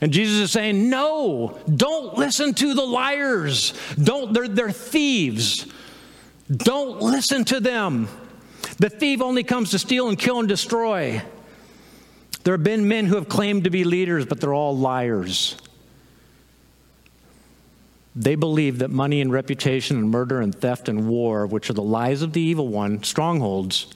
And 0.00 0.12
Jesus 0.12 0.40
is 0.40 0.52
saying, 0.52 0.88
No, 0.90 1.58
don't 1.74 2.16
listen 2.18 2.54
to 2.54 2.74
the 2.74 2.84
liars. 2.84 3.74
Don't, 4.02 4.32
they're, 4.32 4.48
they're 4.48 4.70
thieves. 4.70 5.66
Don't 6.50 7.00
listen 7.00 7.44
to 7.46 7.60
them. 7.60 8.08
The 8.78 8.90
thief 8.90 9.22
only 9.22 9.44
comes 9.44 9.70
to 9.70 9.78
steal 9.78 10.08
and 10.08 10.18
kill 10.18 10.40
and 10.40 10.48
destroy. 10.48 11.22
There 12.42 12.54
have 12.54 12.64
been 12.64 12.88
men 12.88 13.06
who 13.06 13.14
have 13.14 13.28
claimed 13.28 13.64
to 13.64 13.70
be 13.70 13.84
leaders, 13.84 14.26
but 14.26 14.40
they're 14.40 14.52
all 14.52 14.76
liars. 14.76 15.56
They 18.16 18.34
believe 18.34 18.78
that 18.78 18.90
money 18.90 19.20
and 19.20 19.32
reputation 19.32 19.96
and 19.96 20.10
murder 20.10 20.40
and 20.40 20.54
theft 20.54 20.88
and 20.88 21.08
war, 21.08 21.46
which 21.46 21.70
are 21.70 21.74
the 21.74 21.82
lies 21.82 22.22
of 22.22 22.32
the 22.32 22.40
evil 22.40 22.68
one, 22.68 23.02
strongholds, 23.02 23.86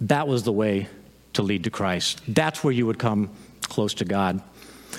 that 0.00 0.26
was 0.26 0.42
the 0.44 0.52
way 0.52 0.88
to 1.34 1.42
lead 1.42 1.64
to 1.64 1.70
Christ. 1.70 2.22
That's 2.26 2.64
where 2.64 2.72
you 2.72 2.86
would 2.86 2.98
come 2.98 3.30
close 3.62 3.94
to 3.94 4.04
God. 4.04 4.42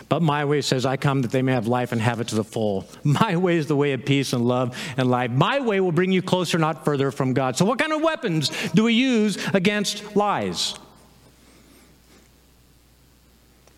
But 0.09 0.21
my 0.21 0.45
way 0.45 0.61
says, 0.61 0.85
I 0.85 0.97
come 0.97 1.21
that 1.21 1.31
they 1.31 1.41
may 1.41 1.53
have 1.53 1.67
life 1.67 1.91
and 1.91 2.01
have 2.01 2.19
it 2.19 2.27
to 2.29 2.35
the 2.35 2.43
full. 2.43 2.87
My 3.03 3.35
way 3.35 3.57
is 3.57 3.67
the 3.67 3.75
way 3.75 3.93
of 3.93 4.05
peace 4.05 4.33
and 4.33 4.45
love 4.45 4.77
and 4.97 5.09
life. 5.09 5.31
My 5.31 5.59
way 5.59 5.79
will 5.79 5.91
bring 5.91 6.11
you 6.11 6.21
closer, 6.21 6.57
not 6.57 6.85
further 6.85 7.11
from 7.11 7.33
God. 7.33 7.57
So, 7.57 7.65
what 7.65 7.79
kind 7.79 7.93
of 7.93 8.01
weapons 8.01 8.49
do 8.73 8.83
we 8.83 8.93
use 8.93 9.37
against 9.53 10.15
lies? 10.15 10.73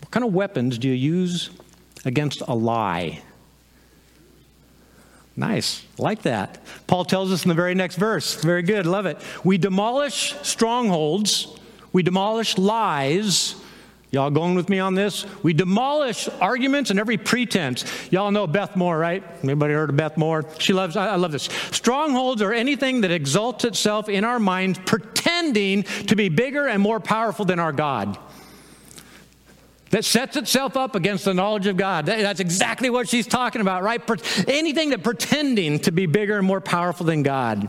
What 0.02 0.12
kind 0.12 0.24
of 0.24 0.34
weapons 0.34 0.78
do 0.78 0.88
you 0.88 0.94
use 0.94 1.50
against 2.06 2.42
a 2.48 2.54
lie? 2.54 3.22
Nice. 5.36 5.84
Like 5.98 6.24
that. 6.24 6.60
Paul 6.86 7.06
tells 7.06 7.32
us 7.32 7.44
in 7.44 7.50
the 7.50 7.56
very 7.56 7.74
next 7.74 7.96
verse. 7.96 8.36
Very 8.42 8.62
good. 8.62 8.86
Love 8.86 9.08
it. 9.08 9.18
We 9.44 9.58
demolish 9.58 10.36
strongholds, 10.44 11.58
we 11.92 12.04
demolish 12.04 12.58
lies 12.58 13.56
Y'all 14.14 14.30
going 14.30 14.54
with 14.54 14.70
me 14.70 14.78
on 14.78 14.94
this? 14.94 15.26
We 15.42 15.54
demolish 15.54 16.30
arguments 16.40 16.92
and 16.92 17.00
every 17.00 17.18
pretense. 17.18 17.84
Y'all 18.12 18.30
know 18.30 18.46
Beth 18.46 18.76
Moore, 18.76 18.96
right? 18.96 19.24
Anybody 19.42 19.74
heard 19.74 19.90
of 19.90 19.98
Beth 19.98 20.18
Moore? 20.18 20.46
She 20.60 20.72
loves, 20.72 20.96
I 20.96 21.16
love 21.16 21.32
this. 21.32 21.46
Strongholds 21.72 22.40
are 22.44 22.54
anything 22.54 23.02
that 23.02 23.10
exalts 23.10 23.66
itself 23.66 24.10
in 24.10 24.24
our 24.24 24.38
minds, 24.38 24.80
pretending 24.86 25.82
to 25.82 26.16
be 26.16 26.30
bigger 26.30 26.68
and 26.68 26.80
more 26.80 27.00
powerful 27.00 27.44
than 27.44 27.58
our 27.58 27.72
God. 27.72 28.20
That 29.90 30.06
sets 30.06 30.38
itself 30.38 30.78
up 30.78 30.94
against 30.94 31.26
the 31.26 31.34
knowledge 31.34 31.66
of 31.66 31.76
God. 31.76 32.06
That's 32.06 32.40
exactly 32.40 32.92
what 32.92 33.10
she's 33.10 33.26
talking 33.26 33.62
about, 33.62 33.82
right? 33.82 34.00
Anything 34.48 34.92
that 34.92 35.04
pretending 35.04 35.80
to 35.80 35.92
be 35.92 36.06
bigger 36.06 36.38
and 36.38 36.46
more 36.46 36.62
powerful 36.62 37.08
than 37.08 37.24
God. 37.24 37.68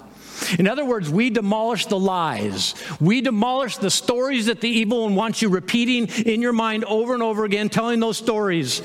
In 0.58 0.66
other 0.66 0.84
words, 0.84 1.10
we 1.10 1.30
demolish 1.30 1.86
the 1.86 1.98
lies. 1.98 2.74
We 3.00 3.20
demolish 3.20 3.78
the 3.78 3.90
stories 3.90 4.46
that 4.46 4.60
the 4.60 4.68
evil 4.68 5.02
one 5.04 5.14
wants 5.14 5.42
you 5.42 5.48
repeating 5.48 6.06
in 6.26 6.42
your 6.42 6.52
mind 6.52 6.84
over 6.84 7.14
and 7.14 7.22
over 7.22 7.44
again, 7.44 7.68
telling 7.68 8.00
those 8.00 8.18
stories. 8.18 8.82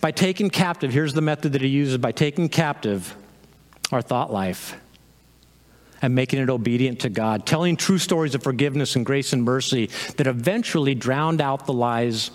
By 0.00 0.10
taking 0.10 0.50
captive, 0.50 0.92
here's 0.92 1.14
the 1.14 1.22
method 1.22 1.52
that 1.52 1.62
he 1.62 1.68
uses 1.68 1.98
by 1.98 2.12
taking 2.12 2.48
captive 2.48 3.14
our 3.90 4.02
thought 4.02 4.32
life 4.32 4.76
and 6.02 6.14
making 6.14 6.40
it 6.40 6.50
obedient 6.50 7.00
to 7.00 7.08
God, 7.08 7.46
telling 7.46 7.76
true 7.76 7.96
stories 7.96 8.34
of 8.34 8.42
forgiveness 8.42 8.96
and 8.96 9.06
grace 9.06 9.32
and 9.32 9.42
mercy 9.42 9.88
that 10.16 10.26
eventually 10.26 10.94
drowned 10.94 11.40
out 11.40 11.64
the 11.64 11.72
lies 11.72 12.30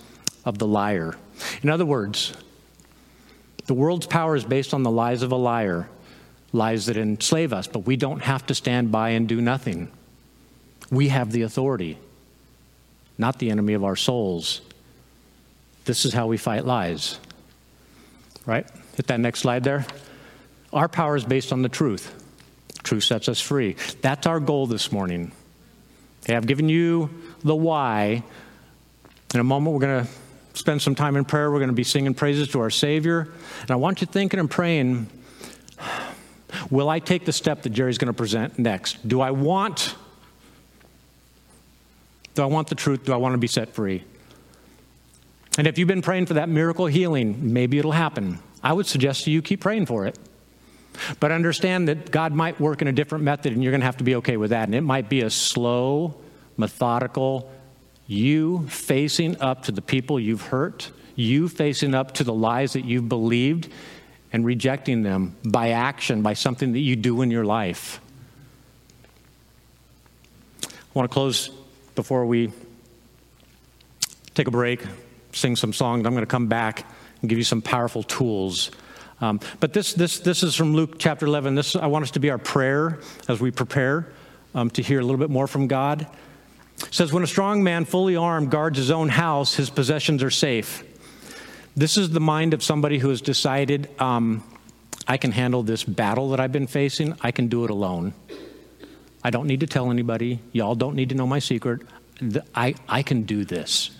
of 0.46 0.58
the 0.58 0.66
liar. 0.66 1.16
In 1.62 1.70
other 1.70 1.86
words, 1.86 2.34
the 3.68 3.76
world's 3.76 4.08
power 4.08 4.36
is 4.36 4.44
based 4.44 4.74
on 4.74 4.82
the 4.82 4.90
lies 4.90 5.22
of 5.22 5.32
a 5.32 5.36
liar 5.36 5.88
lies 6.52 6.88
that 6.88 6.98
enslave 6.98 7.54
us, 7.54 7.68
but 7.68 7.80
we 7.80 7.96
don't 7.96 8.22
have 8.22 8.46
to 8.48 8.56
stand 8.56 8.92
by 8.92 9.10
and 9.10 9.28
do 9.28 9.42
nothing. 9.42 9.92
We 10.92 11.10
have 11.10 11.32
the 11.32 11.44
authority, 11.44 11.98
not 13.18 13.40
the 13.40 13.52
enemy 13.52 13.74
of 13.74 13.84
our 13.84 13.96
souls. 13.96 14.62
This 15.86 16.06
is 16.06 16.14
how 16.14 16.28
we 16.28 16.38
fight 16.38 16.66
lies. 16.66 17.20
Right? 18.46 18.68
Hit 18.96 19.08
that 19.08 19.20
next 19.20 19.42
slide 19.42 19.64
there. 19.64 19.86
Our 20.74 20.88
power 20.88 21.16
is 21.16 21.24
based 21.24 21.52
on 21.52 21.62
the 21.62 21.70
truth. 21.70 22.16
Truth 22.84 23.04
sets 23.04 23.30
us 23.30 23.40
free. 23.40 23.76
That's 24.02 24.26
our 24.26 24.40
goal 24.40 24.68
this 24.68 24.92
morning. 24.92 25.32
Okay, 26.24 26.36
I've 26.36 26.48
given 26.48 26.70
you 26.70 27.10
the 27.44 27.56
why. 27.56 28.24
In 29.34 29.40
a 29.40 29.44
moment, 29.44 29.74
we're 29.74 29.82
going 29.82 30.06
to 30.06 30.12
spend 30.54 30.82
some 30.82 30.96
time 30.96 31.16
in 31.16 31.26
prayer. 31.26 31.52
We're 31.52 31.60
going 31.60 31.70
to 31.70 31.76
be 31.76 31.84
singing 31.84 32.14
praises 32.14 32.50
to 32.50 32.60
our 32.62 32.70
Savior. 32.70 33.30
And 33.62 33.72
I 33.72 33.76
want 33.76 34.02
you 34.02 34.08
thinking 34.08 34.40
and 34.40 34.50
praying 34.50 35.08
will 36.70 36.90
I 36.90 37.00
take 37.00 37.26
the 37.26 37.34
step 37.34 37.64
that 37.64 37.70
Jerry's 37.70 37.98
going 37.98 38.08
to 38.08 38.14
present 38.14 38.60
next? 38.60 39.08
Do 39.08 39.22
I 39.22 39.32
want 39.32 39.96
do 42.36 42.44
I 42.44 42.46
want 42.46 42.70
the 42.70 42.76
truth? 42.76 43.04
Do 43.04 43.12
I 43.12 43.18
want 43.18 43.34
to 43.34 43.38
be 43.38 43.48
set 43.48 43.74
free? 43.74 44.04
And 45.58 45.68
if 45.68 45.78
you've 45.78 45.90
been 45.90 46.02
praying 46.02 46.28
for 46.28 46.36
that 46.36 46.48
miracle 46.48 46.86
healing, 46.86 47.52
maybe 47.54 47.80
it'll 47.80 47.92
happen. 47.92 48.40
I 48.64 48.72
would 48.72 48.86
suggest 48.86 49.26
to 49.26 49.32
you 49.32 49.42
keep 49.42 49.60
praying 49.60 49.88
for 49.88 50.08
it. 50.08 50.18
But 51.20 51.34
understand 51.34 51.90
that 51.90 52.12
God 52.12 52.34
might 52.34 52.60
work 52.60 52.82
in 52.82 52.88
a 52.88 52.94
different 52.94 53.24
method, 53.24 53.54
and 53.54 53.64
you're 53.64 53.72
going 53.72 53.82
to 53.82 53.86
have 53.86 53.98
to 53.98 54.04
be 54.04 54.16
okay 54.16 54.38
with 54.38 54.52
that. 54.52 54.68
And 54.68 54.76
it 54.76 54.82
might 54.82 55.10
be 55.10 55.22
a 55.22 55.30
slow, 55.30 56.16
methodical, 56.56 57.52
you 58.08 58.68
facing 58.68 59.40
up 59.42 59.64
to 59.64 59.72
the 59.72 59.82
people 59.82 60.20
you've 60.20 60.44
hurt, 60.44 60.92
you 61.16 61.48
facing 61.48 61.94
up 61.94 62.14
to 62.14 62.24
the 62.24 62.34
lies 62.34 62.74
that 62.74 62.86
you've 62.86 63.10
believed, 63.10 63.70
and 64.32 64.46
rejecting 64.46 65.04
them 65.04 65.36
by 65.44 65.70
action, 65.70 66.22
by 66.22 66.34
something 66.34 66.74
that 66.74 66.80
you 66.80 66.96
do 66.96 67.22
in 67.22 67.32
your 67.32 67.46
life. 67.46 68.00
I 70.64 70.68
want 70.94 71.10
to 71.10 71.14
close 71.14 71.50
before 71.96 72.26
we 72.26 72.52
take 74.34 74.48
a 74.48 74.52
break, 74.52 74.82
sing 75.34 75.56
some 75.56 75.74
songs. 75.74 76.06
I'm 76.06 76.14
going 76.14 76.22
to 76.22 76.28
come 76.28 76.48
back 76.48 76.86
and 77.22 77.30
give 77.30 77.38
you 77.38 77.44
some 77.44 77.62
powerful 77.62 78.04
tools. 78.04 78.72
Um, 79.22 79.40
but 79.60 79.74
this, 79.74 79.94
this, 79.94 80.20
this 80.20 80.44
is 80.44 80.56
from 80.56 80.74
Luke 80.74 80.96
chapter 80.98 81.26
11. 81.26 81.56
This, 81.56 81.76
I 81.76 81.88
want 81.88 82.04
us 82.04 82.12
to 82.12 82.20
be 82.20 82.30
our 82.30 82.38
prayer 82.38 83.00
as 83.28 83.40
we 83.40 83.52
prepare 83.52 84.08
um, 84.56 84.70
to 84.72 84.82
hear 84.82 85.00
a 85.00 85.04
little 85.04 85.18
bit 85.18 85.30
more 85.30 85.48
from 85.48 85.68
God. 85.68 86.08
It 86.78 86.94
says, 86.94 87.12
When 87.12 87.24
a 87.24 87.28
strong 87.28 87.64
man, 87.64 87.86
fully 87.86 88.16
armed, 88.16 88.50
guards 88.50 88.78
his 88.78 88.92
own 88.92 89.10
house, 89.10 89.56
his 89.56 89.70
possessions 89.70 90.24
are 90.24 90.32
safe. 90.32 90.84
This 91.80 91.96
is 91.96 92.10
the 92.10 92.20
mind 92.20 92.54
of 92.54 92.62
somebody 92.62 92.98
who 92.98 93.08
has 93.08 93.22
decided, 93.22 93.90
um, 94.02 94.44
I 95.08 95.16
can 95.16 95.32
handle 95.32 95.64
this 95.64 95.82
battle 95.82 96.32
that 96.32 96.40
I've 96.42 96.52
been 96.52 96.68
facing, 96.68 97.16
I 97.22 97.32
can 97.32 97.48
do 97.48 97.64
it 97.64 97.70
alone. 97.70 98.14
I 99.24 99.30
don't 99.30 99.48
need 99.48 99.62
to 99.62 99.66
tell 99.66 99.90
anybody. 99.90 100.42
Y'all 100.52 100.76
don't 100.76 100.94
need 100.94 101.08
to 101.08 101.16
know 101.16 101.26
my 101.26 101.40
secret. 101.40 101.84
I, 102.54 102.76
I 102.90 103.02
can 103.02 103.24
do 103.24 103.46
this. 103.46 103.92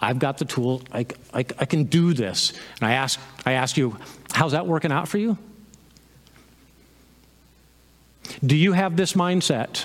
I've 0.00 0.18
got 0.18 0.38
the 0.38 0.46
tool. 0.46 0.80
I, 0.90 1.00
I, 1.34 1.40
I 1.58 1.66
can 1.66 1.84
do 1.84 2.14
this. 2.14 2.54
And 2.80 2.88
I 2.88 2.94
ask, 2.94 3.20
I 3.44 3.52
ask 3.52 3.76
you, 3.76 3.98
how's 4.32 4.52
that 4.52 4.66
working 4.66 4.90
out 4.90 5.06
for 5.06 5.18
you? 5.18 5.36
Do 8.42 8.56
you 8.56 8.72
have 8.72 8.96
this 8.96 9.12
mindset? 9.12 9.84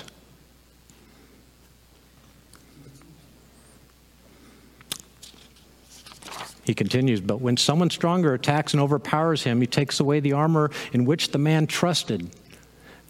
He 6.68 6.74
continues, 6.74 7.22
but 7.22 7.40
when 7.40 7.56
someone 7.56 7.88
stronger 7.88 8.34
attacks 8.34 8.74
and 8.74 8.82
overpowers 8.82 9.42
him, 9.42 9.62
he 9.62 9.66
takes 9.66 10.00
away 10.00 10.20
the 10.20 10.34
armor 10.34 10.70
in 10.92 11.06
which 11.06 11.30
the 11.30 11.38
man 11.38 11.66
trusted 11.66 12.28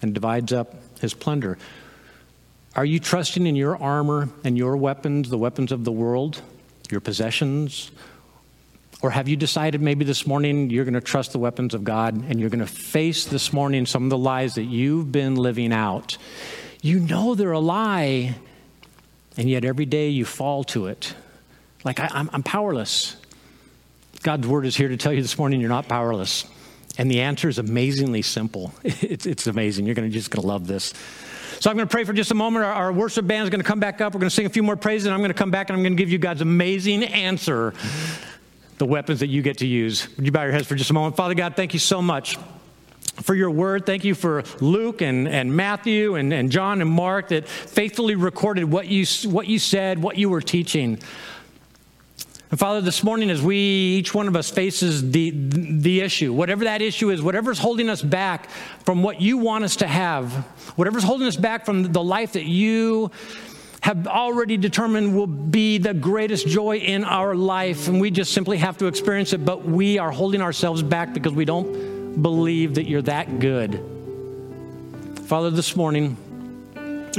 and 0.00 0.14
divides 0.14 0.52
up 0.52 0.76
his 1.00 1.12
plunder. 1.12 1.58
Are 2.76 2.84
you 2.84 3.00
trusting 3.00 3.48
in 3.48 3.56
your 3.56 3.76
armor 3.76 4.28
and 4.44 4.56
your 4.56 4.76
weapons, 4.76 5.28
the 5.28 5.38
weapons 5.38 5.72
of 5.72 5.82
the 5.82 5.90
world, 5.90 6.40
your 6.88 7.00
possessions? 7.00 7.90
Or 9.02 9.10
have 9.10 9.26
you 9.26 9.34
decided 9.34 9.82
maybe 9.82 10.04
this 10.04 10.24
morning 10.24 10.70
you're 10.70 10.84
going 10.84 10.94
to 10.94 11.00
trust 11.00 11.32
the 11.32 11.40
weapons 11.40 11.74
of 11.74 11.82
God 11.82 12.14
and 12.14 12.38
you're 12.38 12.50
going 12.50 12.60
to 12.60 12.66
face 12.68 13.24
this 13.24 13.52
morning 13.52 13.86
some 13.86 14.04
of 14.04 14.10
the 14.10 14.18
lies 14.18 14.54
that 14.54 14.66
you've 14.66 15.10
been 15.10 15.34
living 15.34 15.72
out? 15.72 16.16
You 16.80 17.00
know 17.00 17.34
they're 17.34 17.50
a 17.50 17.58
lie, 17.58 18.36
and 19.36 19.50
yet 19.50 19.64
every 19.64 19.84
day 19.84 20.10
you 20.10 20.24
fall 20.24 20.62
to 20.62 20.86
it. 20.86 21.12
Like, 21.82 21.98
I, 21.98 22.24
am 22.32 22.44
powerless. 22.44 23.16
God's 24.22 24.46
word 24.46 24.66
is 24.66 24.76
here 24.76 24.88
to 24.88 24.96
tell 24.96 25.12
you 25.12 25.22
this 25.22 25.38
morning 25.38 25.60
you're 25.60 25.68
not 25.68 25.88
powerless. 25.88 26.46
And 26.96 27.10
the 27.10 27.20
answer 27.20 27.48
is 27.48 27.58
amazingly 27.58 28.22
simple. 28.22 28.72
It's, 28.84 29.26
it's 29.26 29.46
amazing. 29.46 29.86
You're 29.86 29.94
gonna, 29.94 30.08
just 30.08 30.30
going 30.30 30.42
to 30.42 30.48
love 30.48 30.66
this. 30.66 30.92
So 31.60 31.70
I'm 31.70 31.76
going 31.76 31.88
to 31.88 31.92
pray 31.92 32.04
for 32.04 32.12
just 32.12 32.30
a 32.30 32.34
moment. 32.34 32.64
Our, 32.64 32.72
our 32.72 32.92
worship 32.92 33.26
band 33.26 33.44
is 33.44 33.50
going 33.50 33.60
to 33.60 33.66
come 33.66 33.80
back 33.80 34.00
up. 34.00 34.14
We're 34.14 34.20
going 34.20 34.30
to 34.30 34.34
sing 34.34 34.46
a 34.46 34.50
few 34.50 34.62
more 34.62 34.76
praises, 34.76 35.06
and 35.06 35.14
I'm 35.14 35.20
going 35.20 35.30
to 35.30 35.34
come 35.34 35.50
back 35.50 35.70
and 35.70 35.76
I'm 35.76 35.82
going 35.82 35.96
to 35.96 36.00
give 36.00 36.10
you 36.10 36.18
God's 36.18 36.40
amazing 36.40 37.04
answer 37.04 37.74
the 38.78 38.86
weapons 38.86 39.20
that 39.20 39.26
you 39.26 39.42
get 39.42 39.58
to 39.58 39.66
use. 39.66 40.08
Would 40.16 40.24
you 40.24 40.32
bow 40.32 40.44
your 40.44 40.52
heads 40.52 40.66
for 40.66 40.76
just 40.76 40.90
a 40.90 40.94
moment? 40.94 41.16
Father 41.16 41.34
God, 41.34 41.56
thank 41.56 41.72
you 41.72 41.80
so 41.80 42.00
much 42.00 42.38
for 43.22 43.34
your 43.34 43.50
word. 43.50 43.84
Thank 43.84 44.04
you 44.04 44.14
for 44.14 44.44
Luke 44.60 45.02
and, 45.02 45.26
and 45.26 45.54
Matthew 45.54 46.14
and, 46.14 46.32
and 46.32 46.50
John 46.50 46.80
and 46.80 46.90
Mark 46.90 47.28
that 47.28 47.48
faithfully 47.48 48.14
recorded 48.14 48.64
what 48.64 48.86
you, 48.86 49.04
what 49.28 49.48
you 49.48 49.58
said, 49.58 50.00
what 50.00 50.16
you 50.16 50.28
were 50.30 50.40
teaching. 50.40 51.00
And 52.50 52.58
Father, 52.58 52.80
this 52.80 53.04
morning, 53.04 53.28
as 53.28 53.42
we, 53.42 53.56
each 53.56 54.14
one 54.14 54.26
of 54.26 54.34
us 54.34 54.50
faces 54.50 55.10
the, 55.10 55.32
the 55.34 56.00
issue, 56.00 56.32
whatever 56.32 56.64
that 56.64 56.80
issue 56.80 57.10
is, 57.10 57.20
whatever's 57.20 57.58
holding 57.58 57.90
us 57.90 58.00
back 58.00 58.48
from 58.84 59.02
what 59.02 59.20
you 59.20 59.36
want 59.36 59.64
us 59.64 59.76
to 59.76 59.86
have, 59.86 60.32
whatever's 60.76 61.04
holding 61.04 61.28
us 61.28 61.36
back 61.36 61.66
from 61.66 61.92
the 61.92 62.02
life 62.02 62.32
that 62.32 62.46
you 62.46 63.10
have 63.82 64.06
already 64.06 64.56
determined 64.56 65.14
will 65.14 65.26
be 65.26 65.76
the 65.76 65.92
greatest 65.92 66.48
joy 66.48 66.78
in 66.78 67.04
our 67.04 67.34
life, 67.34 67.86
and 67.86 68.00
we 68.00 68.10
just 68.10 68.32
simply 68.32 68.56
have 68.56 68.78
to 68.78 68.86
experience 68.86 69.34
it, 69.34 69.44
but 69.44 69.64
we 69.66 69.98
are 69.98 70.10
holding 70.10 70.40
ourselves 70.40 70.82
back 70.82 71.12
because 71.12 71.32
we 71.32 71.44
don't 71.44 72.22
believe 72.22 72.74
that 72.76 72.88
you're 72.88 73.02
that 73.02 73.40
good. 73.40 73.78
Father, 75.26 75.50
this 75.50 75.76
morning, 75.76 76.16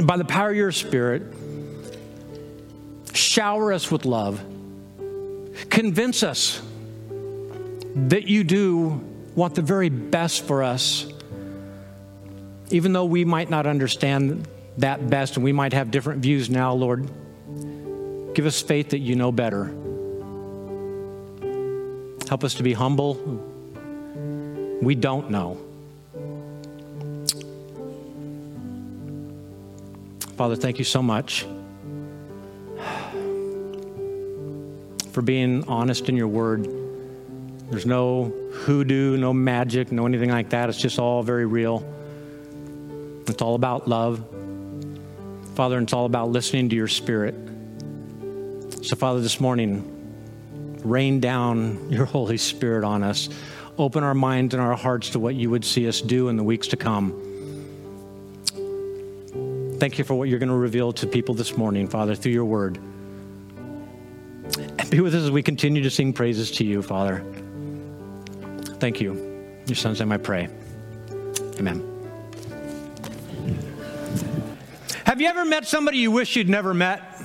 by 0.02 0.16
the 0.16 0.24
power 0.24 0.50
of 0.50 0.56
your 0.56 0.72
Spirit, 0.72 1.22
shower 3.14 3.72
us 3.72 3.92
with 3.92 4.04
love. 4.04 4.44
Convince 5.68 6.22
us 6.22 6.62
that 7.94 8.24
you 8.26 8.44
do 8.44 9.04
want 9.34 9.54
the 9.54 9.62
very 9.62 9.88
best 9.88 10.44
for 10.44 10.62
us, 10.62 11.06
even 12.70 12.92
though 12.92 13.04
we 13.04 13.24
might 13.24 13.50
not 13.50 13.66
understand 13.66 14.46
that 14.78 15.10
best 15.10 15.36
and 15.36 15.44
we 15.44 15.52
might 15.52 15.72
have 15.72 15.90
different 15.90 16.22
views 16.22 16.48
now, 16.48 16.72
Lord. 16.72 17.08
Give 18.34 18.46
us 18.46 18.60
faith 18.62 18.90
that 18.90 18.98
you 18.98 19.16
know 19.16 19.32
better. 19.32 19.66
Help 22.28 22.44
us 22.44 22.54
to 22.54 22.62
be 22.62 22.72
humble. 22.72 23.14
We 24.80 24.94
don't 24.94 25.30
know. 25.30 25.58
Father, 30.36 30.56
thank 30.56 30.78
you 30.78 30.84
so 30.84 31.02
much. 31.02 31.44
For 35.12 35.22
being 35.22 35.66
honest 35.68 36.08
in 36.08 36.16
your 36.16 36.28
word. 36.28 36.68
There's 37.70 37.86
no 37.86 38.32
hoodoo, 38.52 39.16
no 39.16 39.32
magic, 39.32 39.92
no 39.92 40.06
anything 40.06 40.30
like 40.30 40.50
that. 40.50 40.68
It's 40.68 40.78
just 40.78 40.98
all 40.98 41.22
very 41.22 41.46
real. 41.46 41.84
It's 43.28 43.42
all 43.42 43.54
about 43.54 43.86
love. 43.88 44.24
Father, 45.54 45.78
it's 45.78 45.92
all 45.92 46.06
about 46.06 46.30
listening 46.30 46.68
to 46.70 46.76
your 46.76 46.88
spirit. 46.88 47.34
So, 48.82 48.96
Father, 48.96 49.20
this 49.20 49.40
morning, 49.40 50.80
rain 50.82 51.20
down 51.20 51.90
your 51.90 52.06
Holy 52.06 52.38
Spirit 52.38 52.84
on 52.84 53.02
us. 53.02 53.28
Open 53.78 54.02
our 54.02 54.14
minds 54.14 54.54
and 54.54 54.62
our 54.62 54.76
hearts 54.76 55.10
to 55.10 55.18
what 55.18 55.34
you 55.34 55.50
would 55.50 55.64
see 55.64 55.88
us 55.88 56.00
do 56.00 56.28
in 56.28 56.36
the 56.36 56.42
weeks 56.42 56.68
to 56.68 56.76
come. 56.76 57.12
Thank 59.78 59.96
you 59.98 60.04
for 60.04 60.14
what 60.14 60.28
you're 60.28 60.38
going 60.38 60.50
to 60.50 60.54
reveal 60.54 60.92
to 60.94 61.06
people 61.06 61.34
this 61.34 61.56
morning, 61.56 61.88
Father, 61.88 62.14
through 62.14 62.32
your 62.32 62.44
word. 62.44 62.78
Be 64.90 65.00
with 65.00 65.14
us 65.14 65.22
as 65.22 65.30
we 65.30 65.40
continue 65.40 65.84
to 65.84 65.90
sing 65.90 66.12
praises 66.12 66.50
to 66.50 66.64
you, 66.64 66.82
Father. 66.82 67.24
Thank 68.80 69.00
you. 69.00 69.62
Your 69.66 69.76
son's 69.76 70.00
name 70.00 70.10
I 70.10 70.16
pray. 70.16 70.48
Amen. 71.60 71.86
Have 75.04 75.20
you 75.20 75.28
ever 75.28 75.44
met 75.44 75.68
somebody 75.68 75.98
you 75.98 76.10
wish 76.10 76.34
you'd 76.34 76.48
never 76.48 76.74
met? 76.74 77.22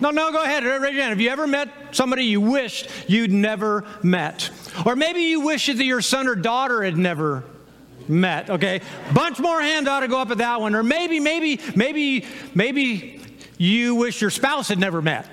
No, 0.00 0.10
no, 0.10 0.30
go 0.32 0.42
ahead. 0.42 0.64
Raise 0.64 0.92
your 0.94 1.02
hand. 1.02 1.10
Have 1.10 1.20
you 1.20 1.30
ever 1.30 1.46
met 1.46 1.70
somebody 1.92 2.24
you 2.26 2.42
wished 2.42 2.90
you'd 3.08 3.32
never 3.32 3.86
met? 4.02 4.50
Or 4.84 4.94
maybe 4.94 5.20
you 5.20 5.40
wish 5.40 5.66
that 5.68 5.82
your 5.82 6.02
son 6.02 6.28
or 6.28 6.34
daughter 6.34 6.82
had 6.82 6.98
never 6.98 7.42
met, 8.06 8.50
okay? 8.50 8.82
Bunch 9.14 9.38
more 9.38 9.62
hands 9.62 9.88
ought 9.88 10.00
to 10.00 10.08
go 10.08 10.20
up 10.20 10.30
at 10.30 10.38
that 10.38 10.60
one. 10.60 10.74
Or 10.74 10.82
maybe, 10.82 11.20
maybe, 11.20 11.58
maybe, 11.74 12.26
maybe 12.54 13.20
you 13.56 13.94
wish 13.94 14.20
your 14.20 14.30
spouse 14.30 14.68
had 14.68 14.78
never 14.78 15.00
met 15.00 15.26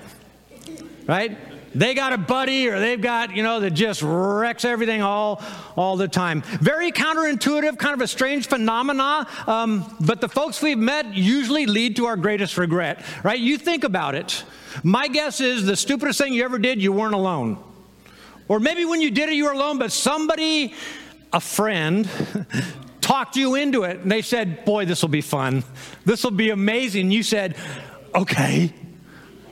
right? 1.10 1.36
they 1.74 1.94
got 1.94 2.12
a 2.12 2.18
buddy 2.18 2.68
or 2.68 2.80
they've 2.80 3.00
got, 3.00 3.34
you 3.34 3.42
know, 3.42 3.60
that 3.60 3.70
just 3.70 4.02
wrecks 4.02 4.64
everything 4.64 5.02
all, 5.02 5.42
all 5.76 5.96
the 5.96 6.08
time. 6.08 6.42
Very 6.60 6.90
counterintuitive, 6.90 7.78
kind 7.78 7.94
of 7.94 8.00
a 8.00 8.08
strange 8.08 8.48
phenomena, 8.48 9.26
um, 9.46 9.96
but 10.00 10.20
the 10.20 10.28
folks 10.28 10.60
we've 10.60 10.78
met 10.78 11.14
usually 11.14 11.66
lead 11.66 11.96
to 11.96 12.06
our 12.06 12.16
greatest 12.16 12.58
regret, 12.58 13.04
right? 13.22 13.38
You 13.38 13.56
think 13.56 13.84
about 13.84 14.14
it. 14.14 14.44
My 14.82 15.08
guess 15.08 15.40
is 15.40 15.64
the 15.64 15.76
stupidest 15.76 16.18
thing 16.18 16.32
you 16.32 16.44
ever 16.44 16.58
did, 16.58 16.82
you 16.82 16.92
weren't 16.92 17.14
alone. 17.14 17.62
Or 18.48 18.58
maybe 18.58 18.84
when 18.84 19.00
you 19.00 19.12
did 19.12 19.28
it, 19.28 19.36
you 19.36 19.44
were 19.44 19.52
alone, 19.52 19.78
but 19.78 19.92
somebody, 19.92 20.74
a 21.32 21.40
friend, 21.40 22.08
talked 23.00 23.36
you 23.36 23.54
into 23.54 23.84
it 23.84 24.00
and 24.00 24.10
they 24.10 24.22
said, 24.22 24.64
Boy, 24.64 24.86
this 24.86 25.02
will 25.02 25.08
be 25.08 25.20
fun. 25.20 25.62
This 26.04 26.24
will 26.24 26.30
be 26.32 26.50
amazing. 26.50 27.12
You 27.12 27.22
said, 27.22 27.56
Okay 28.14 28.72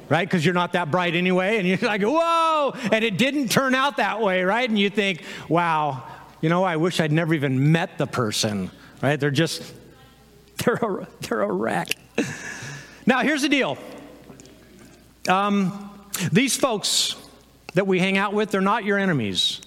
right? 0.08 0.28
Because 0.28 0.44
you're 0.44 0.54
not 0.54 0.72
that 0.72 0.90
bright 0.90 1.14
anyway. 1.14 1.58
And 1.58 1.66
you're 1.66 1.78
like, 1.82 2.02
whoa. 2.02 2.72
And 2.92 3.04
it 3.04 3.18
didn't 3.18 3.48
turn 3.48 3.74
out 3.74 3.98
that 3.98 4.20
way, 4.20 4.42
right? 4.42 4.68
And 4.68 4.78
you 4.78 4.90
think, 4.90 5.22
wow, 5.48 6.04
you 6.40 6.48
know, 6.48 6.64
I 6.64 6.76
wish 6.76 7.00
I'd 7.00 7.12
never 7.12 7.34
even 7.34 7.72
met 7.72 7.98
the 7.98 8.06
person, 8.06 8.70
right? 9.02 9.18
They're 9.18 9.30
just, 9.30 9.62
they're 10.64 10.74
a, 10.74 11.08
they're 11.20 11.42
a 11.42 11.52
wreck. 11.52 11.88
now, 13.06 13.20
here's 13.20 13.42
the 13.42 13.48
deal 13.48 13.78
um, 15.28 15.90
these 16.32 16.56
folks 16.56 17.16
that 17.74 17.86
we 17.86 17.98
hang 17.98 18.16
out 18.16 18.32
with, 18.32 18.50
they're 18.50 18.60
not 18.60 18.84
your 18.84 18.98
enemies. 18.98 19.60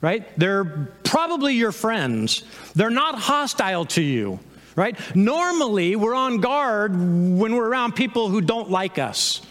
Right? 0.00 0.36
They're 0.36 0.64
probably 1.04 1.54
your 1.54 1.70
friends. 1.70 2.42
They're 2.74 2.90
not 2.90 3.16
hostile 3.16 3.84
to 3.86 4.02
you 4.02 4.40
right? 4.76 4.96
Normally, 5.14 5.96
we're 5.96 6.14
on 6.14 6.40
guard 6.40 6.92
when 6.92 7.54
we're 7.54 7.68
around 7.68 7.92
people 7.94 8.28
who 8.28 8.40
don't 8.40 8.70
like 8.70 8.98
us, 8.98 9.42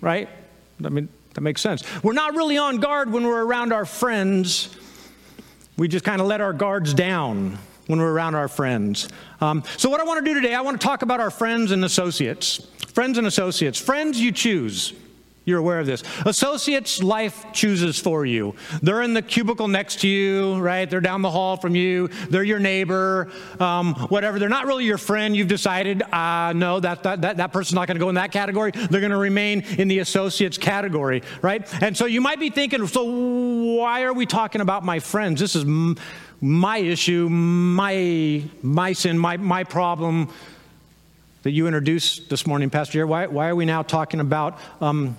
right? 0.00 0.28
I 0.84 0.88
mean, 0.88 1.08
that 1.34 1.40
makes 1.40 1.60
sense. 1.60 1.82
We're 2.02 2.12
not 2.12 2.34
really 2.34 2.58
on 2.58 2.78
guard 2.78 3.12
when 3.12 3.24
we're 3.24 3.44
around 3.44 3.72
our 3.72 3.84
friends. 3.84 4.74
We 5.76 5.88
just 5.88 6.04
kind 6.04 6.20
of 6.20 6.26
let 6.26 6.40
our 6.40 6.52
guards 6.52 6.94
down 6.94 7.58
when 7.86 7.98
we're 7.98 8.12
around 8.12 8.34
our 8.34 8.48
friends. 8.48 9.08
Um, 9.40 9.62
so, 9.76 9.90
what 9.90 10.00
I 10.00 10.04
want 10.04 10.24
to 10.24 10.32
do 10.32 10.40
today, 10.40 10.54
I 10.54 10.60
want 10.60 10.80
to 10.80 10.86
talk 10.86 11.02
about 11.02 11.20
our 11.20 11.30
friends 11.30 11.70
and 11.70 11.84
associates. 11.84 12.66
Friends 12.92 13.18
and 13.18 13.26
associates. 13.26 13.78
Friends 13.78 14.20
you 14.20 14.32
choose. 14.32 14.92
You're 15.46 15.58
aware 15.58 15.78
of 15.78 15.84
this. 15.84 16.02
Associates, 16.24 17.02
life 17.02 17.44
chooses 17.52 17.98
for 17.98 18.24
you. 18.24 18.54
They're 18.82 19.02
in 19.02 19.12
the 19.12 19.20
cubicle 19.20 19.68
next 19.68 20.00
to 20.00 20.08
you, 20.08 20.58
right? 20.58 20.88
They're 20.88 21.02
down 21.02 21.20
the 21.20 21.30
hall 21.30 21.58
from 21.58 21.76
you. 21.76 22.08
They're 22.30 22.44
your 22.44 22.58
neighbor, 22.58 23.30
um, 23.60 23.94
whatever. 24.08 24.38
They're 24.38 24.48
not 24.48 24.64
really 24.64 24.86
your 24.86 24.96
friend. 24.96 25.36
You've 25.36 25.48
decided, 25.48 26.02
uh, 26.02 26.54
no, 26.54 26.80
that, 26.80 27.02
that, 27.02 27.20
that, 27.20 27.36
that 27.36 27.52
person's 27.52 27.74
not 27.74 27.86
going 27.86 27.96
to 27.96 28.00
go 28.02 28.08
in 28.08 28.14
that 28.14 28.32
category. 28.32 28.70
They're 28.70 29.00
going 29.00 29.12
to 29.12 29.18
remain 29.18 29.60
in 29.76 29.88
the 29.88 29.98
associates 29.98 30.56
category, 30.56 31.22
right? 31.42 31.70
And 31.82 31.94
so 31.94 32.06
you 32.06 32.22
might 32.22 32.40
be 32.40 32.48
thinking, 32.48 32.86
so 32.86 33.04
why 33.04 34.04
are 34.04 34.14
we 34.14 34.24
talking 34.24 34.62
about 34.62 34.82
my 34.82 34.98
friends? 34.98 35.40
This 35.40 35.54
is 35.54 35.64
m- 35.64 35.96
my 36.40 36.78
issue, 36.78 37.28
my, 37.28 38.42
my 38.62 38.94
sin, 38.94 39.18
my, 39.18 39.36
my 39.36 39.64
problem 39.64 40.30
that 41.42 41.50
you 41.50 41.66
introduced 41.66 42.30
this 42.30 42.46
morning, 42.46 42.70
Pastor. 42.70 43.06
Why, 43.06 43.26
why 43.26 43.48
are 43.48 43.54
we 43.54 43.66
now 43.66 43.82
talking 43.82 44.20
about 44.20 44.58
um, 44.80 45.18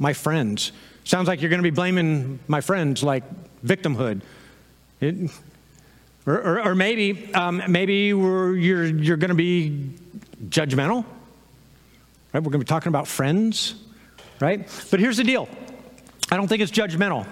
my 0.00 0.12
friends. 0.12 0.72
Sounds 1.04 1.28
like 1.28 1.40
you're 1.40 1.50
going 1.50 1.62
to 1.62 1.70
be 1.70 1.74
blaming 1.74 2.40
my 2.48 2.60
friends, 2.60 3.04
like 3.04 3.22
victimhood. 3.64 4.22
It, 5.00 5.30
or, 6.26 6.34
or, 6.34 6.64
or, 6.68 6.74
maybe, 6.74 7.32
um, 7.34 7.62
maybe 7.68 7.94
you're, 8.08 8.54
you're 8.54 9.16
going 9.16 9.28
to 9.28 9.34
be 9.34 9.92
judgmental. 10.48 11.04
Right? 12.32 12.42
We're 12.42 12.50
going 12.50 12.52
to 12.52 12.58
be 12.58 12.64
talking 12.64 12.88
about 12.88 13.08
friends, 13.08 13.74
right? 14.40 14.68
But 14.90 15.00
here's 15.00 15.16
the 15.16 15.24
deal 15.24 15.48
I 16.30 16.36
don't 16.36 16.48
think 16.48 16.62
it's 16.62 16.72
judgmental. 16.72 17.26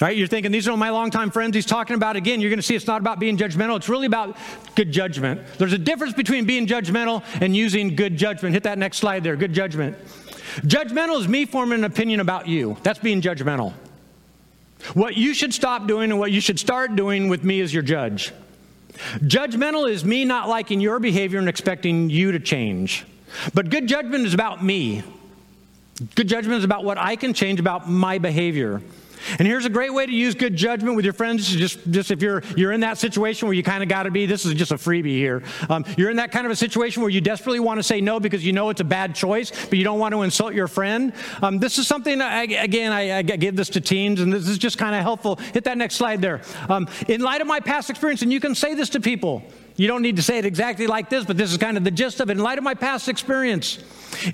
Right? 0.00 0.16
You're 0.16 0.28
thinking, 0.28 0.50
these 0.50 0.66
are 0.66 0.76
my 0.78 0.88
longtime 0.88 1.30
friends. 1.30 1.54
He's 1.54 1.66
talking 1.66 1.94
about, 1.94 2.16
again, 2.16 2.40
you're 2.40 2.48
going 2.48 2.58
to 2.58 2.62
see 2.62 2.74
it's 2.74 2.86
not 2.86 3.02
about 3.02 3.20
being 3.20 3.36
judgmental. 3.36 3.76
It's 3.76 3.88
really 3.88 4.06
about 4.06 4.38
good 4.74 4.90
judgment. 4.90 5.42
There's 5.58 5.74
a 5.74 5.78
difference 5.78 6.14
between 6.14 6.46
being 6.46 6.66
judgmental 6.66 7.22
and 7.42 7.54
using 7.54 7.96
good 7.96 8.16
judgment. 8.16 8.54
Hit 8.54 8.62
that 8.62 8.78
next 8.78 8.96
slide 8.96 9.22
there. 9.22 9.36
Good 9.36 9.52
judgment. 9.52 9.98
Judgmental 10.58 11.20
is 11.20 11.28
me 11.28 11.44
forming 11.44 11.80
an 11.80 11.84
opinion 11.84 12.20
about 12.20 12.48
you. 12.48 12.76
That's 12.82 12.98
being 12.98 13.20
judgmental. 13.20 13.72
What 14.94 15.16
you 15.16 15.34
should 15.34 15.52
stop 15.52 15.86
doing 15.86 16.10
and 16.10 16.18
what 16.18 16.32
you 16.32 16.40
should 16.40 16.58
start 16.58 16.96
doing 16.96 17.28
with 17.28 17.44
me 17.44 17.60
as 17.60 17.72
your 17.72 17.82
judge. 17.82 18.32
Judgmental 19.18 19.90
is 19.90 20.04
me 20.04 20.24
not 20.24 20.48
liking 20.48 20.80
your 20.80 20.98
behavior 20.98 21.38
and 21.38 21.48
expecting 21.48 22.10
you 22.10 22.32
to 22.32 22.40
change. 22.40 23.04
But 23.54 23.70
good 23.70 23.86
judgment 23.86 24.26
is 24.26 24.34
about 24.34 24.64
me. 24.64 25.02
Good 26.14 26.28
judgment 26.28 26.58
is 26.58 26.64
about 26.64 26.84
what 26.84 26.98
I 26.98 27.16
can 27.16 27.34
change 27.34 27.60
about 27.60 27.88
my 27.88 28.18
behavior. 28.18 28.80
And 29.38 29.46
here's 29.46 29.64
a 29.64 29.70
great 29.70 29.92
way 29.92 30.06
to 30.06 30.12
use 30.12 30.34
good 30.34 30.56
judgment 30.56 30.96
with 30.96 31.04
your 31.04 31.14
friends. 31.14 31.48
Just, 31.48 31.78
just 31.90 32.10
if 32.10 32.22
you're, 32.22 32.42
you're 32.56 32.72
in 32.72 32.80
that 32.80 32.98
situation 32.98 33.48
where 33.48 33.54
you 33.54 33.62
kind 33.62 33.82
of 33.82 33.88
got 33.88 34.04
to 34.04 34.10
be, 34.10 34.26
this 34.26 34.44
is 34.44 34.54
just 34.54 34.72
a 34.72 34.76
freebie 34.76 35.16
here. 35.16 35.42
Um, 35.68 35.84
you're 35.96 36.10
in 36.10 36.16
that 36.16 36.32
kind 36.32 36.46
of 36.46 36.52
a 36.52 36.56
situation 36.56 37.02
where 37.02 37.10
you 37.10 37.20
desperately 37.20 37.60
want 37.60 37.78
to 37.78 37.82
say 37.82 38.00
no 38.00 38.20
because 38.20 38.44
you 38.44 38.52
know 38.52 38.70
it's 38.70 38.80
a 38.80 38.84
bad 38.84 39.14
choice, 39.14 39.50
but 39.66 39.78
you 39.78 39.84
don't 39.84 39.98
want 39.98 40.12
to 40.14 40.22
insult 40.22 40.54
your 40.54 40.68
friend. 40.68 41.12
Um, 41.42 41.58
this 41.58 41.78
is 41.78 41.86
something, 41.86 42.20
I, 42.20 42.42
again, 42.42 42.92
I, 42.92 43.18
I, 43.18 43.22
give 43.22 43.56
this 43.56 43.70
to 43.70 43.80
teens, 43.80 44.20
and 44.20 44.32
this 44.32 44.48
is 44.48 44.58
just 44.58 44.78
kind 44.78 44.94
of 44.94 45.02
helpful. 45.02 45.36
Hit 45.36 45.64
that 45.64 45.78
next 45.78 45.96
slide 45.96 46.20
there. 46.20 46.42
Um, 46.68 46.88
in 47.08 47.20
light 47.20 47.40
of 47.40 47.46
my 47.46 47.60
past 47.60 47.90
experience, 47.90 48.22
and 48.22 48.32
you 48.32 48.40
can 48.40 48.54
say 48.54 48.74
this 48.74 48.90
to 48.90 49.00
people, 49.00 49.42
you 49.80 49.86
don't 49.86 50.02
need 50.02 50.16
to 50.16 50.22
say 50.22 50.36
it 50.36 50.44
exactly 50.44 50.86
like 50.86 51.08
this, 51.08 51.24
but 51.24 51.38
this 51.38 51.50
is 51.50 51.56
kind 51.56 51.78
of 51.78 51.84
the 51.84 51.90
gist 51.90 52.20
of 52.20 52.28
it. 52.28 52.32
In 52.32 52.42
light 52.42 52.58
of 52.58 52.64
my 52.64 52.74
past 52.74 53.08
experience, 53.08 53.78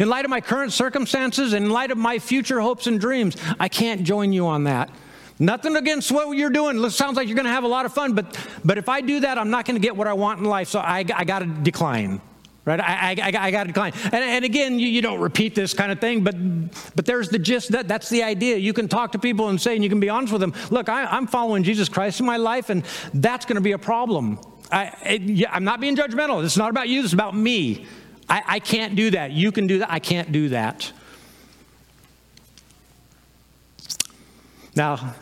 in 0.01 0.09
light 0.09 0.25
of 0.25 0.29
my 0.29 0.41
current 0.41 0.73
circumstances, 0.73 1.53
in 1.53 1.71
light 1.71 1.93
of 1.93 1.99
my 1.99 2.19
future 2.19 2.61
hopes 2.61 2.89
and 2.89 2.99
dreams, 2.99 3.37
I 3.61 3.69
can't 3.69 4.03
join 4.03 4.33
you 4.33 4.49
on 4.49 4.65
that. 4.65 4.91
Nothing 5.39 5.77
against 5.77 6.11
what 6.11 6.37
you're 6.37 6.51
doing. 6.51 6.83
It 6.83 6.91
sounds 6.91 7.17
like 7.17 7.29
you're 7.29 7.37
going 7.37 7.47
to 7.47 7.53
have 7.53 7.63
a 7.63 7.69
lot 7.69 7.87
of 7.87 7.95
fun, 7.95 8.13
but, 8.13 8.37
but 8.65 8.77
if 8.77 8.89
I 8.89 9.01
do 9.03 9.21
that, 9.21 9.39
I'm 9.39 9.51
not 9.51 9.67
going 9.67 9.77
to 9.77 9.81
get 9.81 9.97
what 9.97 10.09
I 10.09 10.15
want 10.15 10.41
in 10.41 10.47
life, 10.47 10.67
so 10.67 10.81
I, 10.81 11.05
I 11.15 11.23
got 11.23 11.39
to 11.39 11.47
decline. 11.47 12.21
Right? 12.65 12.81
I, 12.81 13.15
I, 13.23 13.33
I 13.47 13.51
got 13.53 13.63
to 13.63 13.69
decline. 13.69 13.93
And, 14.03 14.15
and 14.15 14.45
again, 14.45 14.81
you, 14.81 14.89
you, 14.89 15.01
don't 15.01 15.21
repeat 15.21 15.55
this 15.55 15.73
kind 15.73 15.93
of 15.93 16.01
thing, 16.01 16.25
but, 16.25 16.35
but 16.97 17.07
there's 17.07 17.29
the 17.29 17.39
gist. 17.39 17.71
That, 17.71 17.87
that's 17.87 18.09
the 18.09 18.25
idea. 18.25 18.57
You 18.57 18.73
can 18.73 18.89
talk 18.89 19.13
to 19.13 19.21
people 19.21 19.49
and 19.51 19.61
say, 19.61 19.77
and 19.77 19.85
you 19.85 19.91
can 19.91 20.01
be 20.01 20.09
honest 20.09 20.33
with 20.33 20.41
them, 20.41 20.53
look, 20.71 20.89
I, 20.89 21.05
I'm 21.05 21.29
following 21.29 21.63
Jesus 21.63 21.89
Christ 21.89 22.19
in 22.19 22.27
my 22.27 22.37
life, 22.37 22.69
and 22.69 22.83
that's 23.15 23.47
going 23.47 23.55
to 23.55 23.61
be 23.61 23.71
a 23.71 23.79
problem. 23.79 24.41
I, 24.71 24.93
am 25.53 25.65
not 25.65 25.81
being 25.81 25.97
judgmental. 25.97 26.43
This 26.43 26.53
is 26.53 26.59
not 26.59 26.71
about 26.71 26.89
you, 26.89 27.03
this 27.03 27.11
is 27.11 27.15
about 27.15 27.37
me. 27.37 27.87
I, 28.29 28.43
I 28.47 28.59
can't 28.59 28.97
do 28.97 29.11
that. 29.11 29.33
You 29.33 29.53
can 29.53 29.67
do 29.67 29.79
that. 29.79 29.91
I 29.91 30.01
can't 30.01 30.33
do 30.33 30.49
that. 30.49 30.91
Now, 34.75 35.15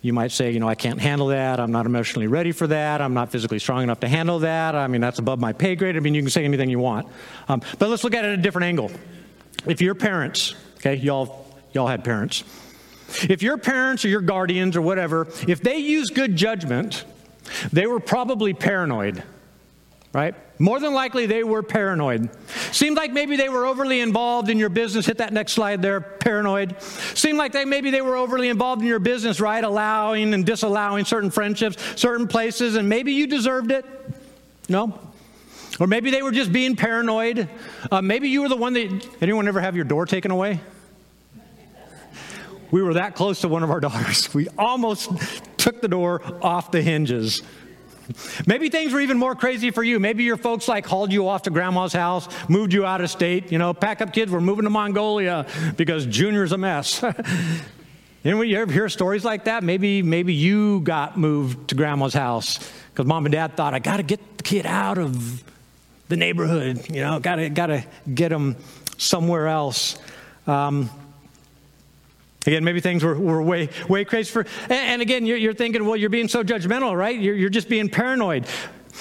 you 0.00 0.12
might 0.12 0.32
say, 0.32 0.50
you 0.50 0.58
know, 0.58 0.68
I 0.68 0.74
can't 0.74 1.00
handle 1.00 1.28
that. 1.28 1.60
I'm 1.60 1.70
not 1.70 1.86
emotionally 1.86 2.26
ready 2.26 2.50
for 2.50 2.66
that. 2.66 3.00
I'm 3.00 3.14
not 3.14 3.30
physically 3.30 3.60
strong 3.60 3.84
enough 3.84 4.00
to 4.00 4.08
handle 4.08 4.40
that. 4.40 4.74
I 4.74 4.88
mean, 4.88 5.00
that's 5.00 5.20
above 5.20 5.38
my 5.38 5.52
pay 5.52 5.76
grade. 5.76 5.96
I 5.96 6.00
mean, 6.00 6.14
you 6.14 6.22
can 6.22 6.30
say 6.30 6.44
anything 6.44 6.68
you 6.68 6.80
want. 6.80 7.06
Um, 7.46 7.62
but 7.78 7.88
let's 7.88 8.02
look 8.02 8.14
at 8.14 8.24
it 8.24 8.32
at 8.32 8.38
a 8.38 8.42
different 8.42 8.64
angle. 8.64 8.90
If 9.64 9.80
your 9.80 9.94
parents, 9.94 10.56
okay, 10.78 10.96
y'all, 10.96 11.46
y'all 11.72 11.86
had 11.86 12.02
parents. 12.02 12.42
If 13.28 13.42
your 13.42 13.58
parents 13.58 14.04
or 14.04 14.08
your 14.08 14.22
guardians 14.22 14.76
or 14.76 14.82
whatever, 14.82 15.28
if 15.46 15.60
they 15.60 15.76
use 15.76 16.10
good 16.10 16.34
judgment, 16.34 17.04
they 17.72 17.86
were 17.86 18.00
probably 18.00 18.54
paranoid, 18.54 19.22
right? 20.12 20.34
More 20.58 20.78
than 20.78 20.94
likely, 20.94 21.26
they 21.26 21.42
were 21.42 21.62
paranoid. 21.62 22.30
Seemed 22.70 22.96
like 22.96 23.12
maybe 23.12 23.36
they 23.36 23.48
were 23.48 23.66
overly 23.66 24.00
involved 24.00 24.48
in 24.48 24.58
your 24.58 24.68
business. 24.68 25.06
Hit 25.06 25.18
that 25.18 25.32
next 25.32 25.52
slide 25.52 25.82
there, 25.82 26.00
paranoid. 26.00 26.80
Seemed 26.82 27.36
like 27.38 27.52
they, 27.52 27.64
maybe 27.64 27.90
they 27.90 28.00
were 28.00 28.14
overly 28.14 28.48
involved 28.48 28.80
in 28.80 28.86
your 28.86 29.00
business, 29.00 29.40
right? 29.40 29.64
Allowing 29.64 30.34
and 30.34 30.46
disallowing 30.46 31.04
certain 31.04 31.30
friendships, 31.30 31.82
certain 32.00 32.28
places, 32.28 32.76
and 32.76 32.88
maybe 32.88 33.12
you 33.12 33.26
deserved 33.26 33.72
it. 33.72 33.84
No? 34.68 34.98
Or 35.80 35.86
maybe 35.86 36.10
they 36.10 36.22
were 36.22 36.30
just 36.30 36.52
being 36.52 36.76
paranoid. 36.76 37.48
Uh, 37.90 38.02
maybe 38.02 38.28
you 38.28 38.42
were 38.42 38.48
the 38.48 38.56
one 38.56 38.74
that, 38.74 39.08
anyone 39.20 39.48
ever 39.48 39.60
have 39.60 39.74
your 39.74 39.84
door 39.84 40.06
taken 40.06 40.30
away? 40.30 40.60
We 42.70 42.82
were 42.82 42.94
that 42.94 43.14
close 43.14 43.40
to 43.40 43.48
one 43.48 43.62
of 43.62 43.70
our 43.70 43.80
daughters. 43.88 44.32
We 44.32 44.48
almost 44.58 45.10
took 45.62 45.80
the 45.80 45.88
door 45.88 46.20
off 46.42 46.72
the 46.72 46.82
hinges. 46.82 47.40
Maybe 48.48 48.68
things 48.68 48.92
were 48.92 49.00
even 49.00 49.16
more 49.16 49.36
crazy 49.36 49.70
for 49.70 49.84
you. 49.84 50.00
Maybe 50.00 50.24
your 50.24 50.36
folks 50.36 50.66
like 50.66 50.84
hauled 50.84 51.12
you 51.12 51.28
off 51.28 51.42
to 51.42 51.50
grandma's 51.50 51.92
house, 51.92 52.28
moved 52.48 52.72
you 52.72 52.84
out 52.84 53.00
of 53.00 53.08
state. 53.10 53.52
You 53.52 53.58
know, 53.58 53.72
pack 53.72 54.00
up 54.00 54.12
kids, 54.12 54.32
we're 54.32 54.40
moving 54.40 54.64
to 54.64 54.70
Mongolia 54.70 55.46
because 55.76 56.04
Junior's 56.06 56.50
a 56.50 56.58
mess. 56.58 57.02
Anyone 58.24 58.48
you 58.48 58.58
ever 58.58 58.72
hear 58.72 58.88
stories 58.88 59.24
like 59.24 59.44
that? 59.44 59.62
Maybe, 59.62 60.02
maybe 60.02 60.34
you 60.34 60.80
got 60.80 61.16
moved 61.16 61.68
to 61.68 61.76
grandma's 61.76 62.14
house 62.14 62.58
because 62.90 63.06
mom 63.06 63.24
and 63.24 63.32
dad 63.32 63.56
thought, 63.56 63.72
I 63.72 63.78
got 63.78 63.98
to 63.98 64.02
get 64.02 64.38
the 64.38 64.42
kid 64.42 64.66
out 64.66 64.98
of 64.98 65.44
the 66.08 66.16
neighborhood. 66.16 66.88
You 66.88 67.02
know, 67.02 67.20
got 67.20 67.36
to 67.36 67.48
got 67.48 67.66
to 67.66 67.84
get 68.12 68.32
him 68.32 68.56
somewhere 68.98 69.46
else. 69.46 69.96
Um, 70.46 70.90
Again, 72.46 72.64
maybe 72.64 72.80
things 72.80 73.04
were, 73.04 73.18
were 73.18 73.42
way, 73.42 73.68
way 73.88 74.04
crazy 74.04 74.30
for. 74.30 74.46
And, 74.68 75.00
again, 75.00 75.26
you're, 75.26 75.36
you're, 75.36 75.54
thinking, 75.54 75.84
well, 75.84 75.96
you're 75.96 76.10
being 76.10 76.28
so 76.28 76.42
judgmental, 76.42 76.96
right? 76.96 77.18
You're, 77.18 77.36
you're 77.36 77.50
just 77.50 77.68
being 77.68 77.88
paranoid. 77.88 78.46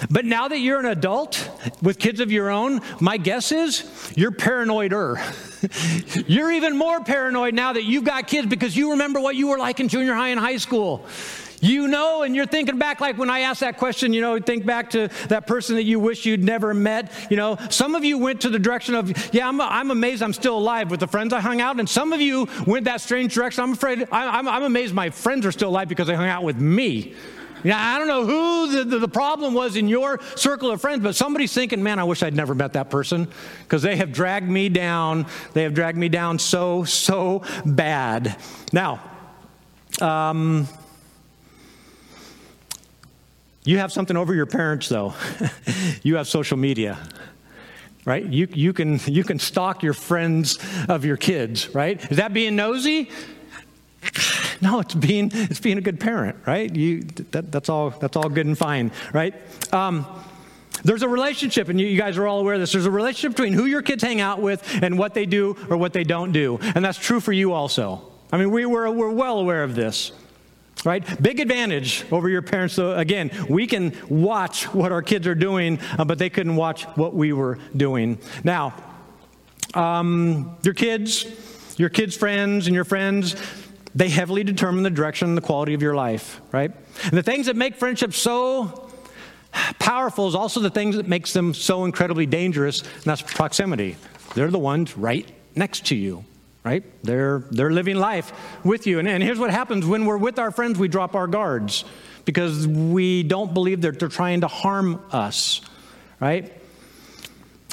But 0.09 0.25
now 0.25 0.47
that 0.47 0.59
you're 0.59 0.79
an 0.79 0.85
adult 0.85 1.49
with 1.81 1.99
kids 1.99 2.19
of 2.19 2.31
your 2.31 2.49
own, 2.49 2.81
my 2.99 3.17
guess 3.17 3.51
is 3.51 4.13
you're 4.15 4.31
paranoider. 4.31 5.17
you're 6.29 6.51
even 6.51 6.77
more 6.77 7.03
paranoid 7.03 7.53
now 7.53 7.73
that 7.73 7.83
you've 7.83 8.05
got 8.05 8.27
kids 8.27 8.47
because 8.47 8.75
you 8.77 8.91
remember 8.91 9.19
what 9.19 9.35
you 9.35 9.47
were 9.47 9.57
like 9.57 9.79
in 9.79 9.89
junior 9.89 10.13
high 10.13 10.29
and 10.29 10.39
high 10.39 10.57
school. 10.57 11.05
You 11.61 11.87
know, 11.87 12.23
and 12.23 12.35
you're 12.35 12.47
thinking 12.47 12.79
back, 12.79 12.99
like 12.99 13.19
when 13.19 13.29
I 13.29 13.41
asked 13.41 13.59
that 13.59 13.77
question, 13.77 14.13
you 14.13 14.21
know, 14.21 14.39
think 14.39 14.65
back 14.65 14.89
to 14.91 15.09
that 15.29 15.45
person 15.45 15.75
that 15.75 15.83
you 15.83 15.99
wish 15.99 16.25
you'd 16.25 16.43
never 16.43 16.73
met. 16.73 17.11
You 17.29 17.37
know, 17.37 17.57
some 17.69 17.93
of 17.93 18.03
you 18.03 18.17
went 18.17 18.41
to 18.41 18.49
the 18.49 18.57
direction 18.57 18.95
of, 18.95 19.33
yeah, 19.33 19.47
I'm, 19.47 19.61
I'm 19.61 19.91
amazed 19.91 20.23
I'm 20.23 20.33
still 20.33 20.57
alive 20.57 20.89
with 20.89 20.99
the 20.99 21.07
friends 21.07 21.33
I 21.33 21.39
hung 21.39 21.61
out, 21.61 21.79
and 21.79 21.87
some 21.87 22.13
of 22.13 22.19
you 22.19 22.47
went 22.65 22.85
that 22.85 22.99
strange 22.99 23.35
direction. 23.35 23.63
I'm 23.63 23.73
afraid, 23.73 24.07
I, 24.11 24.39
I'm, 24.39 24.47
I'm 24.47 24.63
amazed 24.63 24.95
my 24.95 25.11
friends 25.11 25.45
are 25.45 25.51
still 25.51 25.69
alive 25.69 25.87
because 25.87 26.07
they 26.07 26.15
hung 26.15 26.27
out 26.27 26.43
with 26.43 26.57
me. 26.57 27.13
Yeah, 27.63 27.77
I 27.77 27.99
don't 27.99 28.07
know 28.07 28.25
who 28.25 28.71
the, 28.71 28.83
the, 28.83 28.99
the, 28.99 29.07
problem 29.07 29.53
was 29.53 29.75
in 29.75 29.87
your 29.87 30.19
circle 30.35 30.71
of 30.71 30.81
friends, 30.81 31.03
but 31.03 31.15
somebody's 31.15 31.53
thinking, 31.53 31.83
man, 31.83 31.99
I 31.99 32.03
wish 32.03 32.23
I'd 32.23 32.35
never 32.35 32.55
met 32.55 32.73
that 32.73 32.89
person 32.89 33.27
because 33.59 33.83
they 33.83 33.97
have 33.97 34.11
dragged 34.11 34.49
me 34.49 34.67
down. 34.67 35.27
They 35.53 35.61
have 35.61 35.75
dragged 35.75 35.97
me 35.97 36.09
down 36.09 36.39
so, 36.39 36.83
so 36.85 37.43
bad. 37.63 38.35
Now, 38.73 38.99
um, 40.01 40.67
you 43.63 43.77
have 43.77 43.91
something 43.91 44.17
over 44.17 44.33
your 44.33 44.45
parents, 44.45 44.89
though. 44.89 45.13
you 46.03 46.15
have 46.15 46.27
social 46.27 46.57
media 46.57 46.97
right? 48.05 48.25
You, 48.25 48.47
you, 48.51 48.73
can, 48.73 48.99
you 49.05 49.23
can 49.23 49.39
stalk 49.39 49.83
your 49.83 49.93
friends 49.93 50.57
of 50.89 51.05
your 51.05 51.17
kids, 51.17 51.73
right? 51.73 52.03
Is 52.11 52.17
that 52.17 52.33
being 52.33 52.55
nosy? 52.55 53.09
No, 54.63 54.79
it's 54.79 54.93
being, 54.93 55.31
it's 55.33 55.59
being 55.59 55.79
a 55.79 55.81
good 55.81 55.99
parent, 55.99 56.37
right? 56.45 56.75
You, 56.75 57.01
that, 57.31 57.51
that's, 57.51 57.67
all, 57.67 57.89
that's 57.89 58.15
all 58.15 58.29
good 58.29 58.45
and 58.45 58.55
fine, 58.55 58.91
right? 59.11 59.33
Um, 59.73 60.05
there's 60.83 61.01
a 61.01 61.07
relationship, 61.07 61.69
and 61.69 61.81
you, 61.81 61.87
you, 61.87 61.97
guys 61.97 62.15
are 62.19 62.27
all 62.27 62.41
aware 62.41 62.53
of 62.53 62.59
this. 62.59 62.71
There's 62.71 62.85
a 62.85 62.91
relationship 62.91 63.35
between 63.35 63.53
who 63.53 63.65
your 63.65 63.81
kids 63.81 64.03
hang 64.03 64.21
out 64.21 64.39
with 64.39 64.63
and 64.83 64.99
what 64.99 65.15
they 65.15 65.25
do 65.25 65.57
or 65.67 65.77
what 65.77 65.93
they 65.93 66.03
don't 66.03 66.31
do. 66.31 66.59
And 66.61 66.85
that's 66.85 66.99
true 66.99 67.19
for 67.19 67.33
you 67.33 67.53
also. 67.53 68.11
I 68.31 68.37
mean, 68.37 68.51
we, 68.51 68.67
we're, 68.67 68.91
we're 68.91 69.09
well 69.09 69.39
aware 69.39 69.63
of 69.63 69.73
this, 69.73 70.11
right? 70.85 71.21
Big 71.21 71.39
advantage 71.39 72.05
over 72.11 72.29
your 72.29 72.41
parents. 72.41 72.73
So, 72.73 72.95
again, 72.95 73.31
we 73.49 73.67
can 73.67 73.95
watch 74.09 74.73
what 74.73 74.91
our 74.91 75.01
kids 75.01 75.27
are 75.27 75.35
doing, 75.35 75.79
uh, 75.97 76.05
but 76.05 76.17
they 76.17 76.29
couldn't 76.29 76.55
watch 76.55 76.83
what 76.95 77.13
we 77.13 77.33
were 77.33 77.59
doing. 77.75 78.17
Now, 78.43 78.73
um, 79.73 80.57
your 80.63 80.73
kids, 80.73 81.25
your 81.77 81.89
kids' 81.89 82.15
friends, 82.15 82.67
and 82.67 82.75
your 82.75 82.83
friends, 82.85 83.35
they 83.93 84.09
heavily 84.09 84.43
determine 84.43 84.83
the 84.83 84.89
direction 84.89 85.29
and 85.29 85.37
the 85.37 85.41
quality 85.41 85.73
of 85.73 85.81
your 85.81 85.95
life, 85.95 86.41
right? 86.51 86.71
And 87.03 87.13
the 87.13 87.23
things 87.23 87.45
that 87.45 87.55
make 87.55 87.75
friendships 87.75 88.17
so 88.17 88.89
powerful 89.79 90.27
is 90.27 90.35
also 90.35 90.59
the 90.59 90.69
things 90.69 90.95
that 90.95 91.07
makes 91.07 91.33
them 91.33 91.53
so 91.53 91.85
incredibly 91.85 92.25
dangerous, 92.25 92.81
and 92.81 93.03
that's 93.03 93.21
proximity. 93.21 93.97
They're 94.33 94.51
the 94.51 94.59
ones 94.59 94.97
right 94.97 95.29
next 95.55 95.87
to 95.87 95.95
you, 95.95 96.25
right? 96.63 96.83
They're, 97.03 97.39
they're 97.51 97.71
living 97.71 97.97
life 97.97 98.31
with 98.63 98.85
you. 98.87 98.99
And, 98.99 99.07
and 99.07 99.23
here's 99.23 99.39
what 99.39 99.49
happens 99.49 99.85
when 99.85 100.05
we're 100.05 100.17
with 100.17 100.39
our 100.39 100.51
friends, 100.51 100.77
we 100.77 100.87
drop 100.87 101.15
our 101.15 101.27
guards 101.27 101.83
because 102.25 102.67
we 102.67 103.23
don't 103.23 103.53
believe 103.53 103.81
that 103.81 103.99
they're 103.99 104.09
trying 104.09 104.41
to 104.41 104.47
harm 104.47 105.03
us, 105.11 105.61
right? 106.19 106.53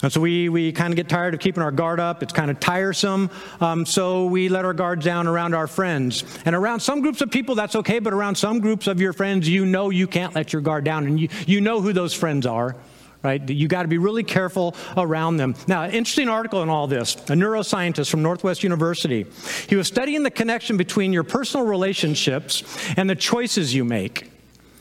And 0.02 0.12
so 0.12 0.20
we, 0.20 0.48
we 0.48 0.70
kind 0.70 0.92
of 0.92 0.96
get 0.96 1.08
tired 1.08 1.34
of 1.34 1.40
keeping 1.40 1.62
our 1.62 1.72
guard 1.72 1.98
up. 1.98 2.22
It's 2.22 2.32
kind 2.32 2.50
of 2.52 2.60
tiresome. 2.60 3.30
Um, 3.60 3.84
so 3.84 4.26
we 4.26 4.48
let 4.48 4.64
our 4.64 4.72
guards 4.72 5.04
down 5.04 5.26
around 5.26 5.54
our 5.54 5.66
friends. 5.66 6.24
And 6.44 6.54
around 6.54 6.80
some 6.80 7.00
groups 7.00 7.20
of 7.20 7.32
people, 7.32 7.56
that's 7.56 7.74
okay. 7.74 7.98
But 7.98 8.12
around 8.12 8.36
some 8.36 8.60
groups 8.60 8.86
of 8.86 9.00
your 9.00 9.12
friends, 9.12 9.48
you 9.48 9.66
know 9.66 9.90
you 9.90 10.06
can't 10.06 10.34
let 10.36 10.52
your 10.52 10.62
guard 10.62 10.84
down. 10.84 11.06
And 11.06 11.18
you, 11.18 11.28
you 11.46 11.60
know 11.60 11.80
who 11.80 11.92
those 11.92 12.14
friends 12.14 12.46
are, 12.46 12.76
right? 13.22 13.48
You 13.48 13.68
got 13.68 13.82
to 13.82 13.88
be 13.88 13.98
really 13.98 14.22
careful 14.22 14.74
around 14.96 15.38
them. 15.38 15.54
Now, 15.66 15.86
interesting 15.86 16.28
article 16.28 16.62
in 16.62 16.68
all 16.68 16.86
this 16.86 17.14
a 17.14 17.34
neuroscientist 17.34 18.10
from 18.10 18.22
Northwest 18.22 18.62
University. 18.62 19.26
He 19.68 19.76
was 19.76 19.88
studying 19.88 20.22
the 20.22 20.30
connection 20.30 20.76
between 20.76 21.12
your 21.12 21.24
personal 21.24 21.66
relationships 21.66 22.62
and 22.96 23.08
the 23.08 23.16
choices 23.16 23.74
you 23.74 23.84
make. 23.84 24.30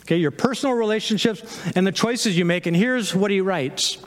Okay, 0.01 0.17
your 0.17 0.31
personal 0.31 0.73
relationships 0.73 1.61
and 1.75 1.85
the 1.85 1.91
choices 1.91 2.37
you 2.37 2.45
make. 2.45 2.65
And 2.65 2.75
here's 2.75 3.13
what 3.13 3.29
he 3.29 3.41
writes. 3.41 3.97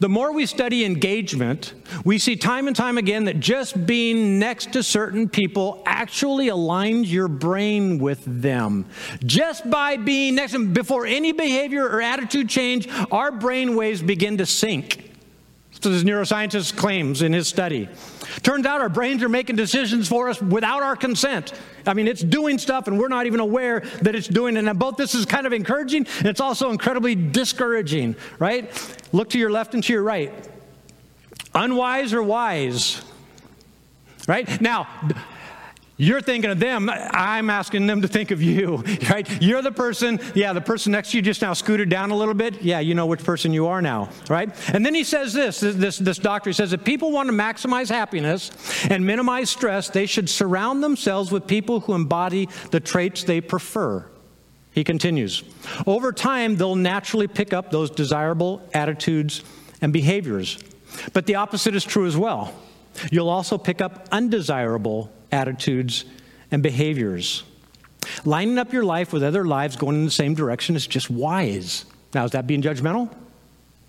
The 0.00 0.08
more 0.08 0.32
we 0.32 0.46
study 0.46 0.84
engagement, 0.84 1.74
we 2.04 2.18
see 2.18 2.36
time 2.36 2.66
and 2.66 2.76
time 2.76 2.98
again 2.98 3.24
that 3.24 3.40
just 3.40 3.86
being 3.86 4.38
next 4.38 4.72
to 4.74 4.82
certain 4.82 5.28
people 5.28 5.82
actually 5.86 6.48
aligns 6.48 7.10
your 7.10 7.28
brain 7.28 7.98
with 7.98 8.22
them. 8.24 8.86
Just 9.24 9.68
by 9.70 9.96
being 9.96 10.34
next 10.34 10.52
to 10.52 10.58
them, 10.58 10.72
before 10.72 11.06
any 11.06 11.32
behavior 11.32 11.84
or 11.88 12.02
attitude 12.02 12.48
change, 12.48 12.88
our 13.10 13.32
brain 13.32 13.76
waves 13.76 14.02
begin 14.02 14.38
to 14.38 14.46
sync. 14.46 15.15
So 15.80 15.90
this 15.90 16.04
neuroscientist 16.04 16.76
claims 16.76 17.22
in 17.22 17.32
his 17.32 17.48
study. 17.48 17.88
Turns 18.42 18.66
out 18.66 18.80
our 18.80 18.88
brains 18.88 19.22
are 19.22 19.28
making 19.28 19.56
decisions 19.56 20.08
for 20.08 20.28
us 20.28 20.40
without 20.40 20.82
our 20.82 20.96
consent. 20.96 21.52
I 21.86 21.94
mean, 21.94 22.08
it's 22.08 22.22
doing 22.22 22.58
stuff 22.58 22.88
and 22.88 22.98
we're 22.98 23.08
not 23.08 23.26
even 23.26 23.40
aware 23.40 23.80
that 24.02 24.14
it's 24.14 24.28
doing 24.28 24.56
it. 24.56 24.64
And 24.64 24.78
both 24.78 24.96
this 24.96 25.14
is 25.14 25.26
kind 25.26 25.46
of 25.46 25.52
encouraging 25.52 26.06
and 26.18 26.26
it's 26.26 26.40
also 26.40 26.70
incredibly 26.70 27.14
discouraging, 27.14 28.16
right? 28.38 28.70
Look 29.12 29.30
to 29.30 29.38
your 29.38 29.50
left 29.50 29.74
and 29.74 29.84
to 29.84 29.92
your 29.92 30.02
right. 30.02 30.32
Unwise 31.54 32.12
or 32.12 32.22
wise? 32.22 33.02
Right? 34.26 34.60
Now, 34.60 34.88
you're 35.98 36.20
thinking 36.20 36.50
of 36.50 36.60
them. 36.60 36.90
I'm 36.90 37.48
asking 37.48 37.86
them 37.86 38.02
to 38.02 38.08
think 38.08 38.30
of 38.30 38.42
you, 38.42 38.76
right? 39.10 39.26
You're 39.42 39.62
the 39.62 39.72
person, 39.72 40.20
yeah, 40.34 40.52
the 40.52 40.60
person 40.60 40.92
next 40.92 41.12
to 41.12 41.16
you 41.16 41.22
just 41.22 41.40
now 41.40 41.54
scooted 41.54 41.88
down 41.88 42.10
a 42.10 42.16
little 42.16 42.34
bit. 42.34 42.62
Yeah, 42.62 42.80
you 42.80 42.94
know 42.94 43.06
which 43.06 43.24
person 43.24 43.52
you 43.52 43.66
are 43.66 43.80
now, 43.80 44.10
right? 44.28 44.50
And 44.74 44.84
then 44.84 44.94
he 44.94 45.04
says 45.04 45.32
this 45.32 45.60
this, 45.60 45.98
this 45.98 46.18
doctor, 46.18 46.50
he 46.50 46.54
says, 46.54 46.72
if 46.72 46.84
people 46.84 47.12
want 47.12 47.28
to 47.28 47.32
maximize 47.32 47.88
happiness 47.88 48.50
and 48.90 49.06
minimize 49.06 49.48
stress, 49.48 49.88
they 49.88 50.06
should 50.06 50.28
surround 50.28 50.82
themselves 50.82 51.32
with 51.32 51.46
people 51.46 51.80
who 51.80 51.94
embody 51.94 52.48
the 52.70 52.80
traits 52.80 53.24
they 53.24 53.40
prefer. 53.40 54.06
He 54.72 54.84
continues, 54.84 55.42
over 55.86 56.12
time, 56.12 56.56
they'll 56.56 56.76
naturally 56.76 57.28
pick 57.28 57.54
up 57.54 57.70
those 57.70 57.90
desirable 57.90 58.60
attitudes 58.74 59.42
and 59.80 59.90
behaviors. 59.90 60.58
But 61.14 61.24
the 61.24 61.36
opposite 61.36 61.74
is 61.74 61.84
true 61.84 62.06
as 62.06 62.16
well. 62.16 62.52
You'll 63.10 63.30
also 63.30 63.56
pick 63.56 63.80
up 63.80 64.06
undesirable 64.12 65.10
attitudes, 65.32 66.04
and 66.50 66.62
behaviors. 66.62 67.42
Lining 68.24 68.58
up 68.58 68.72
your 68.72 68.84
life 68.84 69.12
with 69.12 69.22
other 69.22 69.44
lives 69.44 69.76
going 69.76 69.96
in 69.96 70.04
the 70.04 70.10
same 70.10 70.34
direction 70.34 70.76
is 70.76 70.86
just 70.86 71.10
wise. 71.10 71.84
Now, 72.14 72.24
is 72.24 72.30
that 72.32 72.46
being 72.46 72.62
judgmental? 72.62 73.12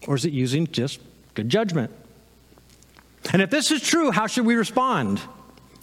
Or 0.08 0.16
is 0.16 0.26
it 0.26 0.34
using 0.34 0.68
just 0.68 1.00
good 1.34 1.50
judgment? 1.50 1.92
And 3.32 3.42
if 3.42 3.50
this 3.50 3.72
is 3.72 3.82
true, 3.82 4.12
how 4.12 4.28
should 4.28 4.46
we 4.46 4.56
respond? 4.56 5.22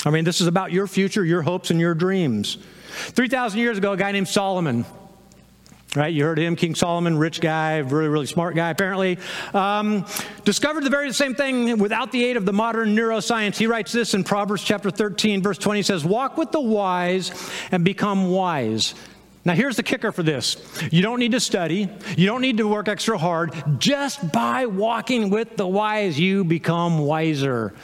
I 0.04 0.10
mean, 0.10 0.24
this 0.24 0.40
is 0.40 0.46
about 0.46 0.72
your 0.72 0.86
future, 0.86 1.24
your 1.24 1.42
hopes, 1.42 1.70
and 1.70 1.80
your 1.80 1.94
dreams. 1.94 2.58
3,000 2.90 3.58
years 3.58 3.78
ago, 3.78 3.92
a 3.92 3.96
guy 3.96 4.12
named 4.12 4.28
Solomon 4.28 4.84
right? 5.94 6.12
You 6.12 6.24
heard 6.24 6.38
him, 6.38 6.56
King 6.56 6.74
Solomon, 6.74 7.18
rich 7.18 7.40
guy, 7.40 7.78
really, 7.78 8.08
really 8.08 8.26
smart 8.26 8.54
guy, 8.54 8.70
apparently. 8.70 9.18
Um, 9.52 10.06
discovered 10.44 10.84
the 10.84 10.90
very 10.90 11.12
same 11.12 11.34
thing 11.34 11.78
without 11.78 12.12
the 12.12 12.24
aid 12.24 12.36
of 12.36 12.44
the 12.44 12.52
modern 12.52 12.96
neuroscience. 12.96 13.56
He 13.56 13.66
writes 13.66 13.92
this 13.92 14.14
in 14.14 14.24
Proverbs 14.24 14.64
chapter 14.64 14.90
13, 14.90 15.42
verse 15.42 15.58
20. 15.58 15.78
He 15.78 15.82
says, 15.82 16.04
Walk 16.04 16.36
with 16.36 16.52
the 16.52 16.60
wise 16.60 17.32
and 17.70 17.84
become 17.84 18.30
wise. 18.30 18.94
Now, 19.46 19.54
here's 19.54 19.76
the 19.76 19.82
kicker 19.82 20.10
for 20.10 20.22
this 20.22 20.56
you 20.90 21.02
don't 21.02 21.18
need 21.18 21.32
to 21.32 21.40
study, 21.40 21.88
you 22.16 22.26
don't 22.26 22.40
need 22.40 22.56
to 22.58 22.68
work 22.68 22.88
extra 22.88 23.18
hard. 23.18 23.52
Just 23.78 24.32
by 24.32 24.66
walking 24.66 25.30
with 25.30 25.56
the 25.56 25.66
wise, 25.66 26.18
you 26.18 26.44
become 26.44 26.98
wiser. 26.98 27.74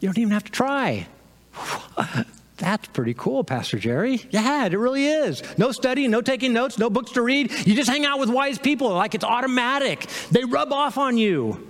You 0.00 0.08
don't 0.08 0.18
even 0.18 0.32
have 0.32 0.44
to 0.44 0.52
try. 0.52 1.08
That's 2.58 2.88
pretty 2.88 3.14
cool, 3.14 3.44
Pastor 3.44 3.78
Jerry. 3.78 4.20
Yeah, 4.30 4.66
it 4.66 4.74
really 4.74 5.06
is. 5.06 5.42
No 5.56 5.70
studying, 5.70 6.10
no 6.10 6.20
taking 6.20 6.52
notes, 6.52 6.76
no 6.76 6.90
books 6.90 7.12
to 7.12 7.22
read. 7.22 7.52
You 7.66 7.74
just 7.74 7.88
hang 7.88 8.04
out 8.04 8.18
with 8.18 8.28
wise 8.28 8.58
people 8.58 8.90
like 8.90 9.14
it's 9.14 9.24
automatic. 9.24 10.06
They 10.32 10.44
rub 10.44 10.72
off 10.72 10.98
on 10.98 11.16
you. 11.16 11.66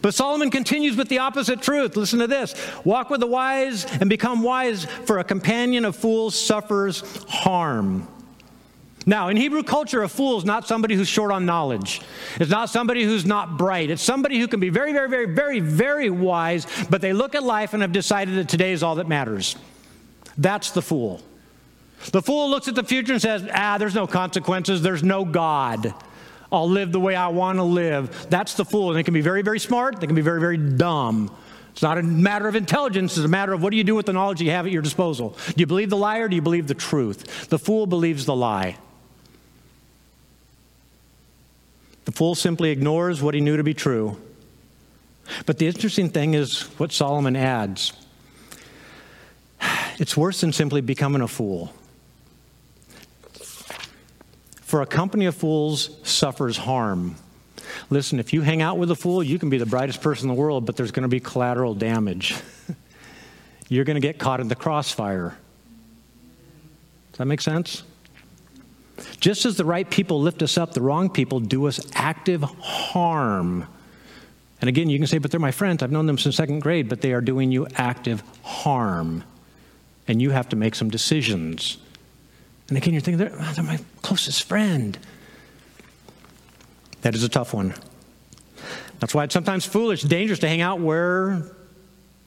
But 0.00 0.14
Solomon 0.14 0.50
continues 0.50 0.96
with 0.96 1.08
the 1.08 1.18
opposite 1.18 1.62
truth. 1.62 1.96
Listen 1.96 2.18
to 2.20 2.26
this 2.26 2.54
walk 2.84 3.10
with 3.10 3.20
the 3.20 3.26
wise 3.26 3.84
and 3.84 4.08
become 4.08 4.42
wise, 4.42 4.84
for 4.84 5.18
a 5.18 5.24
companion 5.24 5.84
of 5.84 5.96
fools 5.96 6.34
suffers 6.34 7.02
harm. 7.28 8.08
Now, 9.04 9.28
in 9.28 9.36
Hebrew 9.36 9.64
culture, 9.64 10.02
a 10.04 10.08
fool 10.08 10.38
is 10.38 10.44
not 10.44 10.68
somebody 10.68 10.94
who's 10.94 11.08
short 11.08 11.32
on 11.32 11.44
knowledge. 11.44 12.00
It's 12.38 12.50
not 12.50 12.70
somebody 12.70 13.02
who's 13.02 13.26
not 13.26 13.58
bright. 13.58 13.90
It's 13.90 14.02
somebody 14.02 14.38
who 14.38 14.46
can 14.46 14.60
be 14.60 14.68
very, 14.70 14.92
very, 14.92 15.08
very, 15.08 15.26
very, 15.26 15.58
very 15.58 16.10
wise, 16.10 16.66
but 16.88 17.00
they 17.00 17.12
look 17.12 17.34
at 17.34 17.42
life 17.42 17.72
and 17.74 17.82
have 17.82 17.92
decided 17.92 18.36
that 18.36 18.48
today 18.48 18.72
is 18.72 18.84
all 18.84 18.96
that 18.96 19.08
matters. 19.08 19.56
That's 20.36 20.70
the 20.70 20.82
fool. 20.82 21.20
The 22.10 22.22
fool 22.22 22.50
looks 22.50 22.68
at 22.68 22.74
the 22.74 22.82
future 22.82 23.12
and 23.12 23.22
says, 23.22 23.48
ah, 23.54 23.78
there's 23.78 23.94
no 23.94 24.06
consequences, 24.06 24.82
there's 24.82 25.02
no 25.02 25.24
God. 25.24 25.94
I'll 26.50 26.68
live 26.68 26.92
the 26.92 27.00
way 27.00 27.14
I 27.14 27.28
want 27.28 27.58
to 27.58 27.62
live. 27.62 28.26
That's 28.28 28.54
the 28.54 28.64
fool. 28.64 28.88
And 28.88 28.98
they 28.98 29.02
can 29.02 29.14
be 29.14 29.20
very, 29.20 29.42
very 29.42 29.60
smart, 29.60 30.00
they 30.00 30.06
can 30.06 30.16
be 30.16 30.22
very, 30.22 30.40
very 30.40 30.56
dumb. 30.56 31.34
It's 31.72 31.82
not 31.82 31.96
a 31.96 32.02
matter 32.02 32.48
of 32.48 32.56
intelligence, 32.56 33.16
it's 33.16 33.24
a 33.24 33.28
matter 33.28 33.52
of 33.52 33.62
what 33.62 33.70
do 33.70 33.76
you 33.76 33.84
do 33.84 33.94
with 33.94 34.06
the 34.06 34.12
knowledge 34.12 34.42
you 34.42 34.50
have 34.50 34.66
at 34.66 34.72
your 34.72 34.82
disposal. 34.82 35.36
Do 35.46 35.54
you 35.56 35.66
believe 35.66 35.88
the 35.88 35.96
lie 35.96 36.18
or 36.18 36.28
do 36.28 36.36
you 36.36 36.42
believe 36.42 36.66
the 36.66 36.74
truth? 36.74 37.48
The 37.48 37.58
fool 37.58 37.86
believes 37.86 38.26
the 38.26 38.36
lie. 38.36 38.76
The 42.04 42.12
fool 42.12 42.34
simply 42.34 42.70
ignores 42.70 43.22
what 43.22 43.34
he 43.34 43.40
knew 43.40 43.56
to 43.56 43.62
be 43.62 43.74
true. 43.74 44.18
But 45.46 45.58
the 45.58 45.66
interesting 45.68 46.10
thing 46.10 46.34
is 46.34 46.64
what 46.78 46.92
Solomon 46.92 47.36
adds 47.36 47.92
it's 49.98 50.16
worse 50.16 50.40
than 50.40 50.52
simply 50.52 50.80
becoming 50.80 51.22
a 51.22 51.28
fool. 51.28 51.72
For 54.60 54.80
a 54.80 54.86
company 54.86 55.26
of 55.26 55.34
fools 55.34 55.90
suffers 56.02 56.56
harm. 56.56 57.16
Listen, 57.90 58.18
if 58.18 58.32
you 58.32 58.40
hang 58.40 58.62
out 58.62 58.78
with 58.78 58.90
a 58.90 58.94
fool, 58.94 59.22
you 59.22 59.38
can 59.38 59.50
be 59.50 59.58
the 59.58 59.66
brightest 59.66 60.00
person 60.00 60.28
in 60.30 60.34
the 60.34 60.40
world, 60.40 60.64
but 60.64 60.76
there's 60.76 60.92
going 60.92 61.02
to 61.02 61.08
be 61.08 61.20
collateral 61.20 61.74
damage. 61.74 62.34
You're 63.68 63.84
going 63.84 63.96
to 63.96 64.00
get 64.00 64.18
caught 64.18 64.40
in 64.40 64.48
the 64.48 64.54
crossfire. 64.54 65.36
Does 67.10 67.18
that 67.18 67.26
make 67.26 67.40
sense? 67.40 67.82
Just 69.20 69.44
as 69.44 69.56
the 69.56 69.64
right 69.64 69.88
people 69.88 70.20
lift 70.20 70.42
us 70.42 70.56
up, 70.56 70.72
the 70.72 70.80
wrong 70.80 71.10
people 71.10 71.40
do 71.40 71.66
us 71.66 71.80
active 71.94 72.42
harm. 72.42 73.66
And 74.60 74.68
again, 74.68 74.88
you 74.88 74.98
can 74.98 75.06
say, 75.06 75.18
but 75.18 75.30
they're 75.30 75.40
my 75.40 75.50
friends. 75.50 75.82
I've 75.82 75.90
known 75.90 76.06
them 76.06 76.18
since 76.18 76.36
second 76.36 76.60
grade, 76.60 76.88
but 76.88 77.00
they 77.00 77.12
are 77.12 77.20
doing 77.20 77.50
you 77.50 77.66
active 77.74 78.22
harm. 78.42 79.24
And 80.08 80.20
you 80.20 80.30
have 80.30 80.48
to 80.50 80.56
make 80.56 80.74
some 80.74 80.90
decisions. 80.90 81.78
And 82.68 82.76
again, 82.76 82.94
you're 82.94 83.00
thinking, 83.00 83.18
they're, 83.18 83.52
they're 83.54 83.64
my 83.64 83.78
closest 84.02 84.44
friend. 84.44 84.98
That 87.02 87.14
is 87.14 87.22
a 87.22 87.28
tough 87.28 87.52
one. 87.52 87.74
That's 89.00 89.14
why 89.14 89.24
it's 89.24 89.34
sometimes 89.34 89.66
foolish, 89.66 90.02
dangerous 90.02 90.38
to 90.40 90.48
hang 90.48 90.60
out 90.60 90.80
where 90.80 91.42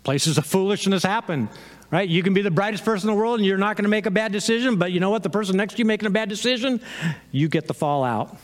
places 0.03 0.37
of 0.37 0.45
foolishness 0.45 1.03
happen. 1.03 1.49
Right? 1.91 2.09
You 2.09 2.23
can 2.23 2.33
be 2.33 2.41
the 2.41 2.51
brightest 2.51 2.83
person 2.83 3.09
in 3.09 3.15
the 3.15 3.19
world 3.19 3.39
and 3.39 3.45
you're 3.45 3.57
not 3.57 3.77
going 3.77 3.83
to 3.83 3.89
make 3.89 4.05
a 4.05 4.11
bad 4.11 4.31
decision, 4.31 4.75
but 4.75 4.91
you 4.91 4.99
know 4.99 5.09
what? 5.09 5.23
The 5.23 5.29
person 5.29 5.55
next 5.55 5.73
to 5.73 5.79
you 5.79 5.85
making 5.85 6.07
a 6.07 6.11
bad 6.11 6.29
decision, 6.29 6.81
you 7.31 7.47
get 7.47 7.67
the 7.67 7.73
fallout. 7.73 8.35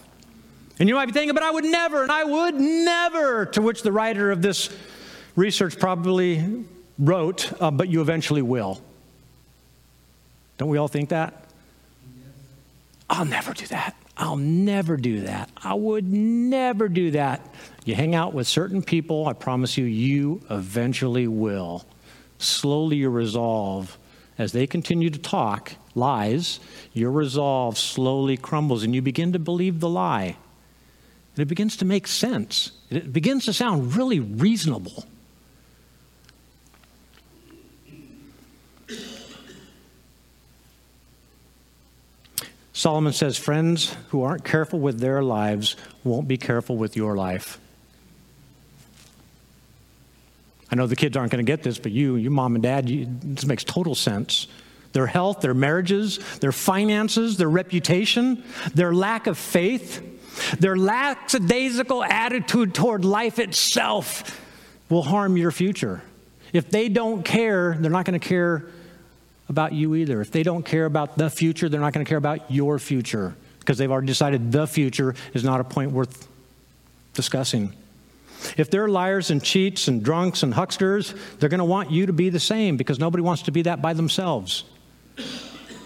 And 0.80 0.88
you 0.88 0.96
might 0.96 1.08
be 1.08 1.12
thinking, 1.12 1.34
but 1.34 1.44
I 1.44 1.52
would 1.52 1.66
never, 1.66 2.04
and 2.04 2.12
I 2.12 2.24
would 2.24 2.56
never, 2.56 3.46
to 3.48 3.62
which 3.62 3.84
the 3.84 3.92
writer 3.92 4.32
of 4.32 4.42
this 4.42 4.70
research 5.36 5.78
probably 5.78 6.66
wrote, 6.98 7.52
uh, 7.62 7.72
but 7.72 7.90
you 7.90 8.02
eventually 8.02 8.42
will. 8.42 8.82
Don't 10.62 10.70
we 10.70 10.78
all 10.78 10.88
think 10.88 11.10
that? 11.10 11.34
I'll 13.10 13.26
never 13.26 13.52
do 13.52 13.66
that. 13.66 13.96
I'll 14.16 14.36
never 14.36 14.96
do 14.96 15.22
that. 15.22 15.50
I 15.58 15.74
would 15.74 16.06
never 16.06 16.88
do 16.88 17.10
that. 17.12 17.42
You 17.84 17.96
hang 17.96 18.14
out 18.14 18.36
with 18.36 18.48
certain 18.48 18.84
people, 18.84 19.28
I 19.28 19.34
promise 19.34 19.76
you, 19.76 19.86
you 19.86 20.44
eventually 20.52 21.28
will. 21.28 21.84
Slowly, 22.38 22.98
your 22.98 23.10
resolve, 23.10 23.98
as 24.38 24.52
they 24.52 24.68
continue 24.68 25.10
to 25.10 25.18
talk 25.18 25.72
lies, 25.96 26.60
your 26.94 27.10
resolve 27.10 27.76
slowly 27.76 28.38
crumbles 28.38 28.84
and 28.84 28.94
you 28.94 29.02
begin 29.02 29.34
to 29.34 29.40
believe 29.40 29.80
the 29.80 29.90
lie. 29.90 30.38
And 31.36 31.42
it 31.42 31.48
begins 31.48 31.76
to 31.78 31.86
make 31.86 32.06
sense. 32.06 32.72
It 32.92 33.12
begins 33.12 33.46
to 33.46 33.54
sound 33.54 33.96
really 33.96 34.20
reasonable. 34.20 35.06
Solomon 42.74 43.14
says, 43.14 43.38
Friends 43.38 43.96
who 44.10 44.24
aren't 44.24 44.44
careful 44.44 44.80
with 44.80 45.00
their 45.00 45.22
lives 45.24 45.76
won't 46.04 46.28
be 46.28 46.38
careful 46.38 46.78
with 46.78 46.96
your 46.96 47.16
life. 47.16 47.60
I 50.72 50.76
know 50.76 50.88
the 50.88 50.96
kids 50.96 51.18
aren't 51.18 51.32
going 51.32 51.46
to 51.46 51.52
get 51.52 51.64
this, 51.64 51.78
but 51.78 51.92
you, 51.92 52.16
your 52.16 52.32
mom 52.32 52.56
and 52.56 52.64
dad, 52.64 52.90
you, 52.90 53.06
this 53.10 53.46
makes 53.46 53.66
total 53.66 53.94
sense. 53.94 54.48
Their 54.94 55.08
health, 55.08 55.42
their 55.42 55.54
marriages, 55.54 56.20
their 56.40 56.54
finances, 56.54 57.38
their 57.38 57.50
reputation, 57.50 58.44
their 58.74 58.94
lack 58.94 59.28
of 59.28 59.38
faith, 59.38 60.02
their 60.60 60.78
lackadaisical 60.78 62.04
attitude 62.04 62.74
toward 62.74 63.04
life 63.04 63.38
itself 63.38 64.40
will 64.90 65.04
harm 65.04 65.36
your 65.36 65.52
future. 65.52 66.02
If 66.54 66.70
they 66.70 66.90
don't 66.90 67.24
care, 67.24 67.78
they're 67.80 67.92
not 67.92 68.06
going 68.06 68.20
to 68.20 68.26
care 68.26 68.66
about 69.52 69.74
you 69.74 69.94
either. 69.94 70.20
If 70.22 70.32
they 70.32 70.42
don't 70.42 70.66
care 70.66 70.86
about 70.86 71.18
the 71.18 71.30
future, 71.30 71.70
they're 71.70 71.80
not 71.80 71.94
going 71.94 72.04
to 72.04 72.10
care 72.10 72.18
about 72.18 72.50
your 72.50 72.80
future 72.80 73.36
because 73.60 73.78
they've 73.78 73.92
already 73.92 74.08
decided 74.08 74.52
the 74.52 74.66
future 74.66 75.14
is 75.36 75.44
not 75.44 75.60
a 75.60 75.64
point 75.64 75.92
worth 75.92 76.28
discussing. 77.14 77.74
If 78.58 78.72
they're 78.72 78.88
liars 78.88 79.30
and 79.30 79.44
cheats 79.44 79.88
and 79.88 80.04
drunks 80.04 80.42
and 80.42 80.54
hucksters, 80.54 81.14
they're 81.38 81.50
going 81.50 81.60
to 81.60 81.66
want 81.66 81.92
you 81.92 82.08
to 82.08 82.14
be 82.14 82.30
the 82.30 82.40
same 82.40 82.76
because 82.76 82.98
nobody 82.98 83.22
wants 83.22 83.44
to 83.44 83.52
be 83.52 83.62
that 83.64 83.82
by 83.82 83.94
themselves. 83.94 84.64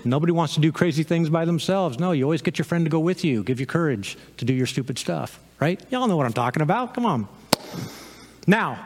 Nobody 0.05 0.31
wants 0.31 0.53
to 0.53 0.61
do 0.61 0.71
crazy 0.71 1.03
things 1.03 1.29
by 1.29 1.45
themselves. 1.45 1.99
No, 1.99 2.11
you 2.11 2.23
always 2.23 2.41
get 2.41 2.57
your 2.57 2.65
friend 2.65 2.85
to 2.85 2.89
go 2.89 2.99
with 2.99 3.25
you, 3.25 3.43
give 3.43 3.59
you 3.59 3.65
courage 3.65 4.17
to 4.37 4.45
do 4.45 4.53
your 4.53 4.67
stupid 4.67 4.97
stuff, 4.99 5.39
right? 5.59 5.83
Y'all 5.89 6.07
know 6.07 6.15
what 6.15 6.27
I'm 6.27 6.33
talking 6.33 6.61
about. 6.61 6.93
Come 6.93 7.05
on. 7.05 7.27
Now, 8.47 8.85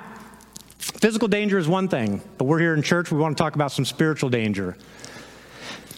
physical 1.00 1.28
danger 1.28 1.58
is 1.58 1.68
one 1.68 1.88
thing, 1.88 2.22
but 2.38 2.45
we're 2.45 2.60
here 2.60 2.74
in 2.74 2.82
church. 2.82 3.12
We 3.12 3.18
want 3.18 3.38
to 3.38 3.43
talk 3.43 3.56
about 3.56 3.72
some 3.72 3.86
spiritual 3.86 4.30
danger. 4.30 4.76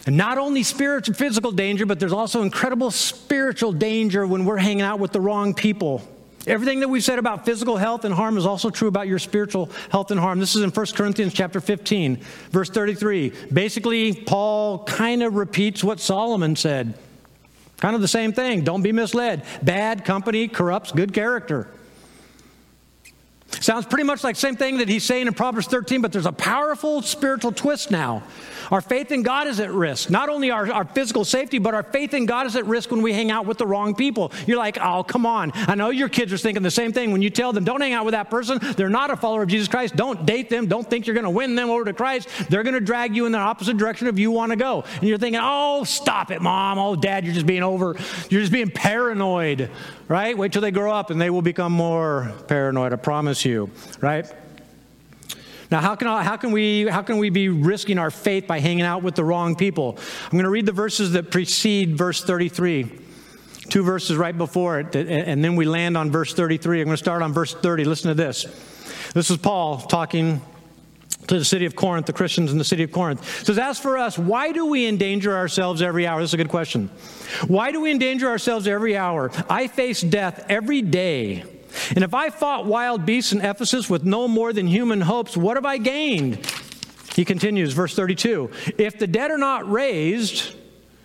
And 0.08 0.18
not 0.18 0.38
only 0.38 0.64
spiritual, 0.64 1.14
physical 1.14 1.52
danger, 1.52 1.86
but 1.86 2.00
there's 2.00 2.14
also 2.14 2.42
incredible 2.42 2.90
spiritual 2.92 3.72
danger 3.72 4.26
when 4.26 4.46
we're 4.46 4.58
hanging 4.58 4.82
out 4.82 5.00
with 5.00 5.12
the 5.12 5.22
wrong 5.22 5.54
people. 5.54 6.02
Everything 6.48 6.80
that 6.80 6.88
we've 6.88 7.04
said 7.04 7.20
about 7.20 7.46
physical 7.46 7.78
health 7.78 8.04
and 8.04 8.14
harm 8.14 8.36
is 8.36 8.48
also 8.48 8.72
true 8.72 8.88
about 8.88 9.08
your 9.08 9.20
spiritual 9.20 9.70
health 9.92 10.10
and 10.10 10.20
harm. 10.20 10.40
This 10.40 10.56
is 10.56 10.64
in 10.64 10.72
1 10.72 10.86
Corinthians 10.96 11.34
chapter 11.34 11.62
15, 11.62 12.18
verse 12.50 12.70
33. 12.70 13.32
Basically, 13.54 14.14
Paul 14.14 14.84
kind 14.86 15.22
of 15.22 15.36
repeats 15.36 15.84
what 15.84 16.00
Solomon 16.00 16.56
said. 16.56 16.96
Kind 17.80 17.96
of 17.96 18.02
the 18.02 18.08
same 18.08 18.34
thing. 18.34 18.64
Don't 18.64 18.82
be 18.82 18.92
misled. 18.92 19.44
Bad 19.62 20.04
company 20.04 20.48
corrupts 20.48 20.92
good 20.92 21.14
character. 21.14 21.68
Sounds 23.60 23.86
pretty 23.86 24.06
much 24.06 24.24
like 24.24 24.36
same 24.36 24.56
thing 24.56 24.78
that 24.78 24.88
he's 24.88 25.04
saying 25.04 25.28
in 25.28 25.34
Proverbs 25.34 25.68
13, 25.68 26.02
but 26.02 26.12
there's 26.12 26.26
a 26.26 26.32
powerful 26.32 27.02
spiritual 27.02 27.52
twist 27.52 27.92
now. 27.92 28.24
Our 28.72 28.80
faith 28.80 29.12
in 29.12 29.22
God 29.22 29.48
is 29.48 29.60
at 29.60 29.70
risk. 29.72 30.10
Not 30.10 30.30
only 30.30 30.50
our, 30.50 30.72
our 30.72 30.86
physical 30.86 31.26
safety, 31.26 31.60
but 31.60 31.74
our 31.74 31.84
faith 31.84 32.14
in 32.14 32.26
God 32.26 32.48
is 32.48 32.56
at 32.56 32.66
risk 32.66 32.90
when 32.90 33.02
we 33.02 33.12
hang 33.12 33.30
out 33.30 33.46
with 33.46 33.58
the 33.58 33.68
wrong 33.68 33.94
people. 33.94 34.32
You're 34.48 34.58
like, 34.58 34.78
oh, 34.82 35.04
come 35.04 35.26
on. 35.26 35.52
I 35.54 35.76
know 35.76 35.90
your 35.90 36.08
kids 36.08 36.32
are 36.32 36.38
thinking 36.38 36.64
the 36.64 36.72
same 36.72 36.94
thing 36.94 37.12
when 37.12 37.22
you 37.22 37.30
tell 37.30 37.52
them, 37.52 37.66
don't 37.66 37.82
hang 37.82 37.92
out 37.92 38.06
with 38.06 38.14
that 38.14 38.30
person. 38.30 38.60
They're 38.78 38.90
not 38.90 39.12
a 39.12 39.18
follower 39.18 39.44
of 39.44 39.50
Jesus 39.50 39.68
Christ. 39.68 39.98
Don't 39.98 40.26
date 40.26 40.50
them. 40.50 40.68
Don't 40.68 40.90
think 40.90 41.06
you're 41.06 41.14
going 41.14 41.26
to 41.26 41.30
win 41.30 41.56
them 41.56 41.70
over 41.70 41.84
to 41.84 41.94
Christ. 41.94 42.30
They're 42.50 42.64
going 42.64 42.74
to 42.76 42.80
drag 42.80 43.14
you 43.14 43.26
in 43.26 43.34
the 43.34 43.40
opposite 43.40 43.76
direction 43.76 44.08
if 44.08 44.18
you 44.18 44.32
want 44.32 44.52
to 44.52 44.56
go. 44.56 44.86
And 44.96 45.04
you're 45.04 45.18
thinking, 45.18 45.42
oh, 45.44 45.84
stop 45.84 46.32
it, 46.32 46.42
mom. 46.42 46.80
Oh, 46.80 46.96
dad, 46.96 47.26
you're 47.26 47.34
just 47.34 47.46
being 47.46 47.64
over, 47.64 47.98
you're 48.30 48.42
just 48.42 48.54
being 48.54 48.72
paranoid, 48.72 49.70
right? 50.08 50.38
Wait 50.38 50.54
till 50.54 50.62
they 50.62 50.72
grow 50.72 50.94
up 50.94 51.10
and 51.10 51.20
they 51.20 51.30
will 51.30 51.42
become 51.42 51.74
more 51.74 52.32
paranoid, 52.48 52.94
I 52.94 52.96
promise 52.96 53.44
you, 53.44 53.70
right? 54.00 54.32
Now, 55.72 55.80
how 55.80 55.96
can, 55.96 56.08
how, 56.08 56.36
can 56.36 56.52
we, 56.52 56.86
how 56.88 57.02
can 57.02 57.18
we 57.18 57.30
be 57.30 57.48
risking 57.48 57.98
our 57.98 58.12
faith 58.12 58.46
by 58.46 58.60
hanging 58.60 58.84
out 58.84 59.04
with 59.04 59.16
the 59.16 59.24
wrong 59.24 59.56
people? 59.56 59.98
I'm 60.26 60.32
going 60.32 60.44
to 60.44 60.50
read 60.50 60.66
the 60.66 60.74
verses 60.74 61.14
that 61.14 61.32
precede 61.32 61.98
verse 61.98 62.24
33 62.24 63.00
two 63.70 63.84
verses 63.84 64.18
right 64.18 64.38
before 64.38 64.82
it, 64.82 64.96
and 64.96 65.42
then 65.42 65.56
we 65.56 65.64
land 65.66 65.96
on 65.96 66.12
verse 66.12 66.34
33. 66.34 66.82
I'm 66.82 66.86
going 66.86 66.94
to 66.94 67.02
start 67.02 67.22
on 67.22 67.32
verse 67.32 67.54
30. 67.54 67.86
Listen 67.86 68.10
to 68.10 68.14
this. 68.14 68.44
This 69.14 69.32
is 69.32 69.38
Paul 69.38 69.80
talking 69.80 70.42
to 71.28 71.40
the 71.40 71.46
city 71.46 71.66
of 71.66 71.76
Corinth, 71.76 72.06
the 72.06 72.14
Christians 72.14 72.52
in 72.52 72.58
the 72.58 72.66
city 72.66 72.84
of 72.84 72.92
Corinth. 72.92 73.46
Says, 73.46 73.58
As 73.58 73.80
for 73.80 73.98
us, 73.98 74.18
why 74.18 74.52
do 74.52 74.66
we 74.66 74.86
endanger 74.88 75.36
ourselves 75.36 75.82
every 75.82 76.06
hour? 76.06 76.20
This 76.20 76.32
is 76.32 76.34
a 76.34 76.38
good 76.38 76.50
question. 76.50 76.90
Why 77.48 77.72
do 77.72 77.80
we 77.80 77.92
endanger 77.92 78.28
ourselves 78.28 78.68
every 78.68 78.98
hour? 78.98 79.32
I 79.50 79.68
face 79.68 80.02
death 80.02 80.46
every 80.50 80.82
day. 80.82 81.46
And 81.96 82.04
if 82.04 82.14
I 82.14 82.30
fought 82.30 82.66
wild 82.66 83.06
beasts 83.06 83.34
in 83.34 83.42
Ephesus 83.42 83.90
with 83.90 84.04
no 84.04 84.28
more 84.28 84.54
than 84.54 84.68
human 84.68 85.02
hopes, 85.02 85.36
what 85.38 85.58
have 85.58 85.66
I 85.66 85.78
gained? 85.78 86.46
He 87.16 87.26
continues, 87.26 87.74
verse 87.74 87.96
32 87.96 88.50
If 88.78 88.98
the 88.98 89.08
dead 89.08 89.32
are 89.32 89.38
not 89.38 89.70
raised, 89.70 90.56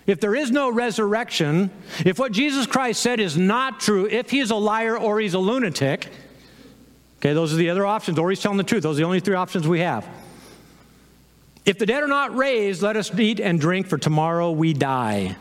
if 0.07 0.21
there 0.21 0.35
is 0.37 0.51
no 0.51 0.71
resurrection, 0.71 1.71
if 2.05 2.19
what 2.19 2.33
Jesus 2.33 2.67
Christ 2.67 3.03
said 3.03 3.19
is 3.19 3.37
not 3.37 3.81
true, 3.81 4.07
if 4.07 4.31
he 4.31 4.39
is 4.39 4.51
a 4.51 4.57
liar 4.57 4.97
or 4.97 5.19
he's 5.19 5.35
a 5.35 5.39
lunatic, 5.39 6.09
okay, 7.19 7.33
those 7.33 7.53
are 7.53 7.57
the 7.57 7.71
other 7.71 7.85
options, 7.85 8.19
or 8.19 8.31
he's 8.31 8.41
telling 8.41 8.59
the 8.59 8.65
truth. 8.65 8.85
Those 8.85 8.97
are 8.97 9.01
the 9.01 9.07
only 9.07 9.21
three 9.21 9.35
options 9.35 9.67
we 9.67 9.81
have. 9.81 10.07
If 11.65 11.79
the 11.79 11.87
dead 11.87 12.05
are 12.05 12.09
not 12.09 12.37
raised, 12.37 12.83
let 12.83 12.97
us 12.97 13.13
eat 13.19 13.41
and 13.41 13.61
drink, 13.61 13.89
for 13.89 13.99
tomorrow 13.99 14.53
we 14.53 14.73
die. 14.73 15.37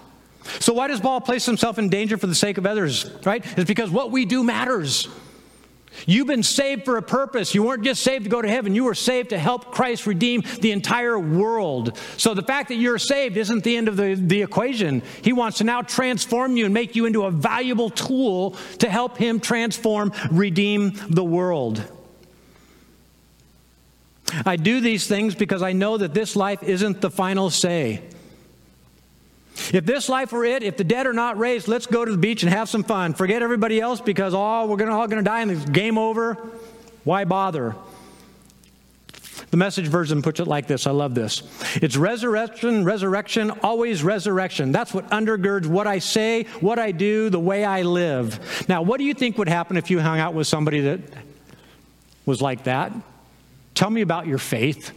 So, 0.60 0.74
why 0.74 0.88
does 0.88 1.00
Paul 1.00 1.22
place 1.22 1.46
himself 1.46 1.80
in 1.80 1.90
danger 1.90 2.18
for 2.18 2.28
the 2.28 2.36
sake 2.36 2.58
of 2.58 2.66
others, 2.66 3.10
right? 3.26 3.44
It's 3.58 3.68
because 3.68 3.90
what 3.90 4.12
we 4.12 4.26
do 4.26 4.44
matters. 4.44 5.08
You've 6.06 6.28
been 6.28 6.44
saved 6.44 6.84
for 6.84 6.98
a 6.98 7.02
purpose. 7.02 7.56
You 7.56 7.64
weren't 7.64 7.84
just 7.84 8.04
saved 8.04 8.26
to 8.26 8.30
go 8.30 8.42
to 8.42 8.50
heaven, 8.50 8.76
you 8.76 8.84
were 8.84 8.96
saved 8.96 9.30
to 9.30 9.38
help 9.38 9.72
Christ 9.72 10.06
redeem 10.06 10.44
the 10.60 10.72
entire 10.72 11.18
world. 11.18 11.98
So, 12.18 12.34
the 12.34 12.44
fact 12.44 12.70
that 12.70 12.76
you're 12.76 13.00
saved 13.00 13.38
isn't 13.38 13.64
the 13.64 13.78
end 13.78 13.88
of 13.88 13.98
the, 13.98 14.16
the 14.16 14.42
equation. 14.42 15.02
He 15.22 15.34
wants 15.34 15.60
to 15.60 15.64
now 15.64 15.82
transform 15.82 16.58
you 16.58 16.66
and 16.66 16.74
make 16.74 16.96
you 16.96 17.06
into 17.06 17.24
a 17.24 17.32
valuable 17.32 17.90
tool 17.90 18.52
to 18.80 18.90
help 18.90 19.18
Him 19.18 19.40
transform, 19.40 20.12
redeem 20.32 20.94
the 21.10 21.24
world. 21.24 21.84
I 24.46 24.56
do 24.56 24.82
these 24.82 25.08
things 25.08 25.36
because 25.36 25.62
I 25.62 25.74
know 25.74 25.98
that 25.98 26.14
this 26.14 26.36
life 26.36 26.64
isn't 26.64 27.02
the 27.02 27.12
final 27.12 27.50
say. 27.50 28.02
If 29.74 29.86
this 29.86 30.10
life 30.10 30.32
were 30.32 30.44
it, 30.44 30.64
if 30.64 30.78
the 30.78 30.84
dead 30.84 31.08
are 31.08 31.14
not 31.14 31.38
raised, 31.38 31.68
let's 31.68 31.88
go 31.88 32.04
to 32.04 32.12
the 32.12 32.18
beach 32.18 32.44
and 32.44 32.52
have 32.52 32.70
some 32.70 32.84
fun. 32.84 33.14
Forget 33.14 33.42
everybody 33.42 33.80
else 33.80 34.02
because 34.02 34.34
oh, 34.34 34.66
we're 34.66 34.78
gonna, 34.78 34.98
all 34.98 35.08
going 35.08 35.24
to 35.24 35.30
die 35.30 35.42
and 35.42 35.52
it's 35.52 35.66
game 35.66 35.98
over. 35.98 36.36
Why 37.04 37.24
bother? 37.24 37.76
The 39.52 39.58
message 39.58 39.88
version 39.88 40.22
puts 40.22 40.40
it 40.40 40.48
like 40.48 40.68
this 40.68 40.88
I 40.88 40.92
love 40.92 41.16
this. 41.16 41.44
It's 41.76 41.96
resurrection, 41.96 42.84
resurrection, 42.84 43.52
always 43.64 44.04
resurrection. 44.04 44.72
That's 44.72 44.94
what 44.94 45.10
undergirds 45.10 45.66
what 45.68 45.88
I 45.88 46.00
say, 46.00 46.44
what 46.60 46.80
I 46.80 46.92
do, 46.92 47.30
the 47.30 47.40
way 47.40 47.64
I 47.64 47.84
live. 47.84 48.68
Now, 48.68 48.82
what 48.82 48.98
do 48.98 49.04
you 49.04 49.14
think 49.14 49.38
would 49.38 49.50
happen 49.50 49.78
if 49.78 49.90
you 49.90 50.00
hung 50.00 50.20
out 50.20 50.34
with 50.34 50.48
somebody 50.48 50.82
that 50.82 51.00
was 52.26 52.42
like 52.42 52.66
that? 52.66 52.92
Tell 53.76 53.90
me 53.90 54.02
about 54.02 54.28
your 54.28 54.38
faith. 54.38 54.92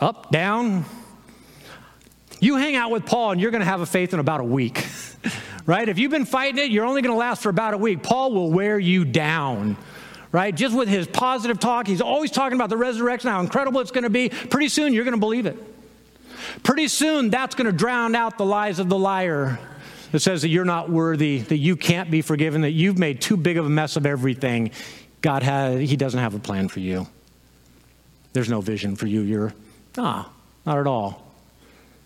Up, 0.00 0.30
down. 0.30 0.84
You 2.44 2.56
hang 2.56 2.76
out 2.76 2.90
with 2.90 3.06
Paul 3.06 3.32
and 3.32 3.40
you're 3.40 3.50
going 3.50 3.62
to 3.62 3.66
have 3.66 3.80
a 3.80 3.86
faith 3.86 4.12
in 4.12 4.20
about 4.20 4.40
a 4.40 4.44
week, 4.44 4.86
right? 5.66 5.88
If 5.88 5.98
you've 5.98 6.10
been 6.10 6.26
fighting 6.26 6.62
it, 6.62 6.70
you're 6.70 6.84
only 6.84 7.00
going 7.00 7.14
to 7.14 7.18
last 7.18 7.42
for 7.42 7.48
about 7.48 7.72
a 7.72 7.78
week. 7.78 8.02
Paul 8.02 8.32
will 8.32 8.50
wear 8.50 8.78
you 8.78 9.04
down 9.04 9.76
right? 10.30 10.56
Just 10.56 10.74
with 10.74 10.88
his 10.88 11.06
positive 11.06 11.60
talk, 11.60 11.86
he's 11.86 12.00
always 12.00 12.28
talking 12.28 12.56
about 12.56 12.68
the 12.68 12.76
resurrection, 12.76 13.30
how 13.30 13.40
incredible 13.40 13.80
it's 13.80 13.92
going 13.92 14.02
to 14.02 14.10
be. 14.10 14.30
Pretty 14.30 14.66
soon, 14.66 14.92
you're 14.92 15.04
going 15.04 15.14
to 15.14 15.20
believe 15.20 15.46
it. 15.46 15.56
Pretty 16.64 16.88
soon, 16.88 17.30
that's 17.30 17.54
going 17.54 17.68
to 17.68 17.72
drown 17.72 18.16
out 18.16 18.36
the 18.36 18.44
lies 18.44 18.80
of 18.80 18.88
the 18.88 18.98
liar 18.98 19.60
that 20.10 20.18
says 20.18 20.42
that 20.42 20.48
you're 20.48 20.64
not 20.64 20.90
worthy, 20.90 21.38
that 21.38 21.58
you 21.58 21.76
can't 21.76 22.10
be 22.10 22.20
forgiven, 22.20 22.62
that 22.62 22.72
you've 22.72 22.98
made 22.98 23.20
too 23.20 23.36
big 23.36 23.58
of 23.58 23.66
a 23.66 23.70
mess 23.70 23.94
of 23.94 24.06
everything. 24.06 24.72
God 25.20 25.44
has, 25.44 25.88
He 25.88 25.96
doesn't 25.96 26.18
have 26.18 26.34
a 26.34 26.40
plan 26.40 26.66
for 26.66 26.80
you. 26.80 27.06
There's 28.32 28.48
no 28.48 28.60
vision 28.60 28.96
for 28.96 29.06
you. 29.06 29.20
You're, 29.20 29.54
ah, 29.96 30.28
not 30.66 30.78
at 30.78 30.88
all. 30.88 31.23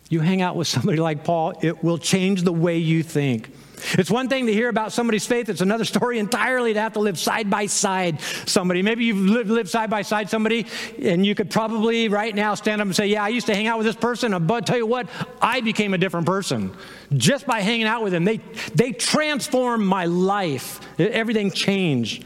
You 0.09 0.21
hang 0.21 0.41
out 0.41 0.57
with 0.57 0.69
somebody 0.69 0.99
like 0.99 1.25
Paul, 1.25 1.55
it 1.61 1.85
will 1.85 1.99
change 1.99 2.43
the 2.43 2.53
way 2.53 2.79
you 2.79 3.03
think. 3.03 3.51
It's 3.93 4.11
one 4.11 4.29
thing 4.29 4.47
to 4.47 4.53
hear 4.53 4.69
about 4.69 4.93
somebody's 4.93 5.27
faith, 5.27 5.49
it's 5.49 5.61
another 5.61 5.85
story 5.85 6.19
entirely 6.19 6.75
to 6.75 6.81
have 6.81 6.95
to 6.95 6.99
live 7.01 7.19
side 7.19 7.49
by 7.49 7.67
side 7.67 8.21
somebody. 8.47 8.83
Maybe 8.83 9.05
you've 9.05 9.19
lived, 9.19 9.51
lived 9.51 9.69
side 9.69 9.91
by 9.91 10.03
side 10.03 10.29
somebody, 10.31 10.67
and 11.01 11.25
you 11.25 11.35
could 11.35 11.51
probably 11.51 12.09
right 12.09 12.35
now 12.35 12.55
stand 12.55 12.81
up 12.81 12.87
and 12.87 12.97
say, 12.97 13.07
Yeah, 13.07 13.23
I 13.23 13.29
used 13.29 13.47
to 13.47 13.55
hang 13.55 13.67
out 13.67 13.79
with 13.79 13.87
this 13.87 13.97
person, 13.97 14.37
but 14.47 14.67
tell 14.67 14.77
you 14.77 14.87
what, 14.87 15.09
I 15.41 15.61
became 15.61 15.95
a 15.95 15.99
different 15.99 16.27
person 16.27 16.75
just 17.17 17.47
by 17.47 17.61
hanging 17.61 17.87
out 17.87 18.03
with 18.03 18.13
them. 18.13 18.25
They, 18.25 18.39
they 18.75 18.93
transformed 18.93 19.87
my 19.87 20.07
life, 20.07 20.81
everything 20.99 21.51
changed. 21.51 22.25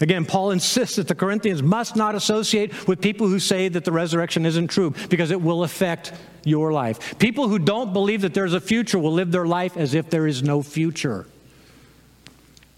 Again, 0.00 0.24
Paul 0.24 0.50
insists 0.50 0.96
that 0.96 1.08
the 1.08 1.14
Corinthians 1.14 1.62
must 1.62 1.94
not 1.94 2.14
associate 2.14 2.88
with 2.88 3.02
people 3.02 3.28
who 3.28 3.38
say 3.38 3.68
that 3.68 3.84
the 3.84 3.92
resurrection 3.92 4.46
isn't 4.46 4.68
true 4.68 4.94
because 5.10 5.30
it 5.30 5.40
will 5.40 5.62
affect 5.62 6.12
your 6.44 6.72
life. 6.72 7.18
People 7.18 7.48
who 7.48 7.58
don't 7.58 7.92
believe 7.92 8.22
that 8.22 8.32
there's 8.32 8.54
a 8.54 8.60
future 8.60 8.98
will 8.98 9.12
live 9.12 9.30
their 9.30 9.46
life 9.46 9.76
as 9.76 9.92
if 9.92 10.08
there 10.08 10.26
is 10.26 10.42
no 10.42 10.62
future. 10.62 11.26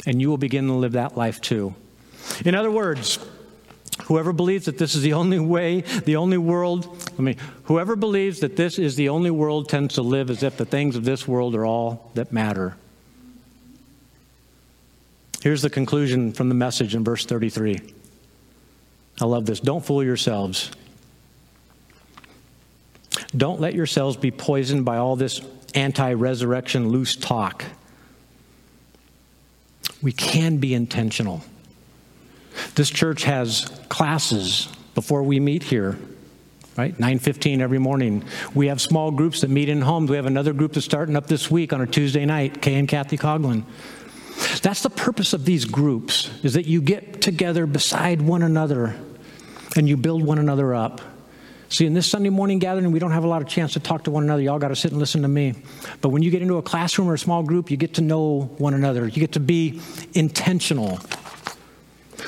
And 0.05 0.20
you 0.20 0.29
will 0.31 0.39
begin 0.39 0.66
to 0.66 0.73
live 0.73 0.93
that 0.93 1.16
life 1.16 1.41
too. 1.41 1.77
In 2.45 2.57
other 2.57 2.73
words, 2.73 3.20
whoever 4.05 4.33
believes 4.33 4.64
that 4.64 4.79
this 4.79 4.97
is 4.97 5.03
the 5.03 5.12
only 5.12 5.39
way, 5.39 5.83
the 5.83 6.16
only 6.16 6.39
world, 6.39 7.09
I 7.16 7.23
mean, 7.23 7.37
whoever 7.64 7.95
believes 7.95 8.41
that 8.41 8.57
this 8.57 8.81
is 8.81 8.97
the 8.97 9.11
only 9.11 9.31
world 9.31 9.68
tends 9.68 9.95
to 9.95 10.03
live 10.03 10.29
as 10.29 10.43
if 10.43 10.57
the 10.57 10.64
things 10.64 10.97
of 10.97 11.05
this 11.05 11.29
world 11.29 11.55
are 11.55 11.64
all 11.64 12.11
that 12.14 12.33
matter. 12.33 12.77
Here's 15.43 15.62
the 15.62 15.70
conclusion 15.70 16.32
from 16.32 16.49
the 16.49 16.55
message 16.55 16.95
in 16.95 17.03
verse 17.03 17.26
33. 17.26 17.80
I 19.20 19.24
love 19.24 19.45
this. 19.45 19.59
Don't 19.59 19.84
fool 19.84 20.05
yourselves. 20.05 20.70
Don't 23.36 23.61
let 23.61 23.74
yourselves 23.74 24.16
be 24.16 24.30
poisoned 24.30 24.84
by 24.84 24.99
all 24.99 25.16
this 25.16 25.40
anti 25.74 26.12
resurrection 26.12 26.90
loose 26.90 27.16
talk. 27.16 27.64
We 30.01 30.12
can 30.12 30.59
be 30.59 30.74
intentional. 30.74 31.43
This 32.76 32.90
church 32.90 33.24
has 33.24 33.68
classes 33.88 34.68
before 34.95 35.24
we 35.24 35.40
meet 35.40 35.64
here 35.64 35.99
right 36.76 36.97
9.15 36.97 37.61
every 37.61 37.78
morning 37.78 38.24
we 38.55 38.68
have 38.68 38.80
small 38.80 39.11
groups 39.11 39.43
that 39.43 39.51
meet 39.51 39.68
in 39.68 39.82
homes 39.82 40.09
we 40.09 40.16
have 40.16 40.24
another 40.24 40.55
group 40.55 40.72
that's 40.72 40.86
starting 40.86 41.16
up 41.16 41.26
this 41.26 41.51
week 41.51 41.72
on 41.72 41.82
a 41.82 41.86
tuesday 41.86 42.24
night 42.24 42.62
kay 42.62 42.74
and 42.76 42.88
kathy 42.88 43.18
coughlin 43.18 43.64
that's 44.62 44.83
the 44.83 44.91
purpose 44.91 45.33
of 45.33 45.45
these 45.45 45.64
groups 45.64 46.30
is 46.43 46.55
that 46.55 46.66
you 46.66 46.80
get 46.80 47.20
together 47.20 47.66
beside 47.66 48.22
one 48.22 48.43
another 48.43 48.99
and 49.76 49.89
you 49.89 49.97
build 49.97 50.24
one 50.24 50.39
another 50.39 50.74
up 50.74 51.01
See, 51.72 51.87
in 51.87 51.95
this 51.95 52.07
Sunday 52.07 52.28
morning 52.28 52.59
gathering, 52.59 52.93
we 52.93 52.99
don't 52.99 53.12
have 53.12 53.24
a 53.24 53.26
lot 53.26 53.41
of 53.41 53.49
chance 53.49 53.72
to 53.72 53.80
talk 53.80 54.05
to 54.05 54.11
one 54.11 54.24
another. 54.24 54.43
Y'all 54.43 54.59
got 54.59 54.68
to 54.68 54.76
sit 54.76 54.91
and 54.91 55.01
listen 55.01 55.22
to 55.22 55.28
me. 55.28 55.55
But 56.03 56.11
when 56.11 56.22
you 56.22 56.30
get 56.30 56.43
into 56.43 56.59
a 56.59 56.62
classroom 56.62 57.09
or 57.09 57.14
a 57.14 57.18
small 57.18 57.43
group, 57.43 57.70
you 57.70 57.78
get 57.78 57.95
to 57.95 58.03
know 58.03 58.43
one 58.59 58.74
another. 58.74 59.07
You 59.07 59.20
get 59.20 59.33
to 59.33 59.41
be 59.41 59.80
intentional. 60.12 60.99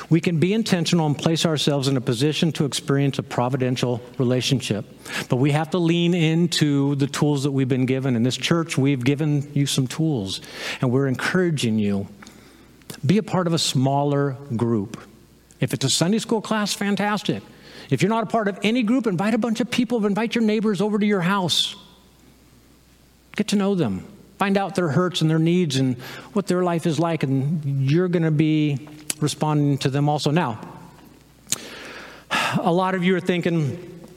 We 0.09 0.21
can 0.21 0.39
be 0.39 0.53
intentional 0.53 1.05
and 1.05 1.17
place 1.17 1.45
ourselves 1.45 1.87
in 1.87 1.97
a 1.97 2.01
position 2.01 2.51
to 2.53 2.65
experience 2.65 3.19
a 3.19 3.23
providential 3.23 4.01
relationship. 4.17 4.85
But 5.29 5.37
we 5.37 5.51
have 5.51 5.69
to 5.71 5.77
lean 5.77 6.13
into 6.13 6.95
the 6.95 7.07
tools 7.07 7.43
that 7.43 7.51
we've 7.51 7.69
been 7.69 7.85
given. 7.85 8.15
In 8.15 8.23
this 8.23 8.37
church, 8.37 8.77
we've 8.77 9.03
given 9.03 9.51
you 9.53 9.65
some 9.65 9.87
tools, 9.87 10.41
and 10.81 10.91
we're 10.91 11.07
encouraging 11.07 11.79
you. 11.79 12.07
Be 13.05 13.17
a 13.17 13.23
part 13.23 13.47
of 13.47 13.53
a 13.53 13.59
smaller 13.59 14.37
group. 14.55 14.99
If 15.59 15.73
it's 15.73 15.85
a 15.85 15.89
Sunday 15.89 16.19
school 16.19 16.41
class, 16.41 16.73
fantastic. 16.73 17.41
If 17.89 18.01
you're 18.01 18.09
not 18.09 18.23
a 18.23 18.27
part 18.27 18.47
of 18.47 18.59
any 18.63 18.83
group, 18.83 19.07
invite 19.07 19.33
a 19.33 19.37
bunch 19.37 19.59
of 19.59 19.69
people, 19.69 20.05
invite 20.05 20.35
your 20.35 20.43
neighbors 20.43 20.81
over 20.81 20.97
to 20.97 21.05
your 21.05 21.21
house. 21.21 21.75
Get 23.35 23.49
to 23.49 23.55
know 23.55 23.75
them. 23.75 24.05
Find 24.37 24.57
out 24.57 24.75
their 24.75 24.89
hurts 24.89 25.21
and 25.21 25.29
their 25.29 25.39
needs 25.39 25.77
and 25.77 25.95
what 26.33 26.47
their 26.47 26.63
life 26.63 26.85
is 26.85 26.99
like, 26.99 27.23
and 27.23 27.89
you're 27.89 28.09
going 28.09 28.23
to 28.23 28.31
be 28.31 28.89
responding 29.19 29.77
to 29.79 29.89
them 29.89 30.09
also. 30.09 30.31
Now, 30.31 30.59
a 32.59 32.71
lot 32.71 32.95
of 32.95 33.03
you 33.03 33.15
are 33.15 33.21
thinking, 33.21 34.07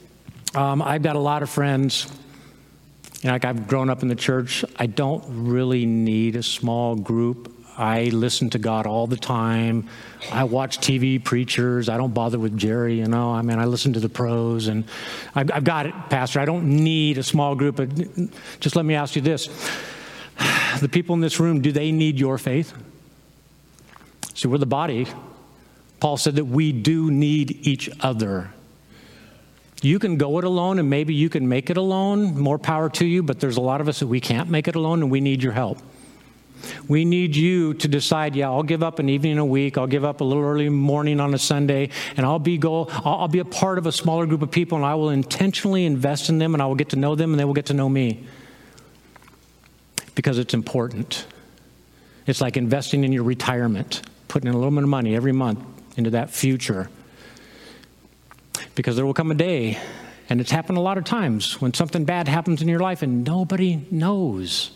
um, 0.55 0.82
I've 0.82 1.03
got 1.03 1.16
a 1.16 1.20
lot 1.20 1.42
of 1.42 1.51
friends. 1.51 2.11
You 3.22 3.30
like 3.30 3.44
I've 3.44 3.66
grown 3.66 3.90
up 3.90 4.03
in 4.03 4.09
the 4.09 4.14
church. 4.14 4.64
I 4.76 4.86
don't 4.86 5.24
really 5.28 5.86
need 5.86 6.36
a 6.36 6.42
small 6.42 6.94
group. 6.94 7.55
I 7.76 8.05
listen 8.07 8.51
to 8.51 8.59
God 8.59 8.86
all 8.86 9.07
the 9.07 9.16
time. 9.16 9.88
I 10.32 10.44
watch 10.44 10.78
TV 10.78 11.22
preachers. 11.22 11.88
I 11.88 11.96
don't 11.96 12.12
bother 12.12 12.38
with 12.38 12.57
Jerry, 12.57 12.99
you 12.99 13.07
know. 13.07 13.30
I 13.30 13.42
mean, 13.42 13.59
I 13.59 13.66
listen 13.66 13.92
to 13.92 14.01
the 14.01 14.09
pros, 14.09 14.66
and 14.66 14.84
I've, 15.34 15.51
I've 15.53 15.64
got 15.64 15.86
it, 15.86 15.94
Pastor. 16.11 16.40
I 16.40 16.44
don't 16.44 16.64
need 16.64 17.18
a 17.18 17.22
small 17.22 17.55
group. 17.55 17.76
But 17.76 17.88
just 18.59 18.74
let 18.74 18.84
me 18.84 18.94
ask 18.94 19.14
you 19.14 19.22
this 19.22 19.46
the 20.80 20.88
people 20.88 21.14
in 21.14 21.20
this 21.20 21.38
room, 21.38 21.61
do 21.61 21.70
they 21.70 21.92
need 21.92 22.18
your 22.18 22.36
faith? 22.36 22.72
See, 24.39 24.47
we're 24.47 24.59
the 24.59 24.66
body. 24.66 25.09
Paul 25.99 26.16
said 26.16 26.36
that 26.36 26.45
we 26.45 26.70
do 26.70 27.11
need 27.11 27.66
each 27.66 27.91
other. 27.99 28.53
You 29.82 29.99
can 29.99 30.16
go 30.16 30.39
it 30.39 30.45
alone, 30.45 30.78
and 30.78 30.89
maybe 30.89 31.12
you 31.12 31.28
can 31.28 31.49
make 31.49 31.70
it 31.70 31.76
alone. 31.76 32.39
More 32.39 32.57
power 32.57 32.89
to 32.89 33.05
you, 33.05 33.24
but 33.24 33.41
there's 33.41 33.57
a 33.57 33.61
lot 33.61 33.80
of 33.80 33.89
us 33.89 33.99
that 33.99 34.07
we 34.07 34.20
can't 34.20 34.49
make 34.49 34.68
it 34.68 34.76
alone, 34.76 35.03
and 35.03 35.11
we 35.11 35.20
need 35.20 35.43
your 35.43 35.55
help. 35.55 35.80
We 36.86 37.05
need 37.05 37.34
you 37.34 37.74
to 37.74 37.89
decide, 37.89 38.36
yeah, 38.36 38.49
I'll 38.49 38.62
give 38.62 38.84
up 38.84 39.01
an 39.01 39.09
evening 39.09 39.39
a 39.39 39.45
week, 39.45 39.76
I'll 39.76 39.89
give 39.89 40.05
up 40.05 40.20
a 40.20 40.24
little 40.24 40.45
early 40.45 40.68
morning 40.68 41.18
on 41.18 41.34
a 41.34 41.39
Sunday, 41.39 41.91
and 42.16 42.24
I'll 42.24 42.39
be 42.39 42.59
go 42.59 42.84
I'll, 42.89 43.22
I'll 43.22 43.28
be 43.28 43.41
a 43.41 43.45
part 43.45 43.78
of 43.78 43.86
a 43.86 43.93
smaller 43.93 44.24
group 44.24 44.43
of 44.43 44.53
people 44.53 44.78
and 44.78 44.84
I 44.84 44.95
will 44.95 45.11
intentionally 45.11 45.84
invest 45.84 46.28
in 46.28 46.39
them 46.39 46.55
and 46.55 46.62
I 46.62 46.66
will 46.66 46.76
get 46.76 46.91
to 46.91 46.97
know 46.97 47.16
them 47.16 47.32
and 47.32 47.41
they 47.41 47.45
will 47.45 47.55
get 47.55 47.66
to 47.66 47.74
know 47.74 47.89
me. 47.89 48.24
Because 50.14 50.39
it's 50.39 50.55
important. 50.55 51.26
It's 52.26 52.41
like 52.41 52.57
investing 52.57 53.03
in 53.03 53.12
your 53.12 53.24
retirement, 53.24 54.03
putting 54.29 54.49
in 54.49 54.55
a 54.55 54.57
little 54.57 54.70
bit 54.70 54.83
of 54.83 54.89
money 54.89 55.16
every 55.16 55.33
month 55.33 55.61
into 55.97 56.11
that 56.11 56.31
future. 56.31 56.89
Because 58.74 58.95
there 58.95 59.05
will 59.05 59.14
come 59.14 59.31
a 59.31 59.35
day, 59.35 59.79
and 60.29 60.41
it's 60.41 60.51
happened 60.51 60.79
a 60.79 60.83
lot 60.83 60.99
of 60.99 61.05
times, 61.05 61.61
when 61.61 61.74
something 61.74 62.05
bad 62.05 62.29
happens 62.29 62.62
in 62.62 62.68
your 62.68 62.81
life 62.81 63.03
and 63.03 63.24
nobody 63.24 63.85
knows. 63.91 64.70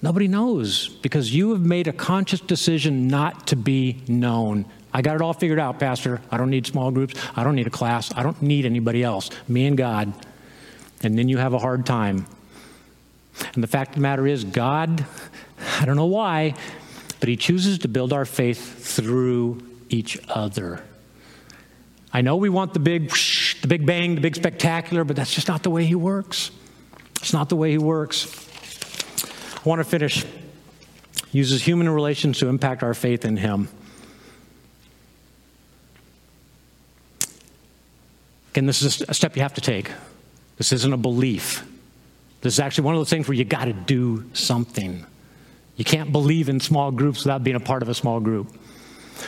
Nobody 0.00 0.28
knows 0.28 0.88
because 0.88 1.34
you 1.34 1.50
have 1.50 1.60
made 1.60 1.88
a 1.88 1.92
conscious 1.92 2.40
decision 2.40 3.08
not 3.08 3.48
to 3.48 3.56
be 3.56 4.02
known. 4.06 4.64
I 4.92 5.02
got 5.02 5.16
it 5.16 5.22
all 5.22 5.34
figured 5.34 5.58
out, 5.58 5.78
Pastor. 5.78 6.20
I 6.30 6.36
don't 6.36 6.50
need 6.50 6.66
small 6.66 6.90
groups. 6.90 7.20
I 7.36 7.44
don't 7.44 7.56
need 7.56 7.66
a 7.66 7.70
class. 7.70 8.12
I 8.14 8.22
don't 8.22 8.40
need 8.40 8.64
anybody 8.64 9.02
else. 9.02 9.30
Me 9.48 9.66
and 9.66 9.76
God. 9.76 10.12
And 11.02 11.18
then 11.18 11.28
you 11.28 11.38
have 11.38 11.52
a 11.52 11.58
hard 11.58 11.84
time. 11.84 12.26
And 13.54 13.62
the 13.62 13.68
fact 13.68 13.90
of 13.90 13.94
the 13.96 14.00
matter 14.00 14.26
is, 14.26 14.44
God, 14.44 15.04
I 15.80 15.84
don't 15.84 15.96
know 15.96 16.06
why, 16.06 16.54
but 17.20 17.28
He 17.28 17.36
chooses 17.36 17.78
to 17.80 17.88
build 17.88 18.12
our 18.12 18.24
faith 18.24 18.84
through 18.84 19.62
each 19.88 20.18
other. 20.28 20.82
I 22.12 22.22
know 22.22 22.36
we 22.36 22.48
want 22.48 22.72
the 22.72 22.80
big, 22.80 23.10
the 23.60 23.68
big 23.68 23.84
bang, 23.84 24.14
the 24.14 24.20
big 24.20 24.36
spectacular, 24.36 25.04
but 25.04 25.16
that's 25.16 25.34
just 25.34 25.48
not 25.48 25.62
the 25.62 25.70
way 25.70 25.84
He 25.84 25.94
works. 25.94 26.50
It's 27.16 27.32
not 27.32 27.48
the 27.48 27.56
way 27.56 27.70
He 27.72 27.78
works. 27.78 28.48
I 29.56 29.68
want 29.68 29.80
to 29.80 29.84
finish. 29.84 30.24
Uses 31.32 31.62
human 31.62 31.88
relations 31.88 32.38
to 32.38 32.48
impact 32.48 32.82
our 32.82 32.94
faith 32.94 33.24
in 33.24 33.36
Him. 33.36 33.68
Again, 38.52 38.66
this 38.66 38.82
is 38.82 39.02
a 39.02 39.14
step 39.14 39.36
you 39.36 39.42
have 39.42 39.54
to 39.54 39.60
take. 39.60 39.90
This 40.56 40.72
isn't 40.72 40.92
a 40.92 40.96
belief. 40.96 41.64
This 42.40 42.54
is 42.54 42.60
actually 42.60 42.84
one 42.84 42.94
of 42.94 43.00
those 43.00 43.10
things 43.10 43.28
where 43.28 43.36
you 43.36 43.44
got 43.44 43.66
to 43.66 43.72
do 43.72 44.24
something. 44.32 45.04
You 45.78 45.84
can't 45.84 46.12
believe 46.12 46.48
in 46.48 46.60
small 46.60 46.90
groups 46.90 47.24
without 47.24 47.44
being 47.44 47.56
a 47.56 47.60
part 47.60 47.82
of 47.82 47.88
a 47.88 47.94
small 47.94 48.18
group. 48.20 48.52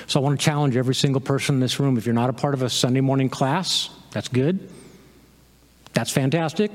So 0.06 0.20
I 0.20 0.22
want 0.22 0.38
to 0.38 0.44
challenge 0.44 0.76
every 0.76 0.96
single 0.96 1.20
person 1.20 1.54
in 1.54 1.60
this 1.60 1.80
room. 1.80 1.96
If 1.96 2.06
you're 2.06 2.14
not 2.14 2.28
a 2.28 2.32
part 2.34 2.54
of 2.54 2.62
a 2.62 2.68
Sunday 2.68 3.00
morning 3.00 3.28
class, 3.28 3.88
that's 4.10 4.28
good. 4.28 4.68
That's 5.92 6.10
fantastic. 6.10 6.72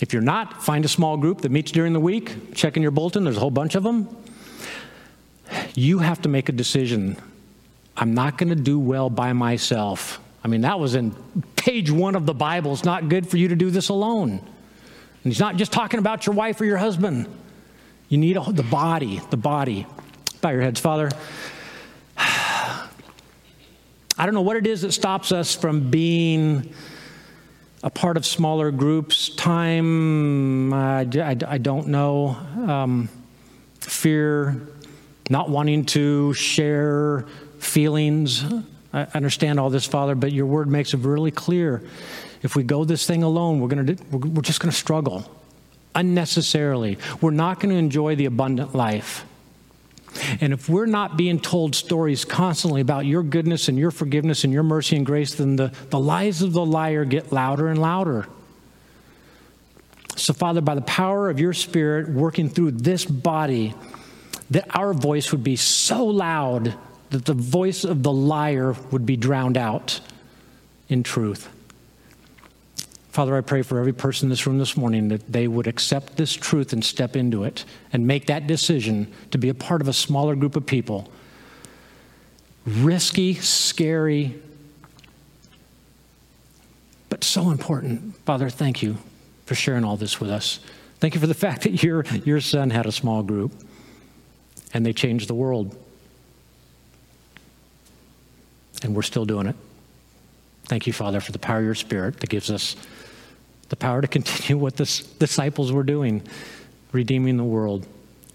If 0.00 0.12
you're 0.12 0.22
not, 0.22 0.62
find 0.62 0.84
a 0.84 0.88
small 0.88 1.16
group 1.16 1.40
that 1.40 1.50
meets 1.50 1.72
during 1.72 1.92
the 1.92 2.00
week. 2.00 2.54
Check 2.54 2.76
in 2.76 2.82
your 2.82 2.92
bulletin, 2.92 3.24
there's 3.24 3.36
a 3.36 3.40
whole 3.40 3.50
bunch 3.50 3.74
of 3.74 3.82
them. 3.82 4.08
You 5.74 5.98
have 5.98 6.22
to 6.22 6.28
make 6.28 6.48
a 6.48 6.52
decision. 6.52 7.16
I'm 7.96 8.14
not 8.14 8.38
going 8.38 8.50
to 8.50 8.56
do 8.56 8.78
well 8.78 9.10
by 9.10 9.32
myself. 9.32 10.20
I 10.44 10.48
mean, 10.48 10.60
that 10.60 10.78
was 10.78 10.94
in 10.94 11.10
page 11.56 11.90
one 11.90 12.14
of 12.14 12.26
the 12.26 12.34
Bible. 12.34 12.72
It's 12.72 12.84
not 12.84 13.08
good 13.08 13.28
for 13.28 13.38
you 13.38 13.48
to 13.48 13.56
do 13.56 13.70
this 13.70 13.88
alone. 13.88 14.30
And 14.30 15.32
he's 15.32 15.40
not 15.40 15.56
just 15.56 15.72
talking 15.72 15.98
about 15.98 16.26
your 16.26 16.36
wife 16.36 16.60
or 16.60 16.64
your 16.64 16.76
husband. 16.76 17.26
You 18.08 18.16
need 18.16 18.36
the 18.36 18.62
body, 18.62 19.20
the 19.28 19.36
body. 19.36 19.86
Bow 20.40 20.50
your 20.50 20.62
heads, 20.62 20.80
Father. 20.80 21.10
I 22.16 22.88
don't 24.24 24.34
know 24.34 24.40
what 24.40 24.56
it 24.56 24.66
is 24.66 24.80
that 24.82 24.92
stops 24.92 25.30
us 25.30 25.54
from 25.54 25.90
being 25.90 26.72
a 27.82 27.90
part 27.90 28.16
of 28.16 28.24
smaller 28.24 28.70
groups. 28.70 29.28
Time, 29.28 30.72
I, 30.72 31.00
I, 31.02 31.36
I 31.46 31.58
don't 31.58 31.88
know. 31.88 32.28
Um, 32.66 33.10
fear, 33.80 34.68
not 35.28 35.50
wanting 35.50 35.84
to 35.86 36.32
share 36.32 37.26
feelings. 37.58 38.42
I 38.92 39.06
understand 39.14 39.60
all 39.60 39.68
this, 39.68 39.86
Father, 39.86 40.14
but 40.14 40.32
your 40.32 40.46
word 40.46 40.68
makes 40.68 40.94
it 40.94 41.00
really 41.00 41.30
clear. 41.30 41.82
If 42.42 42.56
we 42.56 42.62
go 42.62 42.84
this 42.84 43.06
thing 43.06 43.22
alone, 43.22 43.60
we're, 43.60 43.68
gonna, 43.68 43.96
we're 44.10 44.40
just 44.40 44.60
going 44.60 44.70
to 44.70 44.76
struggle 44.76 45.37
unnecessarily. 45.98 46.96
We're 47.20 47.32
not 47.32 47.58
going 47.58 47.70
to 47.70 47.76
enjoy 47.76 48.14
the 48.14 48.26
abundant 48.26 48.74
life. 48.74 49.24
And 50.40 50.52
if 50.52 50.68
we're 50.68 50.86
not 50.86 51.16
being 51.16 51.40
told 51.40 51.74
stories 51.74 52.24
constantly 52.24 52.80
about 52.80 53.04
your 53.04 53.22
goodness 53.22 53.68
and 53.68 53.78
your 53.78 53.90
forgiveness 53.90 54.44
and 54.44 54.52
your 54.52 54.62
mercy 54.62 54.96
and 54.96 55.04
grace, 55.04 55.34
then 55.34 55.56
the, 55.56 55.72
the 55.90 55.98
lies 55.98 56.40
of 56.40 56.52
the 56.52 56.64
liar 56.64 57.04
get 57.04 57.32
louder 57.32 57.68
and 57.68 57.80
louder. 57.80 58.26
So, 60.16 60.32
Father, 60.32 60.60
by 60.60 60.74
the 60.74 60.82
power 60.82 61.30
of 61.30 61.38
your 61.38 61.52
Spirit 61.52 62.08
working 62.08 62.48
through 62.48 62.72
this 62.72 63.04
body, 63.04 63.74
that 64.50 64.66
our 64.76 64.94
voice 64.94 65.30
would 65.32 65.44
be 65.44 65.56
so 65.56 66.06
loud 66.06 66.74
that 67.10 67.24
the 67.24 67.34
voice 67.34 67.84
of 67.84 68.02
the 68.02 68.12
liar 68.12 68.74
would 68.90 69.04
be 69.04 69.16
drowned 69.16 69.56
out 69.56 70.00
in 70.88 71.02
truth. 71.02 71.48
Father, 73.18 73.36
I 73.36 73.40
pray 73.40 73.62
for 73.62 73.80
every 73.80 73.92
person 73.92 74.26
in 74.26 74.30
this 74.30 74.46
room 74.46 74.58
this 74.58 74.76
morning 74.76 75.08
that 75.08 75.32
they 75.32 75.48
would 75.48 75.66
accept 75.66 76.16
this 76.16 76.32
truth 76.32 76.72
and 76.72 76.84
step 76.84 77.16
into 77.16 77.42
it 77.42 77.64
and 77.92 78.06
make 78.06 78.26
that 78.26 78.46
decision 78.46 79.12
to 79.32 79.38
be 79.38 79.48
a 79.48 79.54
part 79.54 79.80
of 79.80 79.88
a 79.88 79.92
smaller 79.92 80.36
group 80.36 80.54
of 80.54 80.64
people. 80.64 81.10
Risky, 82.64 83.34
scary, 83.34 84.40
but 87.08 87.24
so 87.24 87.50
important. 87.50 88.14
Father, 88.24 88.48
thank 88.50 88.84
you 88.84 88.98
for 89.46 89.56
sharing 89.56 89.82
all 89.82 89.96
this 89.96 90.20
with 90.20 90.30
us. 90.30 90.60
Thank 91.00 91.16
you 91.16 91.20
for 91.20 91.26
the 91.26 91.34
fact 91.46 91.62
that 91.62 91.82
your, 91.82 92.04
your 92.24 92.40
son 92.40 92.70
had 92.70 92.86
a 92.86 92.92
small 92.92 93.24
group 93.24 93.52
and 94.72 94.86
they 94.86 94.92
changed 94.92 95.28
the 95.28 95.34
world. 95.34 95.76
And 98.84 98.94
we're 98.94 99.02
still 99.02 99.24
doing 99.24 99.48
it. 99.48 99.56
Thank 100.66 100.86
you, 100.86 100.92
Father, 100.92 101.18
for 101.18 101.32
the 101.32 101.40
power 101.40 101.58
of 101.58 101.64
your 101.64 101.74
Spirit 101.74 102.20
that 102.20 102.28
gives 102.28 102.48
us 102.48 102.76
the 103.68 103.76
power 103.76 104.00
to 104.00 104.08
continue 104.08 104.60
what 104.60 104.76
the 104.76 104.84
disciples 105.18 105.72
were 105.72 105.82
doing, 105.82 106.22
redeeming 106.92 107.36
the 107.36 107.44
world. 107.44 107.86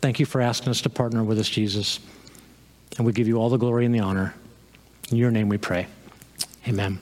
Thank 0.01 0.19
you 0.19 0.25
for 0.25 0.41
asking 0.41 0.69
us 0.69 0.81
to 0.81 0.89
partner 0.89 1.23
with 1.23 1.39
us, 1.39 1.49
Jesus. 1.49 1.99
And 2.97 3.05
we 3.05 3.13
give 3.13 3.27
you 3.27 3.37
all 3.37 3.49
the 3.49 3.57
glory 3.57 3.85
and 3.85 3.95
the 3.95 3.99
honor. 3.99 4.33
In 5.09 5.17
your 5.17 5.31
name 5.31 5.49
we 5.49 5.57
pray. 5.57 5.87
Amen. 6.67 6.99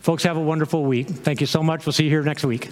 Folks, 0.00 0.22
have 0.22 0.36
a 0.36 0.40
wonderful 0.40 0.84
week. 0.84 1.08
Thank 1.08 1.40
you 1.40 1.46
so 1.46 1.62
much. 1.62 1.84
We'll 1.84 1.92
see 1.92 2.04
you 2.04 2.10
here 2.10 2.22
next 2.22 2.44
week. 2.44 2.70